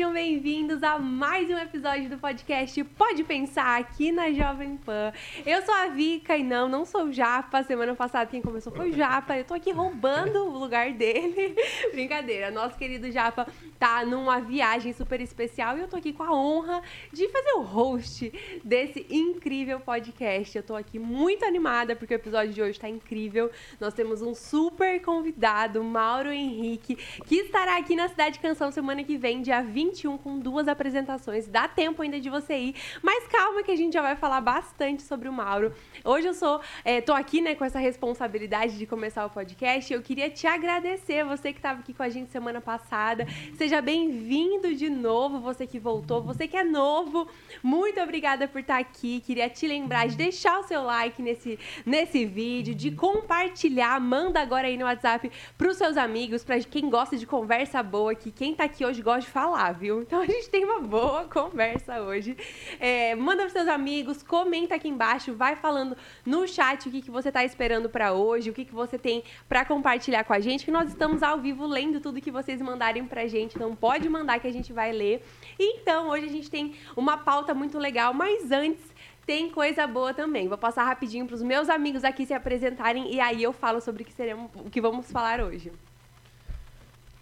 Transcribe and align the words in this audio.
Sejam 0.00 0.14
bem-vindos 0.14 0.82
a 0.82 0.98
mais 0.98 1.50
um 1.50 1.58
episódio 1.58 2.08
do 2.08 2.16
podcast 2.16 2.82
Pode 2.84 3.22
Pensar 3.22 3.78
aqui 3.78 4.10
na 4.10 4.32
Jovem 4.32 4.78
Pan. 4.78 5.12
Eu 5.44 5.60
sou 5.60 5.74
a 5.74 5.88
Vika 5.88 6.38
e 6.38 6.42
não, 6.42 6.66
não 6.66 6.86
sou 6.86 7.04
o 7.04 7.12
Japa. 7.12 7.62
Semana 7.64 7.94
passada 7.94 8.30
quem 8.30 8.40
começou 8.40 8.72
foi 8.72 8.88
o 8.88 8.92
Japa. 8.94 9.36
Eu 9.36 9.44
tô 9.44 9.52
aqui 9.52 9.70
roubando 9.72 10.38
o 10.46 10.58
lugar 10.58 10.94
dele. 10.94 11.54
Brincadeira. 11.92 12.50
Nosso 12.50 12.78
querido 12.78 13.12
Japa 13.12 13.46
tá 13.78 14.02
numa 14.06 14.40
viagem 14.40 14.94
super 14.94 15.20
especial 15.20 15.76
e 15.76 15.82
eu 15.82 15.88
tô 15.88 15.96
aqui 15.96 16.14
com 16.14 16.22
a 16.22 16.32
honra 16.32 16.80
de 17.12 17.28
fazer 17.28 17.52
o 17.58 17.60
host 17.60 18.60
desse 18.64 19.06
incrível 19.10 19.80
podcast. 19.80 20.56
Eu 20.56 20.62
tô 20.62 20.76
aqui 20.76 20.98
muito 20.98 21.44
animada 21.44 21.94
porque 21.94 22.14
o 22.14 22.16
episódio 22.16 22.54
de 22.54 22.62
hoje 22.62 22.80
tá 22.80 22.88
incrível. 22.88 23.50
Nós 23.78 23.92
temos 23.92 24.22
um 24.22 24.34
super 24.34 25.02
convidado, 25.02 25.84
Mauro 25.84 26.32
Henrique, 26.32 26.96
que 27.26 27.36
estará 27.36 27.76
aqui 27.76 27.94
na 27.94 28.08
Cidade 28.08 28.38
Canção 28.38 28.70
semana 28.70 29.04
que 29.04 29.18
vem, 29.18 29.42
dia 29.42 29.60
21, 29.90 30.18
com 30.18 30.38
duas 30.38 30.68
apresentações. 30.68 31.48
Dá 31.48 31.66
tempo 31.66 32.02
ainda 32.02 32.20
de 32.20 32.30
você 32.30 32.56
ir, 32.56 32.74
mas 33.02 33.26
calma 33.26 33.62
que 33.62 33.70
a 33.70 33.76
gente 33.76 33.92
já 33.92 34.02
vai 34.02 34.16
falar 34.16 34.40
bastante 34.40 35.02
sobre 35.02 35.28
o 35.28 35.32
Mauro. 35.32 35.74
Hoje 36.04 36.28
eu 36.28 36.34
sou, 36.34 36.60
é, 36.84 37.00
tô 37.00 37.12
aqui, 37.12 37.40
né, 37.40 37.54
com 37.54 37.64
essa 37.64 37.78
responsabilidade 37.78 38.78
de 38.78 38.86
começar 38.86 39.26
o 39.26 39.30
podcast. 39.30 39.92
Eu 39.92 40.00
queria 40.00 40.30
te 40.30 40.46
agradecer, 40.46 41.24
você 41.24 41.52
que 41.52 41.58
estava 41.58 41.80
aqui 41.80 41.92
com 41.92 42.02
a 42.02 42.08
gente 42.08 42.30
semana 42.30 42.60
passada. 42.60 43.26
Seja 43.56 43.82
bem-vindo 43.82 44.74
de 44.74 44.88
novo, 44.88 45.40
você 45.40 45.66
que 45.66 45.78
voltou, 45.78 46.22
você 46.22 46.46
que 46.46 46.56
é 46.56 46.64
novo. 46.64 47.28
Muito 47.62 48.00
obrigada 48.00 48.46
por 48.46 48.60
estar 48.60 48.78
aqui. 48.78 49.20
Queria 49.20 49.48
te 49.50 49.66
lembrar 49.66 50.06
de 50.06 50.16
deixar 50.16 50.60
o 50.60 50.62
seu 50.62 50.82
like 50.82 51.20
nesse, 51.20 51.58
nesse 51.84 52.24
vídeo, 52.24 52.74
de 52.74 52.92
compartilhar. 52.92 54.00
Manda 54.00 54.40
agora 54.40 54.68
aí 54.68 54.76
no 54.76 54.84
WhatsApp 54.84 55.30
para 55.58 55.68
os 55.68 55.76
seus 55.76 55.96
amigos, 55.96 56.44
para 56.44 56.60
quem 56.60 56.88
gosta 56.88 57.16
de 57.16 57.26
conversa 57.26 57.82
boa, 57.82 58.14
que 58.14 58.30
quem 58.30 58.54
tá 58.54 58.64
aqui 58.64 58.84
hoje 58.84 59.02
gosta 59.02 59.22
de 59.22 59.28
falar, 59.28 59.72
viu? 59.80 60.02
Então 60.02 60.20
a 60.20 60.26
gente 60.26 60.50
tem 60.50 60.62
uma 60.62 60.80
boa 60.80 61.24
conversa 61.24 62.02
hoje. 62.02 62.36
É, 62.78 63.14
manda 63.14 63.42
para 63.42 63.50
seus 63.50 63.66
amigos, 63.66 64.22
comenta 64.22 64.74
aqui 64.74 64.88
embaixo, 64.88 65.34
vai 65.34 65.56
falando 65.56 65.96
no 66.24 66.46
chat 66.46 66.86
o 66.86 66.92
que, 66.92 67.00
que 67.00 67.10
você 67.10 67.32
tá 67.32 67.42
esperando 67.42 67.88
para 67.88 68.12
hoje, 68.12 68.50
o 68.50 68.52
que, 68.52 68.66
que 68.66 68.74
você 68.74 68.98
tem 68.98 69.24
para 69.48 69.64
compartilhar 69.64 70.22
com 70.24 70.34
a 70.34 70.40
gente, 70.40 70.64
que 70.64 70.70
nós 70.70 70.90
estamos 70.90 71.22
ao 71.22 71.38
vivo 71.38 71.66
lendo 71.66 71.98
tudo 72.00 72.20
que 72.20 72.30
vocês 72.30 72.60
mandarem 72.60 73.06
pra 73.06 73.26
gente. 73.26 73.56
Então 73.56 73.74
pode 73.74 74.06
mandar 74.08 74.38
que 74.38 74.46
a 74.46 74.52
gente 74.52 74.72
vai 74.72 74.92
ler. 74.92 75.24
Então 75.58 76.10
hoje 76.10 76.26
a 76.26 76.30
gente 76.30 76.50
tem 76.50 76.74
uma 76.94 77.16
pauta 77.16 77.54
muito 77.54 77.78
legal, 77.78 78.12
mas 78.12 78.52
antes 78.52 78.84
tem 79.24 79.48
coisa 79.48 79.86
boa 79.86 80.12
também. 80.12 80.46
Vou 80.46 80.58
passar 80.58 80.84
rapidinho 80.84 81.26
para 81.26 81.36
os 81.36 81.42
meus 81.42 81.70
amigos 81.70 82.04
aqui 82.04 82.26
se 82.26 82.34
apresentarem 82.34 83.14
e 83.14 83.18
aí 83.18 83.42
eu 83.42 83.52
falo 83.52 83.80
sobre 83.80 84.02
o 84.02 84.04
que, 84.04 84.12
seremos, 84.12 84.50
o 84.54 84.68
que 84.68 84.80
vamos 84.80 85.10
falar 85.10 85.40
hoje. 85.40 85.72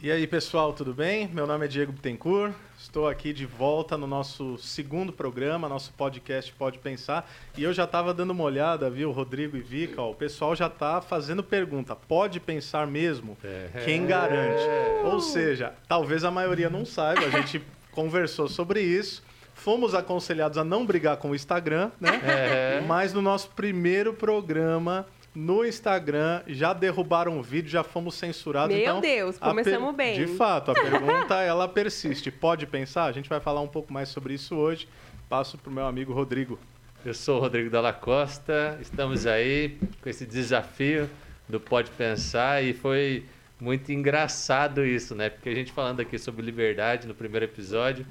E 0.00 0.12
aí, 0.12 0.28
pessoal, 0.28 0.72
tudo 0.72 0.94
bem? 0.94 1.27
Meu 1.27 1.44
nome 1.44 1.64
é 1.64 1.68
Diego 1.68 1.91
Bittencourt. 1.91 2.54
Estou 2.78 3.08
aqui 3.08 3.32
de 3.32 3.44
volta 3.44 3.98
no 3.98 4.06
nosso 4.06 4.56
segundo 4.56 5.12
programa, 5.12 5.68
nosso 5.68 5.92
podcast 5.94 6.52
Pode 6.52 6.78
Pensar. 6.78 7.28
E 7.56 7.64
eu 7.64 7.72
já 7.72 7.82
estava 7.82 8.14
dando 8.14 8.30
uma 8.30 8.44
olhada, 8.44 8.88
viu, 8.88 9.10
Rodrigo 9.10 9.56
e 9.56 9.60
Vika, 9.60 10.00
ó, 10.00 10.12
o 10.12 10.14
pessoal 10.14 10.55
já 10.55 10.68
está 10.68 11.00
fazendo 11.00 11.42
pergunta. 11.42 11.96
Pode 11.96 12.38
pensar 12.38 12.86
mesmo? 12.86 13.36
É. 13.42 13.82
Quem 13.84 14.06
garante? 14.06 14.62
Ou 15.05 15.18
seja, 15.20 15.74
talvez 15.88 16.22
a 16.22 16.30
maioria 16.30 16.70
não 16.70 16.84
saiba, 16.84 17.27
a 17.27 17.30
gente 17.30 17.60
conversou 17.90 18.46
sobre 18.46 18.80
isso. 18.80 19.20
Fomos 19.52 19.96
aconselhados 19.96 20.58
a 20.58 20.62
não 20.62 20.86
brigar 20.86 21.16
com 21.16 21.30
o 21.30 21.34
Instagram, 21.34 21.90
né? 22.00 22.20
É. 22.22 22.84
Mas 22.86 23.12
no 23.12 23.20
nosso 23.20 23.50
primeiro 23.50 24.14
programa 24.14 25.06
no 25.38 25.64
Instagram, 25.64 26.42
já 26.48 26.72
derrubaram 26.72 27.38
o 27.38 27.42
vídeo, 27.44 27.70
já 27.70 27.84
fomos 27.84 28.16
censurados. 28.16 28.74
Meu 28.74 28.82
então, 28.82 29.00
Deus, 29.00 29.38
começamos 29.38 29.94
bem. 29.94 30.18
De 30.18 30.26
fato, 30.26 30.72
a 30.72 30.74
pergunta 30.74 31.36
ela 31.40 31.68
persiste. 31.68 32.28
Pode 32.28 32.66
pensar? 32.66 33.04
A 33.04 33.12
gente 33.12 33.28
vai 33.28 33.38
falar 33.38 33.60
um 33.60 33.68
pouco 33.68 33.92
mais 33.92 34.08
sobre 34.08 34.34
isso 34.34 34.56
hoje. 34.56 34.88
Passo 35.28 35.56
para 35.56 35.70
o 35.70 35.72
meu 35.72 35.86
amigo 35.86 36.12
Rodrigo. 36.12 36.58
Eu 37.04 37.14
sou 37.14 37.38
o 37.38 37.40
Rodrigo 37.40 37.70
Dalla 37.70 37.92
Costa, 37.92 38.76
estamos 38.82 39.28
aí 39.28 39.78
com 40.02 40.08
esse 40.08 40.26
desafio 40.26 41.08
do 41.48 41.60
Pode 41.60 41.92
Pensar 41.92 42.64
e 42.64 42.74
foi 42.74 43.24
muito 43.60 43.92
engraçado 43.92 44.84
isso, 44.84 45.14
né? 45.14 45.30
Porque 45.30 45.48
a 45.48 45.55
gente 45.55 45.70
falando 45.70 46.00
aqui 46.00 46.18
sobre 46.18 46.44
liberdade 46.44 47.06
no 47.06 47.14
primeiro 47.14 47.44
episódio 47.44 48.05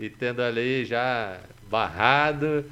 e 0.00 0.10
tendo 0.10 0.42
ali 0.42 0.84
já 0.84 1.38
barrado, 1.70 2.64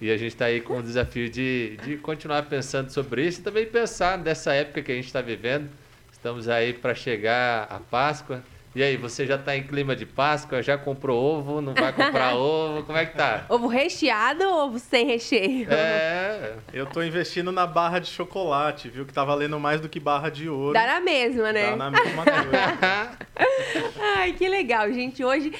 e 0.00 0.10
a 0.10 0.16
gente 0.16 0.32
está 0.32 0.46
aí 0.46 0.60
com 0.60 0.78
o 0.78 0.82
desafio 0.82 1.30
de, 1.30 1.78
de 1.82 1.96
continuar 1.96 2.42
pensando 2.42 2.90
sobre 2.90 3.26
isso 3.26 3.40
e 3.40 3.42
também 3.42 3.66
pensar 3.66 4.18
nessa 4.18 4.52
época 4.52 4.82
que 4.82 4.92
a 4.92 4.94
gente 4.94 5.06
está 5.06 5.22
vivendo. 5.22 5.70
Estamos 6.12 6.48
aí 6.48 6.72
para 6.72 6.94
chegar 6.94 7.66
a 7.70 7.78
Páscoa. 7.78 8.42
E 8.76 8.82
aí, 8.82 8.94
você 8.94 9.24
já 9.24 9.36
está 9.36 9.56
em 9.56 9.62
clima 9.62 9.96
de 9.96 10.04
Páscoa? 10.04 10.62
Já 10.62 10.76
comprou 10.76 11.18
ovo? 11.18 11.62
Não 11.62 11.72
vai 11.72 11.94
comprar 11.94 12.36
ovo? 12.36 12.82
Como 12.82 12.98
é 12.98 13.06
que 13.06 13.16
tá? 13.16 13.46
Ovo 13.48 13.68
recheado 13.68 14.44
ou 14.44 14.66
ovo 14.66 14.78
sem 14.78 15.06
recheio? 15.06 15.66
É. 15.72 16.56
Eu 16.74 16.84
estou 16.84 17.02
investindo 17.02 17.50
na 17.50 17.66
barra 17.66 18.00
de 18.00 18.08
chocolate, 18.08 18.90
viu? 18.90 19.06
Que 19.06 19.14
tá 19.14 19.24
valendo 19.24 19.58
mais 19.58 19.80
do 19.80 19.88
que 19.88 19.98
barra 19.98 20.28
de 20.28 20.50
ouro. 20.50 20.74
Dá 20.74 20.86
na 20.86 21.00
mesma, 21.00 21.54
né? 21.54 21.70
Dá 21.70 21.76
na 21.76 21.90
mesma 21.90 22.22
coisa. 22.22 23.18
Ai, 24.18 24.34
que 24.34 24.46
legal, 24.46 24.92
gente. 24.92 25.24
Hoje, 25.24 25.54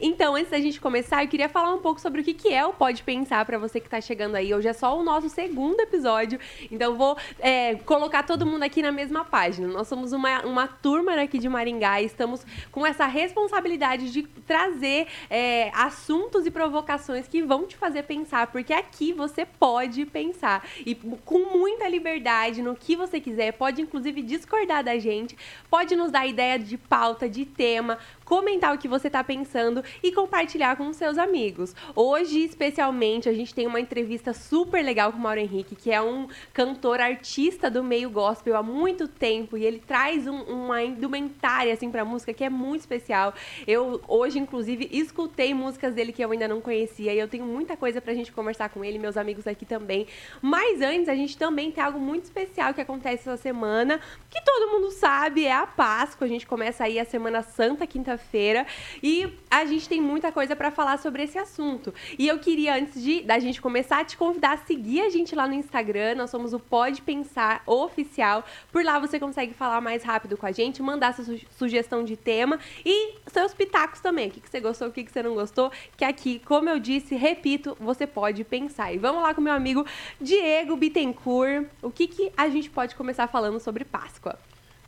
então, 0.00 0.34
antes 0.34 0.50
da 0.50 0.58
gente 0.58 0.80
começar, 0.80 1.22
eu 1.22 1.28
queria 1.28 1.50
falar 1.50 1.74
um 1.74 1.80
pouco 1.80 2.00
sobre 2.00 2.22
o 2.22 2.24
que, 2.24 2.32
que 2.32 2.52
é 2.52 2.64
o 2.64 2.72
Pode 2.72 3.02
Pensar 3.02 3.44
para 3.44 3.58
você 3.58 3.78
que 3.78 3.88
está 3.88 4.00
chegando 4.00 4.36
aí. 4.36 4.54
Hoje 4.54 4.68
é 4.68 4.72
só 4.72 4.98
o 4.98 5.02
nosso 5.02 5.28
segundo 5.28 5.80
episódio, 5.80 6.38
então 6.70 6.94
vou 6.94 7.14
é, 7.38 7.74
colocar 7.74 8.22
todo 8.22 8.46
mundo 8.46 8.62
aqui 8.62 8.80
na 8.80 8.90
mesma 8.90 9.22
página. 9.22 9.68
Nós 9.68 9.86
somos 9.86 10.12
uma, 10.12 10.40
uma 10.46 10.66
turma 10.66 11.12
aqui 11.20 11.38
de 11.38 11.48
Maringá 11.48 12.00
e 12.00 12.06
estamos 12.06 12.44
com 12.70 12.86
essa 12.86 13.06
responsabilidade 13.06 14.10
de 14.10 14.22
trazer 14.46 15.06
é, 15.30 15.70
assuntos 15.74 16.46
e 16.46 16.50
provocações 16.50 17.28
que 17.28 17.42
vão 17.42 17.66
te 17.66 17.76
fazer 17.76 18.02
pensar, 18.04 18.48
porque 18.48 18.72
aqui 18.72 19.12
você 19.12 19.44
pode 19.44 20.04
pensar. 20.06 20.66
E 20.84 20.94
com 20.94 21.56
muita 21.56 21.88
liberdade 21.88 22.62
no 22.62 22.74
que 22.74 22.96
você 22.96 23.20
quiser, 23.20 23.52
pode 23.52 23.82
inclusive 23.82 24.22
discordar 24.22 24.84
da 24.84 24.98
gente, 24.98 25.36
pode 25.70 25.96
nos 25.96 26.10
dar 26.10 26.26
ideia 26.26 26.58
de 26.58 26.76
pauta, 26.76 27.28
de 27.28 27.44
tema, 27.44 27.98
comentar 28.24 28.74
o 28.74 28.78
que 28.78 28.88
você 28.88 29.08
está 29.08 29.22
pensando 29.22 29.82
e 30.02 30.12
compartilhar 30.12 30.76
com 30.76 30.92
seus 30.92 31.18
amigos. 31.18 31.74
Hoje, 31.94 32.40
especialmente, 32.40 33.28
a 33.28 33.32
gente 33.32 33.54
tem 33.54 33.66
uma 33.66 33.80
entrevista 33.80 34.32
super 34.32 34.82
legal 34.82 35.12
com 35.12 35.18
o 35.18 35.20
Mauro 35.20 35.40
Henrique, 35.40 35.74
que 35.74 35.90
é 35.90 36.00
um 36.00 36.26
cantor 36.52 37.00
artista 37.00 37.70
do 37.70 37.82
meio 37.82 38.10
gospel 38.10 38.56
há 38.56 38.62
muito 38.62 39.06
tempo 39.06 39.56
e 39.56 39.64
ele 39.64 39.78
traz 39.78 40.26
um, 40.26 40.42
uma 40.42 40.82
indumentária 40.82 41.72
assim 41.72 41.90
para 41.90 42.04
música 42.04 42.32
que 42.32 42.44
é 42.44 42.50
muito 42.50 42.80
especial. 42.80 43.34
Eu 43.66 44.00
hoje, 44.08 44.38
inclusive, 44.38 44.88
escutei 44.90 45.52
músicas 45.52 45.94
dele 45.94 46.12
que 46.12 46.24
eu 46.24 46.30
ainda 46.30 46.48
não 46.48 46.60
conhecia 46.60 47.12
e 47.12 47.18
eu 47.18 47.28
tenho 47.28 47.44
muita 47.44 47.76
coisa 47.76 48.00
pra 48.00 48.14
gente 48.14 48.32
conversar 48.32 48.68
com 48.70 48.84
ele, 48.84 48.98
meus 48.98 49.16
amigos 49.16 49.46
aqui 49.46 49.64
também. 49.64 50.06
Mas 50.40 50.80
antes, 50.80 51.08
a 51.08 51.14
gente 51.14 51.36
também 51.36 51.70
tem 51.70 51.82
algo 51.82 51.98
muito 51.98 52.24
especial 52.24 52.72
que 52.72 52.80
acontece 52.80 53.28
essa 53.28 53.36
semana, 53.36 54.00
que 54.30 54.40
todo 54.42 54.72
mundo 54.72 54.90
sabe, 54.90 55.44
é 55.44 55.52
a 55.52 55.66
Páscoa. 55.66 56.24
A 56.24 56.28
gente 56.28 56.46
começa 56.46 56.84
aí 56.84 56.98
a 56.98 57.04
Semana 57.04 57.42
Santa, 57.42 57.86
quinta 57.86 58.13
quinta-feira 58.14 58.66
e 59.02 59.28
a 59.50 59.64
gente 59.64 59.88
tem 59.88 60.00
muita 60.00 60.32
coisa 60.32 60.56
para 60.56 60.70
falar 60.70 60.98
sobre 60.98 61.22
esse 61.22 61.38
assunto. 61.38 61.92
E 62.18 62.26
eu 62.26 62.38
queria, 62.38 62.76
antes 62.76 63.02
de 63.02 63.22
da 63.22 63.38
gente 63.38 63.60
começar, 63.60 64.04
te 64.04 64.16
convidar 64.16 64.52
a 64.52 64.56
seguir 64.58 65.02
a 65.02 65.10
gente 65.10 65.34
lá 65.34 65.46
no 65.46 65.54
Instagram. 65.54 66.14
Nós 66.14 66.30
somos 66.30 66.52
o 66.52 66.58
Pode 66.58 67.02
Pensar 67.02 67.62
Oficial. 67.66 68.44
Por 68.72 68.84
lá 68.84 68.98
você 68.98 69.18
consegue 69.18 69.52
falar 69.52 69.80
mais 69.80 70.02
rápido 70.02 70.36
com 70.36 70.46
a 70.46 70.52
gente, 70.52 70.82
mandar 70.82 71.14
sua 71.14 71.36
sugestão 71.56 72.04
de 72.04 72.16
tema 72.16 72.58
e 72.84 73.14
seus 73.26 73.52
pitacos 73.52 74.00
também. 74.00 74.28
O 74.28 74.30
que, 74.30 74.40
que 74.40 74.50
você 74.50 74.60
gostou, 74.60 74.88
o 74.88 74.92
que, 74.92 75.04
que 75.04 75.12
você 75.12 75.22
não 75.22 75.34
gostou. 75.34 75.70
Que 75.96 76.04
aqui, 76.04 76.40
como 76.44 76.68
eu 76.68 76.78
disse, 76.78 77.14
repito, 77.14 77.76
você 77.80 78.06
pode 78.06 78.44
pensar. 78.44 78.92
E 78.92 78.98
vamos 78.98 79.22
lá 79.22 79.34
com 79.34 79.40
meu 79.40 79.52
amigo 79.52 79.84
Diego 80.20 80.76
Bittencourt. 80.76 81.66
O 81.82 81.90
que, 81.90 82.06
que 82.06 82.32
a 82.36 82.48
gente 82.48 82.70
pode 82.70 82.94
começar 82.94 83.26
falando 83.26 83.58
sobre 83.60 83.84
Páscoa? 83.84 84.38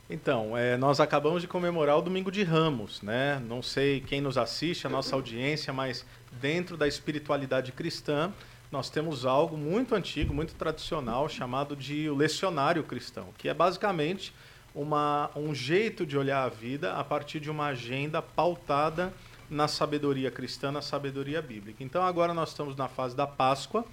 Então, 0.09 0.57
é, 0.57 0.77
nós 0.77 1.01
acabamos 1.01 1.41
de 1.41 1.49
comemorar 1.49 1.97
o 1.97 2.01
Domingo 2.01 2.31
de 2.31 2.41
Ramos, 2.41 3.01
né? 3.01 3.41
Não 3.45 3.61
sei 3.61 3.99
quem 3.99 4.21
nos 4.21 4.37
assiste, 4.37 4.87
a 4.87 4.89
nossa 4.89 5.13
audiência, 5.13 5.73
mas 5.73 6.05
dentro 6.39 6.77
da 6.77 6.87
espiritualidade 6.87 7.73
cristã, 7.73 8.31
nós 8.71 8.89
temos 8.89 9.25
algo 9.25 9.57
muito 9.57 9.93
antigo, 9.95 10.33
muito 10.33 10.53
tradicional, 10.53 11.27
chamado 11.27 11.75
de 11.75 12.09
o 12.09 12.15
lecionário 12.15 12.83
cristão, 12.83 13.27
que 13.37 13.49
é 13.49 13.53
basicamente 13.53 14.33
uma, 14.73 15.29
um 15.35 15.53
jeito 15.53 16.05
de 16.05 16.17
olhar 16.17 16.43
a 16.43 16.49
vida 16.49 16.93
a 16.93 17.03
partir 17.03 17.41
de 17.41 17.51
uma 17.51 17.67
agenda 17.67 18.21
pautada 18.21 19.13
na 19.49 19.67
sabedoria 19.67 20.31
cristã, 20.31 20.71
na 20.71 20.81
sabedoria 20.81 21.41
bíblica. 21.41 21.83
Então, 21.83 22.01
agora 22.01 22.33
nós 22.33 22.49
estamos 22.49 22.77
na 22.77 22.87
fase 22.87 23.13
da 23.13 23.27
Páscoa 23.27 23.83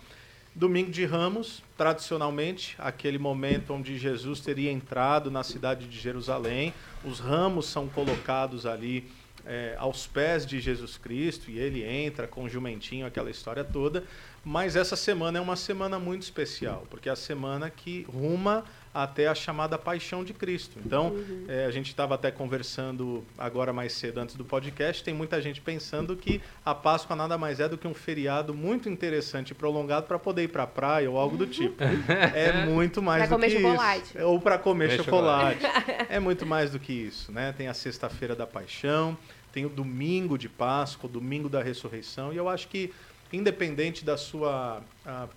Domingo 0.56 0.88
de 0.88 1.04
Ramos, 1.04 1.64
tradicionalmente, 1.76 2.76
aquele 2.78 3.18
momento 3.18 3.74
onde 3.74 3.98
Jesus 3.98 4.38
teria 4.38 4.70
entrado 4.70 5.28
na 5.28 5.42
cidade 5.42 5.88
de 5.88 5.98
Jerusalém. 5.98 6.72
Os 7.04 7.18
ramos 7.18 7.66
são 7.66 7.88
colocados 7.88 8.64
ali 8.64 9.04
é, 9.44 9.74
aos 9.76 10.06
pés 10.06 10.46
de 10.46 10.60
Jesus 10.60 10.96
Cristo 10.96 11.50
e 11.50 11.58
ele 11.58 11.82
entra 11.82 12.28
com 12.28 12.44
o 12.44 12.48
jumentinho, 12.48 13.04
aquela 13.04 13.32
história 13.32 13.64
toda. 13.64 14.04
Mas 14.44 14.76
essa 14.76 14.94
semana 14.94 15.38
é 15.38 15.40
uma 15.40 15.56
semana 15.56 15.98
muito 15.98 16.22
especial, 16.22 16.86
porque 16.88 17.08
é 17.08 17.12
a 17.12 17.16
semana 17.16 17.68
que 17.68 18.06
ruma 18.08 18.64
até 18.94 19.26
a 19.26 19.35
chamada 19.35 19.76
paixão 19.76 20.23
de 20.23 20.32
Cristo. 20.32 20.79
Então, 20.87 21.08
uhum. 21.08 21.44
é, 21.49 21.64
a 21.64 21.70
gente 21.73 21.88
estava 21.88 22.14
até 22.14 22.31
conversando 22.31 23.25
agora 23.37 23.73
mais 23.73 23.93
cedo 23.93 24.19
antes 24.19 24.37
do 24.37 24.44
podcast, 24.44 25.02
tem 25.02 25.12
muita 25.12 25.43
gente 25.43 25.61
pensando 25.61 26.17
que 26.17 26.41
a 26.64 26.73
Páscoa 26.73 27.17
nada 27.17 27.37
mais 27.37 27.58
é 27.58 27.69
do 27.69 27.76
que 27.76 27.88
um 27.88 27.94
feriado 27.94 28.55
muito 28.55 28.88
interessante 28.88 29.50
e 29.50 29.55
prolongado 29.55 30.06
para 30.06 30.19
poder 30.19 30.44
ir 30.44 30.49
para 30.49 30.62
a 30.62 30.67
praia 30.67 31.11
ou 31.11 31.19
algo 31.19 31.37
do 31.37 31.46
tipo. 31.46 31.82
É 31.82 32.64
muito 32.67 33.02
mais 33.02 33.26
pra 33.26 33.37
do 33.37 33.43
que 33.43 33.50
chocolate. 33.50 34.05
isso. 34.17 34.19
Ou 34.25 34.41
para 34.41 34.58
comer 34.58 34.91
chocolate. 34.93 35.61
chocolate. 35.61 36.06
É 36.08 36.20
muito 36.20 36.46
mais 36.46 36.70
do 36.70 36.79
que 36.79 36.93
isso, 36.93 37.32
né? 37.32 37.52
Tem 37.56 37.67
a 37.67 37.75
sexta-feira 37.75 38.37
da 38.37 38.46
paixão, 38.46 39.19
tem 39.52 39.67
o 39.67 39.69
domingo 39.69 40.38
de 40.38 40.49
Páscoa, 40.49 41.08
o 41.08 41.12
domingo 41.12 41.49
da 41.49 41.62
ressurreição, 41.62 42.32
e 42.32 42.37
eu 42.37 42.49
acho 42.49 42.69
que 42.69 42.93
independente 43.34 44.04
da 44.04 44.16
sua 44.16 44.82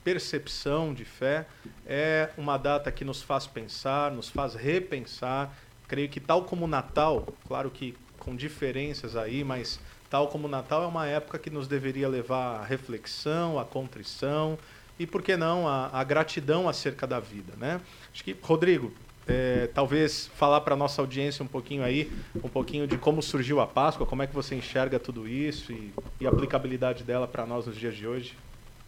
percepção 0.04 0.94
de 0.94 1.06
fé, 1.06 1.46
é 1.86 2.30
uma 2.38 2.58
data 2.58 2.92
que 2.92 3.04
nos 3.04 3.22
faz 3.22 3.48
pensar, 3.48 4.12
nos 4.12 4.30
faz 4.30 4.56
repensar. 4.56 5.54
Creio 5.88 6.10
que 6.10 6.20
tal 6.20 6.44
como 6.44 6.66
o 6.66 6.68
Natal, 6.68 7.28
claro 7.48 7.70
que 7.72 7.96
com 8.20 8.36
diferenças 8.36 9.16
aí, 9.16 9.44
mas 9.44 9.80
tal 10.10 10.28
como 10.28 10.48
o 10.48 10.50
Natal 10.50 10.84
é 10.84 10.88
uma 10.88 11.08
época 11.08 11.40
que 11.40 11.50
nos 11.50 11.68
deveria 11.68 12.08
levar 12.10 12.62
à 12.62 12.64
reflexão, 12.64 13.58
à 13.58 13.66
contrição 13.66 14.58
e, 15.00 15.06
por 15.06 15.22
que 15.22 15.38
não, 15.38 15.68
à, 15.68 15.90
à 15.94 16.04
gratidão 16.04 16.68
acerca 16.68 17.06
da 17.06 17.20
vida, 17.20 17.54
né? 17.58 17.80
Acho 18.12 18.24
que, 18.24 18.36
Rodrigo, 18.42 18.92
é, 19.28 19.70
talvez 19.74 20.28
falar 20.36 20.62
para 20.62 20.74
a 20.74 20.78
nossa 20.78 21.02
audiência 21.02 21.44
um 21.44 21.48
pouquinho 21.48 21.84
aí, 21.84 22.12
um 22.36 22.50
pouquinho 22.50 22.88
de 22.88 22.98
como 22.98 23.22
surgiu 23.22 23.60
a 23.60 23.68
Páscoa, 23.68 24.06
como 24.06 24.24
é 24.24 24.28
que 24.28 24.34
você 24.34 24.56
enxerga 24.56 25.00
tudo 25.00 25.28
isso 25.28 25.72
e, 25.72 25.94
e 26.22 26.26
a 26.26 26.30
aplicabilidade 26.30 27.04
dela 27.04 27.28
para 27.28 27.46
nós 27.46 27.66
nos 27.66 27.76
dias 27.76 27.96
de 27.96 28.08
hoje. 28.08 28.38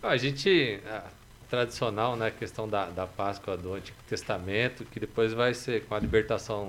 A 0.02 0.16
gente, 0.16 0.80
a 0.88 1.04
tradicional, 1.50 2.16
né, 2.16 2.32
questão 2.32 2.70
da, 2.70 2.86
da 2.86 3.08
Páscoa 3.08 3.58
do 3.58 3.74
Antigo 3.74 3.98
Testamento, 4.08 4.86
que 4.86 5.00
depois 5.00 5.34
vai 5.34 5.54
ser 5.54 5.84
com 5.86 5.96
a 5.96 6.00
libertação 6.00 6.68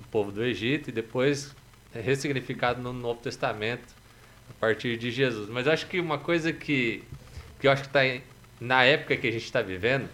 do 0.00 0.08
povo 0.08 0.32
do 0.32 0.44
Egito 0.44 0.90
e 0.90 0.92
depois 0.92 1.54
é 1.94 2.00
ressignificado 2.00 2.82
no 2.82 2.92
Novo 2.92 3.20
Testamento 3.20 3.94
a 4.50 4.52
partir 4.60 4.98
de 4.98 5.10
Jesus. 5.10 5.48
Mas 5.48 5.66
acho 5.66 5.86
que 5.86 6.00
uma 6.00 6.18
coisa 6.18 6.52
que, 6.52 7.02
que 7.60 7.66
eu 7.66 7.70
acho 7.70 7.82
que 7.82 7.88
está 7.88 8.00
na 8.60 8.84
época 8.84 9.16
que 9.16 9.28
a 9.28 9.30
gente 9.30 9.44
está 9.44 9.62
vivendo, 9.62 10.08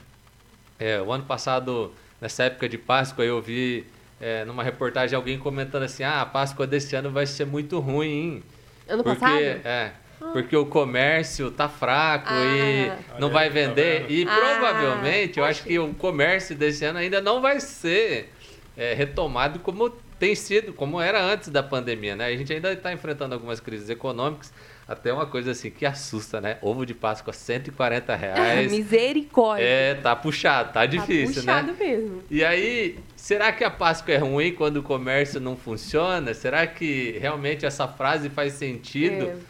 é, 0.78 1.00
o 1.00 1.10
ano 1.10 1.24
passado 1.24 1.92
nessa 2.22 2.44
época 2.44 2.68
de 2.68 2.78
Páscoa, 2.78 3.24
eu 3.24 3.42
vi 3.42 3.84
é, 4.20 4.44
numa 4.44 4.62
reportagem 4.62 5.16
alguém 5.16 5.36
comentando 5.36 5.82
assim: 5.82 6.04
ah, 6.04 6.22
a 6.22 6.26
Páscoa 6.26 6.66
desse 6.66 6.94
ano 6.94 7.10
vai 7.10 7.26
ser 7.26 7.44
muito 7.44 7.80
ruim. 7.80 8.42
Ano 8.88 9.02
porque, 9.02 9.20
passado? 9.20 9.42
É, 9.42 9.92
ah. 10.20 10.30
porque 10.32 10.56
o 10.56 10.64
comércio 10.64 11.50
tá 11.50 11.68
fraco 11.68 12.28
ah. 12.30 12.44
e 12.44 12.92
não 13.20 13.28
vai 13.28 13.50
vender. 13.50 14.06
e 14.08 14.24
ah. 14.26 14.34
provavelmente 14.34 15.40
eu 15.40 15.44
acho 15.44 15.64
que 15.64 15.76
o 15.80 15.92
comércio 15.94 16.54
desse 16.54 16.84
ano 16.84 17.00
ainda 17.00 17.20
não 17.20 17.40
vai 17.40 17.58
ser 17.58 18.32
é, 18.76 18.94
retomado 18.94 19.58
como 19.58 19.90
tem 20.18 20.36
sido, 20.36 20.72
como 20.72 21.00
era 21.00 21.20
antes 21.20 21.48
da 21.48 21.64
pandemia, 21.64 22.14
né? 22.14 22.26
A 22.26 22.36
gente 22.36 22.52
ainda 22.52 22.72
está 22.72 22.92
enfrentando 22.92 23.34
algumas 23.34 23.58
crises 23.58 23.90
econômicas, 23.90 24.52
até 24.86 25.12
uma 25.12 25.26
coisa 25.26 25.52
assim 25.52 25.70
que 25.70 25.86
assusta, 25.86 26.40
né? 26.40 26.58
Ovo 26.60 26.84
de 26.84 26.94
Páscoa, 26.94 27.32
140 27.32 28.14
reais. 28.16 28.70
Misericórdia. 28.70 29.64
É, 29.64 29.94
tá 29.94 30.14
puxado, 30.16 30.72
tá 30.72 30.86
difícil, 30.86 31.44
tá 31.44 31.62
puxado 31.62 31.72
né? 31.72 31.76
mesmo. 31.78 32.22
E 32.30 32.44
aí, 32.44 32.98
será 33.16 33.52
que 33.52 33.64
a 33.64 33.70
Páscoa 33.70 34.14
é 34.14 34.18
ruim 34.18 34.54
quando 34.54 34.78
o 34.78 34.82
comércio 34.82 35.40
não 35.40 35.56
funciona? 35.56 36.34
Será 36.34 36.66
que 36.66 37.18
realmente 37.20 37.64
essa 37.64 37.86
frase 37.86 38.28
faz 38.28 38.54
sentido 38.54 39.40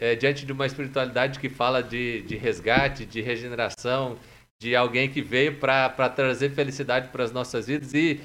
é. 0.00 0.12
É, 0.12 0.14
diante 0.14 0.44
de 0.44 0.52
uma 0.52 0.66
espiritualidade 0.66 1.38
que 1.38 1.48
fala 1.48 1.82
de, 1.82 2.22
de 2.22 2.36
resgate, 2.36 3.06
de 3.06 3.20
regeneração, 3.20 4.18
de 4.60 4.76
alguém 4.76 5.08
que 5.08 5.22
veio 5.22 5.56
para 5.56 6.08
trazer 6.08 6.50
felicidade 6.50 7.08
para 7.08 7.24
as 7.24 7.32
nossas 7.32 7.66
vidas? 7.66 7.94
E 7.94 8.20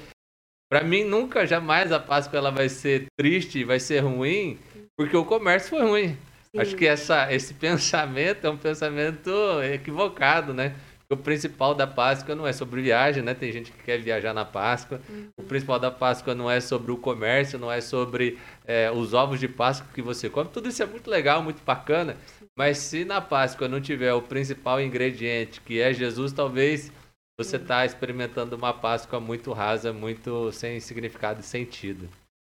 para 0.70 0.84
mim, 0.84 1.02
nunca, 1.02 1.44
jamais 1.44 1.90
a 1.90 1.98
Páscoa 1.98 2.38
ela 2.38 2.50
vai 2.52 2.68
ser 2.68 3.06
triste, 3.18 3.64
vai 3.64 3.80
ser 3.80 4.00
ruim, 4.00 4.56
porque 4.96 5.16
o 5.16 5.24
comércio 5.24 5.70
foi 5.70 5.82
ruim. 5.82 6.16
Sim. 6.54 6.60
Acho 6.60 6.76
que 6.76 6.86
essa, 6.86 7.32
esse 7.32 7.54
pensamento 7.54 8.46
é 8.46 8.50
um 8.50 8.56
pensamento 8.56 9.30
equivocado, 9.62 10.52
né? 10.52 10.74
O 11.12 11.16
principal 11.16 11.74
da 11.74 11.88
Páscoa 11.88 12.36
não 12.36 12.46
é 12.46 12.52
sobre 12.52 12.82
viagem, 12.82 13.20
né? 13.20 13.34
Tem 13.34 13.50
gente 13.50 13.72
que 13.72 13.82
quer 13.82 13.98
viajar 13.98 14.32
na 14.32 14.44
Páscoa. 14.44 15.00
Uhum. 15.08 15.28
O 15.36 15.42
principal 15.42 15.76
da 15.76 15.90
Páscoa 15.90 16.36
não 16.36 16.48
é 16.48 16.60
sobre 16.60 16.92
o 16.92 16.96
comércio, 16.96 17.58
não 17.58 17.70
é 17.70 17.80
sobre 17.80 18.38
é, 18.64 18.92
os 18.92 19.12
ovos 19.12 19.40
de 19.40 19.48
Páscoa 19.48 19.90
que 19.92 20.00
você 20.00 20.30
come. 20.30 20.50
Tudo 20.50 20.68
isso 20.68 20.80
é 20.84 20.86
muito 20.86 21.10
legal, 21.10 21.42
muito 21.42 21.64
bacana. 21.64 22.16
Mas 22.56 22.78
se 22.78 23.04
na 23.04 23.20
Páscoa 23.20 23.66
não 23.66 23.80
tiver 23.80 24.12
o 24.14 24.22
principal 24.22 24.80
ingrediente, 24.80 25.60
que 25.60 25.80
é 25.80 25.92
Jesus, 25.92 26.32
talvez 26.32 26.92
você 27.36 27.56
está 27.56 27.84
experimentando 27.84 28.54
uma 28.54 28.72
Páscoa 28.72 29.18
muito 29.18 29.52
rasa, 29.52 29.92
muito 29.92 30.52
sem 30.52 30.78
significado 30.78 31.40
e 31.40 31.42
sentido 31.42 32.08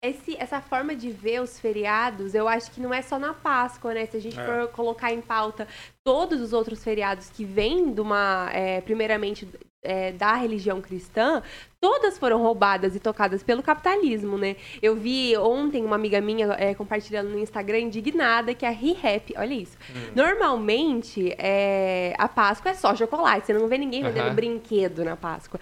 esse, 0.03 0.35
essa 0.39 0.61
forma 0.61 0.97
de 0.97 1.11
ver 1.11 1.43
os 1.43 1.61
feriados, 1.61 2.35
eu 2.35 2.49
acho 2.49 2.71
que 2.71 2.81
não 2.81 2.93
é 2.93 3.03
só 3.03 3.19
na 3.19 3.35
Páscoa, 3.35 3.93
né? 3.93 4.07
Se 4.07 4.17
a 4.17 4.21
gente 4.21 4.39
é. 4.39 4.45
for 4.45 4.69
colocar 4.69 5.13
em 5.13 5.21
pauta 5.21 5.69
todos 6.03 6.41
os 6.41 6.53
outros 6.55 6.83
feriados 6.83 7.29
que 7.29 7.45
vêm 7.45 7.93
de 7.93 8.01
uma, 8.01 8.49
é, 8.53 8.81
primeiramente, 8.81 9.47
é, 9.83 10.13
da 10.13 10.35
religião 10.35 10.81
cristã, 10.81 11.43
todas 11.81 12.19
foram 12.19 12.43
roubadas 12.43 12.95
e 12.95 13.01
tocadas 13.01 13.43
pelo 13.43 13.63
capitalismo, 13.63 14.37
né? 14.37 14.57
Eu 14.81 14.97
vi 14.97 15.37
ontem 15.37 15.85
uma 15.85 15.97
amiga 15.97 16.21
minha 16.21 16.47
é, 16.59 16.75
compartilhando 16.75 17.29
no 17.31 17.39
Instagram 17.39 17.81
indignada 17.81 18.55
que 18.55 18.65
a 18.65 18.71
ReHap, 18.71 19.35
olha 19.37 19.55
isso. 19.55 19.77
Hum. 19.91 20.13
Normalmente, 20.15 21.35
é, 21.39 22.15
a 22.19 22.29
Páscoa 22.29 22.71
é 22.71 22.75
só 22.75 22.95
chocolate, 22.95 23.47
você 23.47 23.53
não 23.53 23.69
vê 23.69 23.79
ninguém 23.79 24.03
vendendo 24.03 24.29
uhum. 24.29 24.35
brinquedo 24.35 25.05
na 25.05 25.17
Páscoa. 25.17 25.61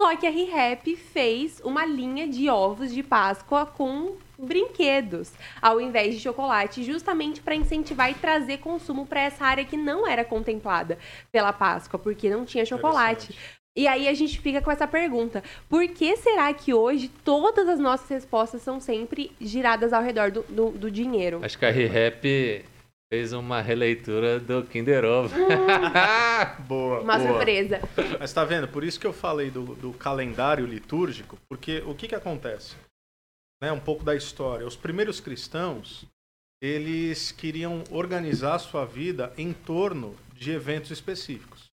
Só 0.00 0.16
que 0.16 0.28
a 0.28 0.30
ReHap 0.30 0.94
fez 0.94 1.60
uma 1.64 1.84
linha 1.84 2.28
de 2.28 2.48
ovos 2.48 2.94
de 2.94 3.02
Páscoa 3.02 3.66
com 3.66 4.16
brinquedos, 4.38 5.32
ao 5.60 5.80
invés 5.80 6.14
de 6.14 6.20
chocolate, 6.20 6.84
justamente 6.84 7.40
para 7.40 7.56
incentivar 7.56 8.08
e 8.08 8.14
trazer 8.14 8.58
consumo 8.58 9.04
para 9.04 9.22
essa 9.22 9.44
área 9.44 9.64
que 9.64 9.76
não 9.76 10.06
era 10.06 10.24
contemplada 10.24 10.98
pela 11.32 11.52
Páscoa, 11.52 11.98
porque 11.98 12.30
não 12.30 12.44
tinha 12.44 12.64
chocolate. 12.64 13.36
E 13.76 13.88
aí 13.88 14.06
a 14.06 14.14
gente 14.14 14.38
fica 14.38 14.62
com 14.62 14.70
essa 14.70 14.86
pergunta: 14.86 15.42
por 15.68 15.86
que 15.88 16.16
será 16.16 16.54
que 16.54 16.72
hoje 16.72 17.08
todas 17.24 17.68
as 17.68 17.80
nossas 17.80 18.08
respostas 18.08 18.62
são 18.62 18.78
sempre 18.78 19.32
giradas 19.40 19.92
ao 19.92 20.02
redor 20.02 20.30
do, 20.30 20.42
do, 20.42 20.70
do 20.70 20.90
dinheiro? 20.92 21.40
Acho 21.42 21.58
que 21.58 21.66
a 21.66 21.70
ReHap 21.70 22.64
fez 23.12 23.32
uma 23.32 23.60
releitura 23.62 24.38
do 24.38 24.62
Kinder 24.64 25.04
Ovo. 25.04 25.34
boa, 26.68 27.00
Uma 27.00 27.18
boa. 27.18 27.30
surpresa. 27.32 27.80
Mas 28.20 28.32
tá 28.32 28.44
vendo? 28.44 28.68
Por 28.68 28.84
isso 28.84 29.00
que 29.00 29.06
eu 29.06 29.12
falei 29.12 29.50
do, 29.50 29.74
do 29.74 29.92
calendário 29.94 30.66
litúrgico, 30.66 31.38
porque 31.48 31.82
o 31.86 31.94
que 31.94 32.08
que 32.08 32.14
acontece? 32.14 32.76
Né, 33.62 33.72
um 33.72 33.80
pouco 33.80 34.04
da 34.04 34.14
história. 34.14 34.66
Os 34.66 34.76
primeiros 34.76 35.20
cristãos, 35.20 36.04
eles 36.62 37.32
queriam 37.32 37.82
organizar 37.90 38.54
a 38.54 38.58
sua 38.58 38.84
vida 38.84 39.32
em 39.36 39.52
torno 39.52 40.14
de 40.34 40.52
eventos 40.52 40.90
específicos. 40.90 41.66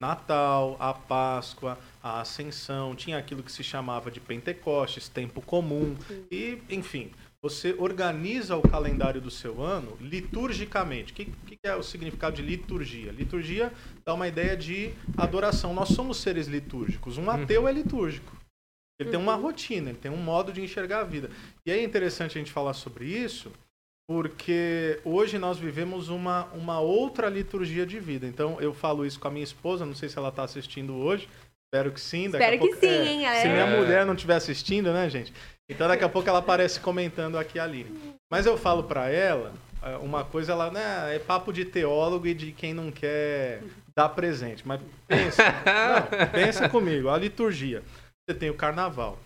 Natal, 0.00 0.76
a 0.80 0.92
Páscoa, 0.92 1.78
a 2.02 2.20
Ascensão, 2.20 2.96
tinha 2.96 3.18
aquilo 3.18 3.40
que 3.40 3.52
se 3.52 3.62
chamava 3.62 4.10
de 4.10 4.18
Pentecostes, 4.18 5.08
tempo 5.08 5.40
comum, 5.40 5.96
e, 6.28 6.60
enfim, 6.68 7.12
você 7.42 7.74
organiza 7.76 8.56
o 8.56 8.62
calendário 8.62 9.20
do 9.20 9.30
seu 9.30 9.60
ano 9.60 9.98
liturgicamente. 10.00 11.12
O 11.12 11.16
que, 11.16 11.24
que, 11.24 11.58
é 11.64 11.74
o 11.74 11.82
significado 11.82 12.36
de 12.36 12.42
liturgia? 12.42 13.10
Liturgia 13.10 13.72
dá 14.04 14.14
uma 14.14 14.28
ideia 14.28 14.56
de 14.56 14.94
adoração. 15.18 15.74
Nós 15.74 15.88
somos 15.88 16.18
seres 16.18 16.46
litúrgicos. 16.46 17.18
Um 17.18 17.28
ateu 17.28 17.62
uhum. 17.62 17.68
é 17.68 17.72
litúrgico. 17.72 18.36
Ele 19.00 19.10
tem 19.10 19.18
uma 19.18 19.34
uhum. 19.34 19.42
rotina, 19.42 19.90
ele 19.90 19.98
tem 19.98 20.10
um 20.10 20.16
modo 20.16 20.52
de 20.52 20.62
enxergar 20.62 21.00
a 21.00 21.04
vida. 21.04 21.30
E 21.66 21.72
é 21.72 21.82
interessante 21.82 22.38
a 22.38 22.40
gente 22.40 22.52
falar 22.52 22.74
sobre 22.74 23.06
isso, 23.06 23.50
porque 24.08 25.00
hoje 25.04 25.38
nós 25.38 25.58
vivemos 25.58 26.08
uma, 26.08 26.44
uma 26.52 26.78
outra 26.78 27.28
liturgia 27.28 27.84
de 27.84 27.98
vida. 27.98 28.26
Então, 28.26 28.60
eu 28.60 28.72
falo 28.72 29.04
isso 29.04 29.18
com 29.18 29.26
a 29.26 29.30
minha 29.30 29.42
esposa, 29.42 29.84
não 29.84 29.94
sei 29.94 30.08
se 30.08 30.16
ela 30.16 30.28
está 30.28 30.44
assistindo 30.44 30.94
hoje, 30.94 31.28
espero 31.66 31.90
que 31.90 32.00
sim. 32.00 32.26
Espero 32.26 32.52
que 32.52 32.68
pouco, 32.68 32.76
sim, 32.76 32.86
é, 32.86 33.34
hein? 33.34 33.42
Se 33.42 33.48
minha 33.48 33.66
mulher 33.66 34.06
não 34.06 34.14
estiver 34.14 34.36
assistindo, 34.36 34.92
né, 34.92 35.10
gente? 35.10 35.32
Então 35.72 35.88
daqui 35.88 36.04
a 36.04 36.08
pouco 36.08 36.28
ela 36.28 36.38
aparece 36.38 36.80
comentando 36.80 37.38
aqui 37.38 37.58
ali. 37.58 37.86
Mas 38.30 38.46
eu 38.46 38.56
falo 38.56 38.84
para 38.84 39.08
ela, 39.08 39.52
é, 39.82 39.96
uma 39.96 40.24
coisa, 40.24 40.52
ela, 40.52 40.70
né, 40.70 41.16
é 41.16 41.18
papo 41.18 41.52
de 41.52 41.64
teólogo 41.64 42.26
e 42.26 42.34
de 42.34 42.52
quem 42.52 42.72
não 42.72 42.90
quer 42.90 43.62
dar 43.96 44.08
presente. 44.10 44.66
Mas 44.66 44.80
pensa, 45.08 45.42
não, 45.66 46.30
pensa 46.30 46.68
comigo, 46.68 47.08
a 47.08 47.18
liturgia. 47.18 47.82
Você 48.24 48.36
tem 48.36 48.50
o 48.50 48.54
carnaval. 48.54 49.18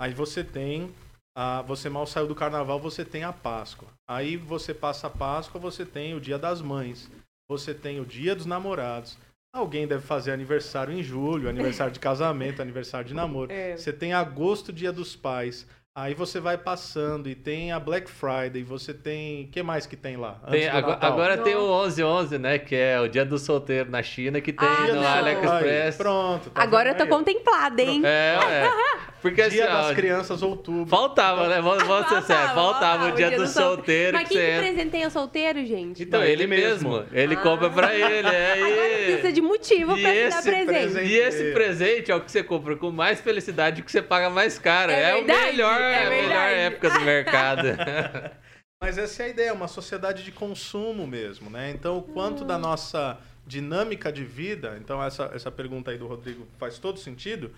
Aí 0.00 0.14
você 0.14 0.42
tem 0.42 0.90
a, 1.36 1.62
você 1.62 1.88
mal 1.88 2.06
saiu 2.06 2.26
do 2.26 2.34
carnaval, 2.34 2.80
você 2.80 3.04
tem 3.04 3.24
a 3.24 3.32
Páscoa. 3.32 3.88
Aí 4.08 4.36
você 4.36 4.72
passa 4.72 5.06
a 5.06 5.10
Páscoa, 5.10 5.60
você 5.60 5.84
tem 5.84 6.14
o 6.14 6.20
Dia 6.20 6.38
das 6.38 6.60
Mães. 6.62 7.10
Você 7.48 7.74
tem 7.74 8.00
o 8.00 8.06
Dia 8.06 8.34
dos 8.34 8.46
Namorados. 8.46 9.18
Alguém 9.52 9.86
deve 9.86 10.02
fazer 10.02 10.30
aniversário 10.30 10.92
em 10.92 11.02
julho, 11.02 11.48
aniversário 11.48 11.92
de 11.92 11.98
casamento, 11.98 12.62
aniversário 12.62 13.08
de 13.08 13.14
namoro. 13.14 13.50
É. 13.50 13.76
Você 13.76 13.92
tem 13.92 14.12
agosto, 14.12 14.72
dia 14.72 14.92
dos 14.92 15.16
pais. 15.16 15.66
Aí 15.92 16.14
você 16.14 16.38
vai 16.38 16.56
passando 16.56 17.28
e 17.28 17.34
tem 17.34 17.72
a 17.72 17.80
Black 17.80 18.08
Friday, 18.08 18.62
você 18.62 18.94
tem. 18.94 19.46
O 19.46 19.48
que 19.48 19.60
mais 19.60 19.86
que 19.86 19.96
tem 19.96 20.16
lá? 20.16 20.34
Tem, 20.48 20.68
agora, 20.68 20.98
agora 21.04 21.38
tem 21.38 21.56
o 21.56 21.62
11-11, 21.62 22.38
né? 22.38 22.58
Que 22.60 22.76
é 22.76 23.00
o 23.00 23.08
dia 23.08 23.24
do 23.24 23.36
solteiro 23.36 23.90
na 23.90 24.00
China, 24.00 24.40
que 24.40 24.52
tem 24.52 24.68
Ah, 24.68 24.86
no 24.86 24.94
não. 24.94 25.04
AliExpress. 25.08 25.94
Aí, 25.96 25.98
pronto. 25.98 26.50
tá 26.50 26.62
Agora 26.62 26.90
eu 26.90 26.96
tô 26.96 27.02
aí? 27.02 27.08
contemplada, 27.08 27.82
hein? 27.82 28.02
É, 28.04 28.38
é. 28.40 28.70
Porque 29.22 29.42
assim, 29.42 29.56
Dia 29.56 29.66
ó, 29.70 29.82
das 29.82 29.94
Crianças, 29.96 30.42
outubro. 30.42 30.86
faltava, 30.86 31.46
né? 31.48 31.60
Vamos, 31.60 31.82
vamos 31.84 32.08
ser 32.08 32.22
sérios, 32.22 32.52
faltava 32.52 33.08
o 33.08 33.12
dia 33.12 33.30
do 33.36 33.46
solteiro 33.46 34.16
Mas 34.16 34.28
que 34.28 34.34
quem 34.34 34.42
que 34.44 34.50
entra. 34.50 34.62
presenteia 34.72 35.10
solteiro, 35.10 35.64
gente? 35.66 36.02
Então, 36.02 36.22
ele 36.22 36.44
ele 36.44 36.46
mesmo. 36.46 36.90
mesmo. 36.98 37.06
Ele 37.12 37.36
compra 37.36 37.68
pra 37.68 37.94
ele. 37.94 38.26
É 38.28 38.52
Agora 38.52 38.88
precisa 39.04 39.26
aí. 39.28 39.32
de 39.32 39.40
motivo 39.42 39.96
E 39.98 40.02
pra 40.02 40.10
te 40.12 40.18
dar 40.20 40.28
esse 40.28 40.42
presente. 40.42 40.66
presente- 40.66 41.06
E 41.12 41.16
esse 41.18 41.52
presente 41.52 42.10
é 42.10 42.14
o 42.14 42.20
que 42.22 42.30
você 42.32 42.42
compra 42.42 42.76
com 42.76 42.90
mais 42.90 43.20
felicidade 43.20 43.82
que 43.82 43.92
você 43.92 44.00
paga 44.00 44.30
mais 44.30 44.58
caro. 44.58 44.90
É 44.90 45.00
É, 45.10 45.14
verdade, 45.16 45.40
o 45.40 45.46
melhor, 45.52 45.80
é 45.80 45.92
é 45.92 46.06
a 46.06 46.10
melhor 46.10 46.48
época 46.50 46.90
do 46.90 47.00
mercado. 47.02 47.68
Mas 48.82 48.96
essa 48.96 49.22
é 49.22 49.26
a 49.26 49.28
ideia, 49.28 49.52
uma 49.52 49.68
sociedade 49.68 50.22
de 50.24 50.32
consumo 50.32 51.06
mesmo, 51.06 51.50
né? 51.50 51.70
Então, 51.70 51.98
o 51.98 52.02
quanto 52.02 52.44
da 52.46 52.56
nossa 52.56 53.18
dinâmica 53.46 54.10
de 54.12 54.24
vida, 54.24 54.78
então 54.80 55.02
essa, 55.02 55.30
essa 55.34 55.50
pergunta 55.50 55.90
aí 55.90 55.98
do 55.98 56.06
Rodrigo 56.06 56.46
faz 56.58 56.78
todo 56.78 56.98
sentido, 56.98 57.50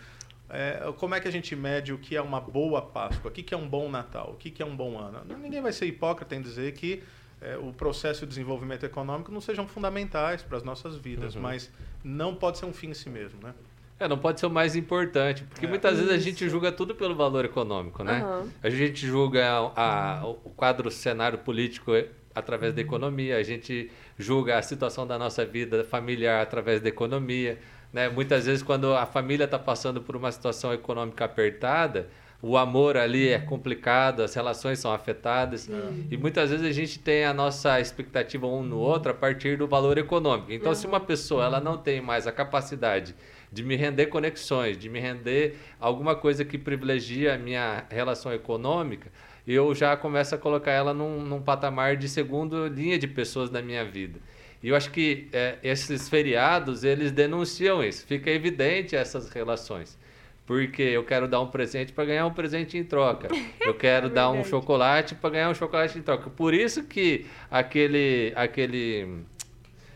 é, 0.53 0.93
como 0.99 1.15
é 1.15 1.21
que 1.21 1.27
a 1.27 1.31
gente 1.33 1.57
mede 1.57 1.93
o 1.93 1.99
que 1.99 2.15
é 2.15 2.21
uma 2.23 2.41
boa 2.41 2.83
Páscoa, 2.83 3.31
o 3.31 3.33
que, 3.35 3.43
que 3.43 3.55
é 3.55 3.57
um 3.57 3.67
bom 3.69 3.89
Natal, 3.91 4.33
o 4.33 4.37
que, 4.37 4.51
que 4.51 4.63
é 4.63 4.67
um 4.67 4.77
bom 4.77 4.99
ano? 4.99 5.23
Ninguém 5.41 5.63
vai 5.63 5.73
ser 5.73 5.87
hipócrita 5.87 6.35
em 6.37 6.43
dizer 6.43 6.73
que 6.73 7.03
é, 7.41 7.57
o 7.57 7.73
processo 7.73 8.21
de 8.21 8.27
desenvolvimento 8.29 8.85
econômico 8.85 9.33
não 9.33 9.41
sejam 9.41 9.67
fundamentais 9.67 10.43
para 10.43 10.57
as 10.59 10.63
nossas 10.63 10.97
vidas, 10.97 11.35
mas 11.35 11.71
não 12.05 12.35
pode 12.35 12.59
ser 12.59 12.67
um 12.67 12.73
fim 12.73 12.91
em 12.91 12.95
si 12.95 13.09
mesmo, 13.11 13.41
né? 13.43 13.55
É, 13.99 14.07
não 14.09 14.19
pode 14.19 14.41
ser 14.41 14.47
o 14.47 14.51
mais 14.51 14.75
importante, 14.77 15.45
porque 15.45 15.65
É. 15.67 15.69
muitas 15.69 15.97
vezes 15.99 16.13
a 16.13 16.19
gente 16.19 16.49
julga 16.49 16.71
tudo 16.73 16.95
pelo 16.95 17.15
valor 17.15 17.45
econômico, 17.45 18.03
né? 18.05 18.21
Aham. 18.21 18.49
A 18.63 18.69
gente 18.71 19.07
julga 19.07 19.45
a- 19.77 20.23
o 20.25 20.51
quadro 20.51 20.91
cenário 20.91 21.39
político 21.39 21.93
através 22.35 22.75
da 22.75 22.81
economia, 22.81 23.37
a 23.37 23.43
gente 23.43 23.91
julga 24.19 24.59
a 24.59 24.63
situação 24.63 25.07
da 25.07 25.19
nossa 25.19 25.45
vida 25.45 25.85
familiar 25.85 26.43
através 26.43 26.81
da 26.81 26.89
economia, 26.89 27.59
né? 27.93 28.09
Muitas 28.09 28.47
vezes 28.47 28.63
quando 28.63 28.95
a 28.95 29.05
família 29.05 29.45
está 29.45 29.59
passando 29.59 30.01
por 30.01 30.17
uma 30.17 30.33
situação 30.33 30.73
econômica 30.73 31.25
apertada, 31.25 32.09
o 32.43 32.57
amor 32.57 32.97
ali 32.97 33.29
é 33.29 33.39
complicado, 33.39 34.21
as 34.21 34.35
relações 34.35 34.81
são 34.81 34.93
afetadas 34.93 35.71
e 36.11 36.17
muitas 36.17 36.51
vezes 36.51 36.67
a 36.67 36.73
gente 36.73 36.99
tem 36.99 37.25
a 37.25 37.33
nossa 37.33 37.79
expectativa 37.81 38.49
um 38.49 38.65
no 38.65 38.79
outro 38.79 39.13
a 39.13 39.15
partir 39.15 39.57
do 39.57 39.69
valor 39.69 39.97
econômico. 39.97 40.51
Então, 40.51 40.75
se 40.75 40.85
uma 40.85 40.99
pessoa 40.99 41.45
ela 41.45 41.61
não 41.61 41.79
tem 41.79 42.01
mais 42.01 42.27
a 42.27 42.33
capacidade 42.33 43.15
de 43.53 43.63
me 43.63 43.77
render 43.77 44.07
conexões, 44.07 44.77
de 44.77 44.89
me 44.89 44.99
render 44.99 45.57
alguma 45.79 46.17
coisa 46.17 46.45
que 46.45 46.59
privilegia 46.59 47.35
a 47.35 47.39
minha 47.39 47.85
relação 47.89 48.33
econômica, 48.33 49.13
eu 49.47 49.73
já 49.73 49.97
começo 49.97 50.35
a 50.35 50.39
colocar 50.39 50.73
ela 50.73 50.93
num, 50.93 51.21
num 51.21 51.41
patamar 51.41 51.97
de 51.97 52.09
segundo 52.09 52.67
linha 52.67 52.99
de 52.99 53.07
pessoas 53.07 53.51
na 53.51 53.63
minha 53.63 53.85
vida. 53.85 54.19
E 54.63 54.69
eu 54.69 54.77
acho 54.77 54.91
que 54.91 55.29
é, 55.33 55.57
esses 55.63 56.09
feriados, 56.09 56.85
eles 56.85 57.11
denunciam 57.11 57.83
isso. 57.83 58.07
Fica 58.07 58.31
evidente 58.31 58.95
essas 58.95 59.29
relações. 59.31 59.99
Porque 60.47 60.83
eu 60.83 61.05
quero 61.05 61.27
dar 61.27 61.41
um 61.41 61.47
presente 61.49 61.93
para 61.93 62.05
ganhar 62.05 62.27
um 62.27 62.33
presente 62.33 62.77
em 62.77 62.85
troca. 62.85 63.29
Eu 63.61 63.75
quero 63.75 64.09
dar 64.11 64.31
um 64.31 64.45
chocolate 64.45 65.15
para 65.15 65.31
ganhar 65.31 65.51
um 65.51 65.55
chocolate 65.55 65.99
em 65.99 66.03
troca. 66.03 66.31
Por 66.31 66.53
isso 66.55 66.85
que 66.85 67.27
aquele, 67.51 68.33
aquele 68.37 69.25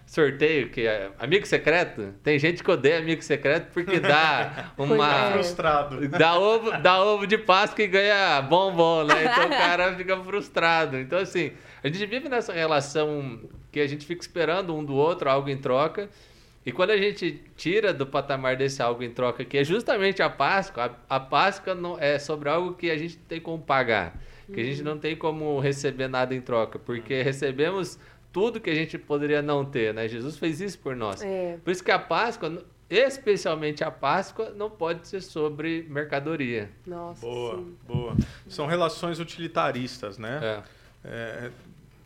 sorteio 0.07 0.69
que 0.71 0.87
é 0.87 1.11
amigo 1.19 1.45
secreto, 1.47 2.15
tem 2.23 2.39
gente 2.39 2.63
que 2.63 2.71
odeia 2.71 2.99
amigo 2.99 3.23
secreto 3.23 3.73
porque 3.73 3.99
dá 3.99 4.71
uma 4.79 5.29
É. 5.29 5.33
Frustrado. 5.33 6.09
dá 6.09 6.39
ovo, 6.39 6.71
dá 6.79 7.03
ovo 7.05 7.27
de 7.27 7.37
Páscoa 7.37 7.85
e 7.85 7.89
ganha 7.89 8.41
bombom, 8.43 9.05
né? 9.05 9.25
Então 9.25 9.47
o 9.47 9.51
cara 9.51 9.95
fica 9.97 10.17
frustrado. 10.23 10.97
Então 10.97 11.19
assim, 11.19 11.53
a 11.83 11.89
gente 11.89 12.07
vive 12.07 12.29
nessa 12.29 12.53
relação 12.53 13.41
que 13.77 13.81
a 13.81 13.87
gente 13.87 14.07
fica 14.07 14.23
esperando 14.23 14.75
um 14.75 14.83
do 14.83 14.95
outro 14.95 15.29
algo 15.29 15.51
em 15.51 15.59
troca. 15.59 16.09
E 16.65 16.73
quando 16.73 16.91
a 16.93 16.97
gente 16.97 17.43
tira 17.59 17.93
do 17.93 18.07
patamar 18.07 18.57
desse 18.57 18.81
algo 18.81 19.03
em 19.03 19.11
troca, 19.11 19.45
que 19.45 19.59
é 19.59 19.63
justamente 19.63 20.23
a 20.23 20.31
Páscoa, 20.31 20.97
a, 21.07 21.17
a 21.17 21.21
Páscoa 21.21 21.75
não 21.75 21.99
é 21.99 22.19
sobre 22.19 22.49
algo 22.49 22.73
que 22.73 22.91
a 22.91 22.97
gente 22.97 23.19
tem 23.19 23.39
como 23.39 23.63
pagar, 23.63 24.19
que 24.51 24.59
a 24.59 24.65
gente 24.65 24.83
não 24.83 24.99
tem 24.99 25.15
como 25.15 25.61
receber 25.61 26.09
nada 26.09 26.35
em 26.35 26.41
troca, 26.41 26.79
porque 26.79 27.21
recebemos 27.21 27.99
tudo 28.33 28.59
que 28.59 28.71
a 28.71 28.75
gente 28.75 28.97
poderia 28.97 29.43
não 29.43 29.63
ter, 29.63 29.93
né? 29.93 30.09
Jesus 30.09 30.39
fez 30.39 30.59
isso 30.63 30.79
por 30.79 30.97
nós. 30.97 31.21
É. 31.21 31.59
Por 31.63 31.71
isso 31.71 31.85
que 31.85 31.91
a 31.91 31.99
Páscoa, 31.99 32.65
especialmente 32.89 33.85
a 33.85 33.91
Páscoa, 33.91 34.55
não 34.57 34.71
pode 34.71 35.07
ser 35.07 35.21
sobre 35.21 35.87
mercadoria. 35.91 36.71
Nossa, 36.87 37.21
Boa, 37.21 37.57
sim. 37.57 37.77
boa. 37.87 38.17
São 38.49 38.67
relações 38.67 39.21
utilitaristas, 39.21 40.17
né? 40.17 40.41
É. 40.43 40.77
É, 41.09 41.51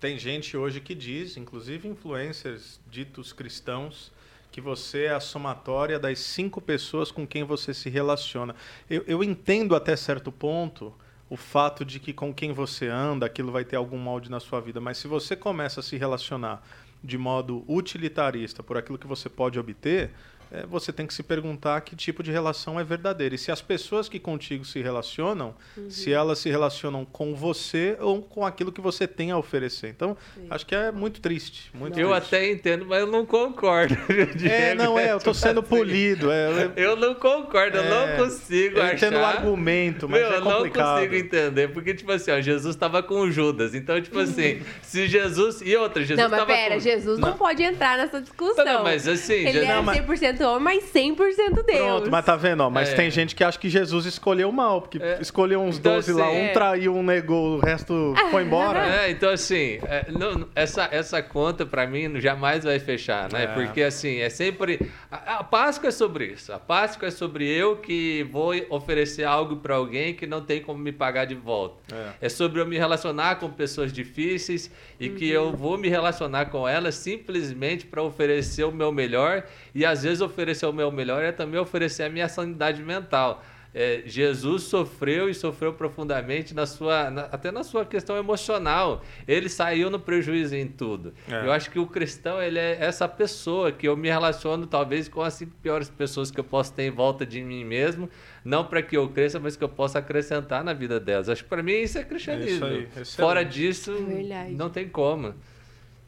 tem 0.01 0.19
gente 0.19 0.57
hoje 0.57 0.81
que 0.81 0.95
diz, 0.95 1.37
inclusive 1.37 1.87
influencers 1.87 2.81
ditos 2.91 3.35
cristãos, 3.35 4.11
que 4.51 4.61
você 4.61 5.05
é 5.05 5.15
a 5.15 5.21
somatória 5.21 5.99
das 5.99 6.19
cinco 6.19 6.61
pessoas 6.61 7.13
com 7.13 7.27
quem 7.27 7.45
você 7.45 7.75
se 7.75 7.91
relaciona. 7.91 8.57
Eu, 8.89 9.05
eu 9.07 9.23
entendo 9.23 9.77
até 9.77 9.95
certo 9.95 10.33
ponto 10.33 10.93
o 11.29 11.37
fato 11.37 11.85
de 11.85 12.01
que 12.01 12.13
com 12.13 12.35
quem 12.35 12.53
você 12.53 12.89
anda, 12.89 13.27
aquilo 13.27 13.53
vai 13.53 13.65
ter 13.65 13.77
algum 13.77 13.99
molde 13.99 14.31
na 14.31 14.41
sua 14.41 14.61
vida, 14.61 14.81
mas 14.81 14.99
se 14.99 15.07
você 15.07 15.37
começa 15.37 15.81
a 15.81 15.83
se 15.83 15.97
relacionar 15.97 16.67
de 17.05 17.17
modo 17.17 17.63
utilitarista 17.69 18.63
por 18.63 18.77
aquilo 18.77 18.99
que 18.99 19.07
você 19.07 19.29
pode 19.29 19.59
obter, 19.59 20.11
é, 20.53 20.67
você 20.67 20.93
tem 20.93 21.07
que 21.07 21.15
se 21.15 21.23
perguntar 21.23 21.81
que 21.83 21.95
tipo 21.95 22.23
de 22.23 22.31
relação 22.31 22.79
é 22.81 22.85
verdadeira. 22.85 23.35
E 23.35 23.39
se 23.39 23.53
as 23.53 23.61
pessoas 23.63 24.09
que 24.09 24.19
contigo 24.19 24.65
se 24.65 24.81
relacionam, 24.83 25.55
se 25.89 26.13
elas 26.13 26.39
se 26.39 26.51
relacionam 26.51 27.05
com 27.05 27.35
você 27.35 27.97
ou 28.01 28.21
com 28.23 28.45
aquilo 28.45 28.73
que 28.73 28.81
você 28.81 29.07
tem 29.07 29.31
a 29.31 29.39
oferecer. 29.39 29.89
Então, 29.89 30.17
acho 30.51 30.67
que 30.67 30.75
é 30.75 30.91
muito 30.91 31.21
triste. 31.21 31.71
Muito 31.75 31.99
Eu 31.99 32.11
triste. 32.11 32.27
até 32.35 32.51
entendo, 32.51 32.87
mas 32.87 33.01
eu 33.01 33.07
não 33.07 33.25
concordo. 33.27 33.97
É, 34.51 34.75
não 34.75 34.99
é, 34.99 35.13
eu 35.13 35.19
tô 35.21 35.33
sendo 35.35 35.63
polido. 35.63 36.31
É, 36.31 36.73
eu, 36.77 36.91
Eu 36.91 36.97
não 36.97 37.15
concordo, 37.15 37.77
eu 37.77 37.83
É, 37.85 38.17
não 38.17 38.25
consigo 38.25 38.79
eu 38.79 38.83
achar. 38.83 38.95
entendo 38.95 39.17
o 39.19 39.25
argumento, 39.25 40.09
mas 40.09 40.21
Meu, 40.21 40.33
é 40.33 40.37
eu 40.37 40.41
não 40.41 40.53
complicado. 40.53 40.97
consigo 40.97 41.15
entender, 41.15 41.69
porque, 41.73 41.95
tipo 41.95 42.11
assim, 42.13 42.31
ó, 42.31 42.41
Jesus 42.41 42.75
estava 42.75 43.03
com 43.03 43.21
o 43.21 43.31
Judas. 43.31 43.75
Então, 43.75 44.01
tipo 44.01 44.19
assim, 44.19 44.63
se 44.83 45.07
Jesus. 45.09 45.61
E 45.63 45.77
outra, 45.77 46.03
Jesus 46.03 46.19
Não, 46.19 46.29
mas 46.29 46.41
tava 46.41 46.53
pera, 46.53 46.75
com... 46.75 46.81
Jesus 46.81 47.19
não, 47.19 47.33
pode 47.37 47.63
entrar 47.63 47.97
nessa 47.99 48.21
discussão. 48.21 48.65
Não, 48.65 48.83
mas 48.83 49.07
assim, 49.07 49.35
Ele 49.35 49.53
Jesus... 49.53 49.69
é 49.69 49.75
Não, 49.75 49.83
mas- 49.83 49.97
100% 50.41 50.47
homem, 50.47 50.63
mas 50.65 50.85
100% 50.93 51.63
Deus. 51.65 51.79
Pronto, 51.79 52.11
mas 52.11 52.25
tá 52.25 52.37
vendo? 52.37 52.63
Ó, 52.63 52.71
mas 52.71 52.91
É. 52.91 52.95
tem 52.95 53.11
gente 53.11 53.35
que 53.35 53.45
acha 53.45 53.59
que 53.59 53.69
Jesus 53.69 54.07
escolheu 54.07 54.51
mal, 54.51 54.81
porque 54.83 54.99
É. 55.03 55.19
escolheu 55.21 55.61
uns 55.61 55.79
Então, 55.79 55.95
12 55.95 56.13
lá, 56.13 56.27
assim, 56.27 56.37
um 56.37 56.45
é. 56.45 56.49
traiu, 56.53 56.95
um 56.97 57.03
negou, 57.03 57.57
o 57.57 57.61
resto 57.61 58.15
foi 58.31 58.43
embora. 58.43 58.79
É, 58.87 59.11
então 59.11 59.31
assim, 59.31 59.79
é, 59.85 60.07
não- 60.11 60.49
essa, 60.55 60.89
essa 60.91 61.23
conta 61.23 61.65
pra 61.67 61.87
mim 61.87 62.21
jamais 62.21 62.65
vai 62.65 62.79
fechar, 62.79 63.31
né? 63.33 63.45
É. 63.45 63.47
Porque 63.49 63.83
assim, 63.83 64.19
é 64.19 64.29
sempre. 64.31 64.91
A, 65.11 65.39
a 65.41 65.45
Páscoa 65.45 65.89
é 65.89 65.93
sobre 65.93 66.27
isso. 66.27 66.53
A 66.53 66.59
Páscoa 66.59 67.09
é 67.09 67.11
sobre 67.11 67.47
eu 67.47 67.77
que 67.77 68.27
vou 68.31 68.53
oferecer 68.71 69.25
algo 69.25 69.57
pra 69.57 69.75
alguém 69.77 70.15
que 70.15 70.27
não 70.27 70.41
tem 70.41 70.61
como 70.63 70.79
me 70.79 70.93
pagar 70.93 71.25
de 71.25 71.35
volta. 71.35 71.77
É. 71.95 72.27
É 72.27 72.29
sobre 72.29 72.61
eu 72.61 72.67
me 72.67 72.77
relacionar 72.79 73.37
com 73.37 73.49
pessoas 73.51 73.93
difíceis 73.93 74.71
e 74.99 75.09
que 75.11 75.29
eu 75.29 75.53
vou 75.53 75.77
me 75.79 75.89
relacionar 75.89 76.47
com 76.47 76.67
elas 76.69 76.95
simplesmente 76.95 77.87
para 77.87 78.03
oferecer 78.03 78.65
o 78.65 78.73
meu 78.73 78.93
melhor 78.93 79.45
e 79.75 79.85
às 79.85 80.03
vezes 80.03 80.21
oferecer 80.31 80.67
o 80.67 80.73
meu 80.73 80.91
melhor 80.91 81.23
é 81.23 81.33
também 81.33 81.61
oferecer 81.61 82.05
a 82.05 82.09
minha 82.09 82.29
sanidade 82.29 82.83
mental. 82.83 83.43
É, 83.73 84.03
Jesus 84.05 84.65
sofreu 84.65 85.31
e 85.31 85.35
sofreu 85.35 85.73
profundamente 85.73 86.53
na 86.53 86.67
sua, 86.67 87.09
na- 87.09 87.27
até 87.31 87.53
na 87.53 87.63
sua 87.63 87.85
questão 87.85 88.17
emocional. 88.17 89.01
Ele 89.29 89.49
saiu 89.49 89.89
no 89.89 90.01
prejuízo 90.01 90.57
em 90.57 90.67
tudo. 90.67 91.15
É. 91.31 91.47
Eu 91.47 91.53
acho 91.53 91.71
que 91.71 91.79
o 91.79 91.87
cristão 91.87 92.43
ele 92.43 92.59
é 92.59 92.79
essa 92.81 93.07
pessoa 93.07 93.71
que 93.71 93.87
eu 93.87 93.97
me 93.97 94.09
relaciono 94.09 94.67
talvez 94.67 95.09
com 95.09 95.23
as 95.23 95.35
cinco 95.35 95.53
piores 95.63 95.89
pessoas 95.89 96.33
que 96.33 96.41
eu 96.41 96.43
posso 96.43 96.73
ter 96.75 96.83
em 96.83 96.91
volta 96.91 97.25
de 97.25 97.41
mim 97.45 97.65
mesmo, 97.65 98.11
não 98.45 98.65
para 98.65 98.83
que 98.83 98.97
eu 98.97 99.09
cresça, 99.09 99.39
mas 99.39 99.55
que 99.55 99.63
eu 99.63 99.69
possa 99.69 100.01
acrescentar 100.01 100.65
na 100.65 100.73
vida 100.73 100.99
delas. 100.99 101.29
Acho 101.29 101.45
que 101.45 101.49
para 101.49 101.63
mim 101.63 101.75
isso 101.75 101.97
é 101.97 102.03
cristianismo. 102.03 102.67
É 102.67 102.87
isso. 103.03 103.17
Fora 103.17 103.45
disso, 103.45 103.93
Verdade. 104.05 104.51
não 104.53 104.69
tem 104.69 104.89
como. 104.89 105.33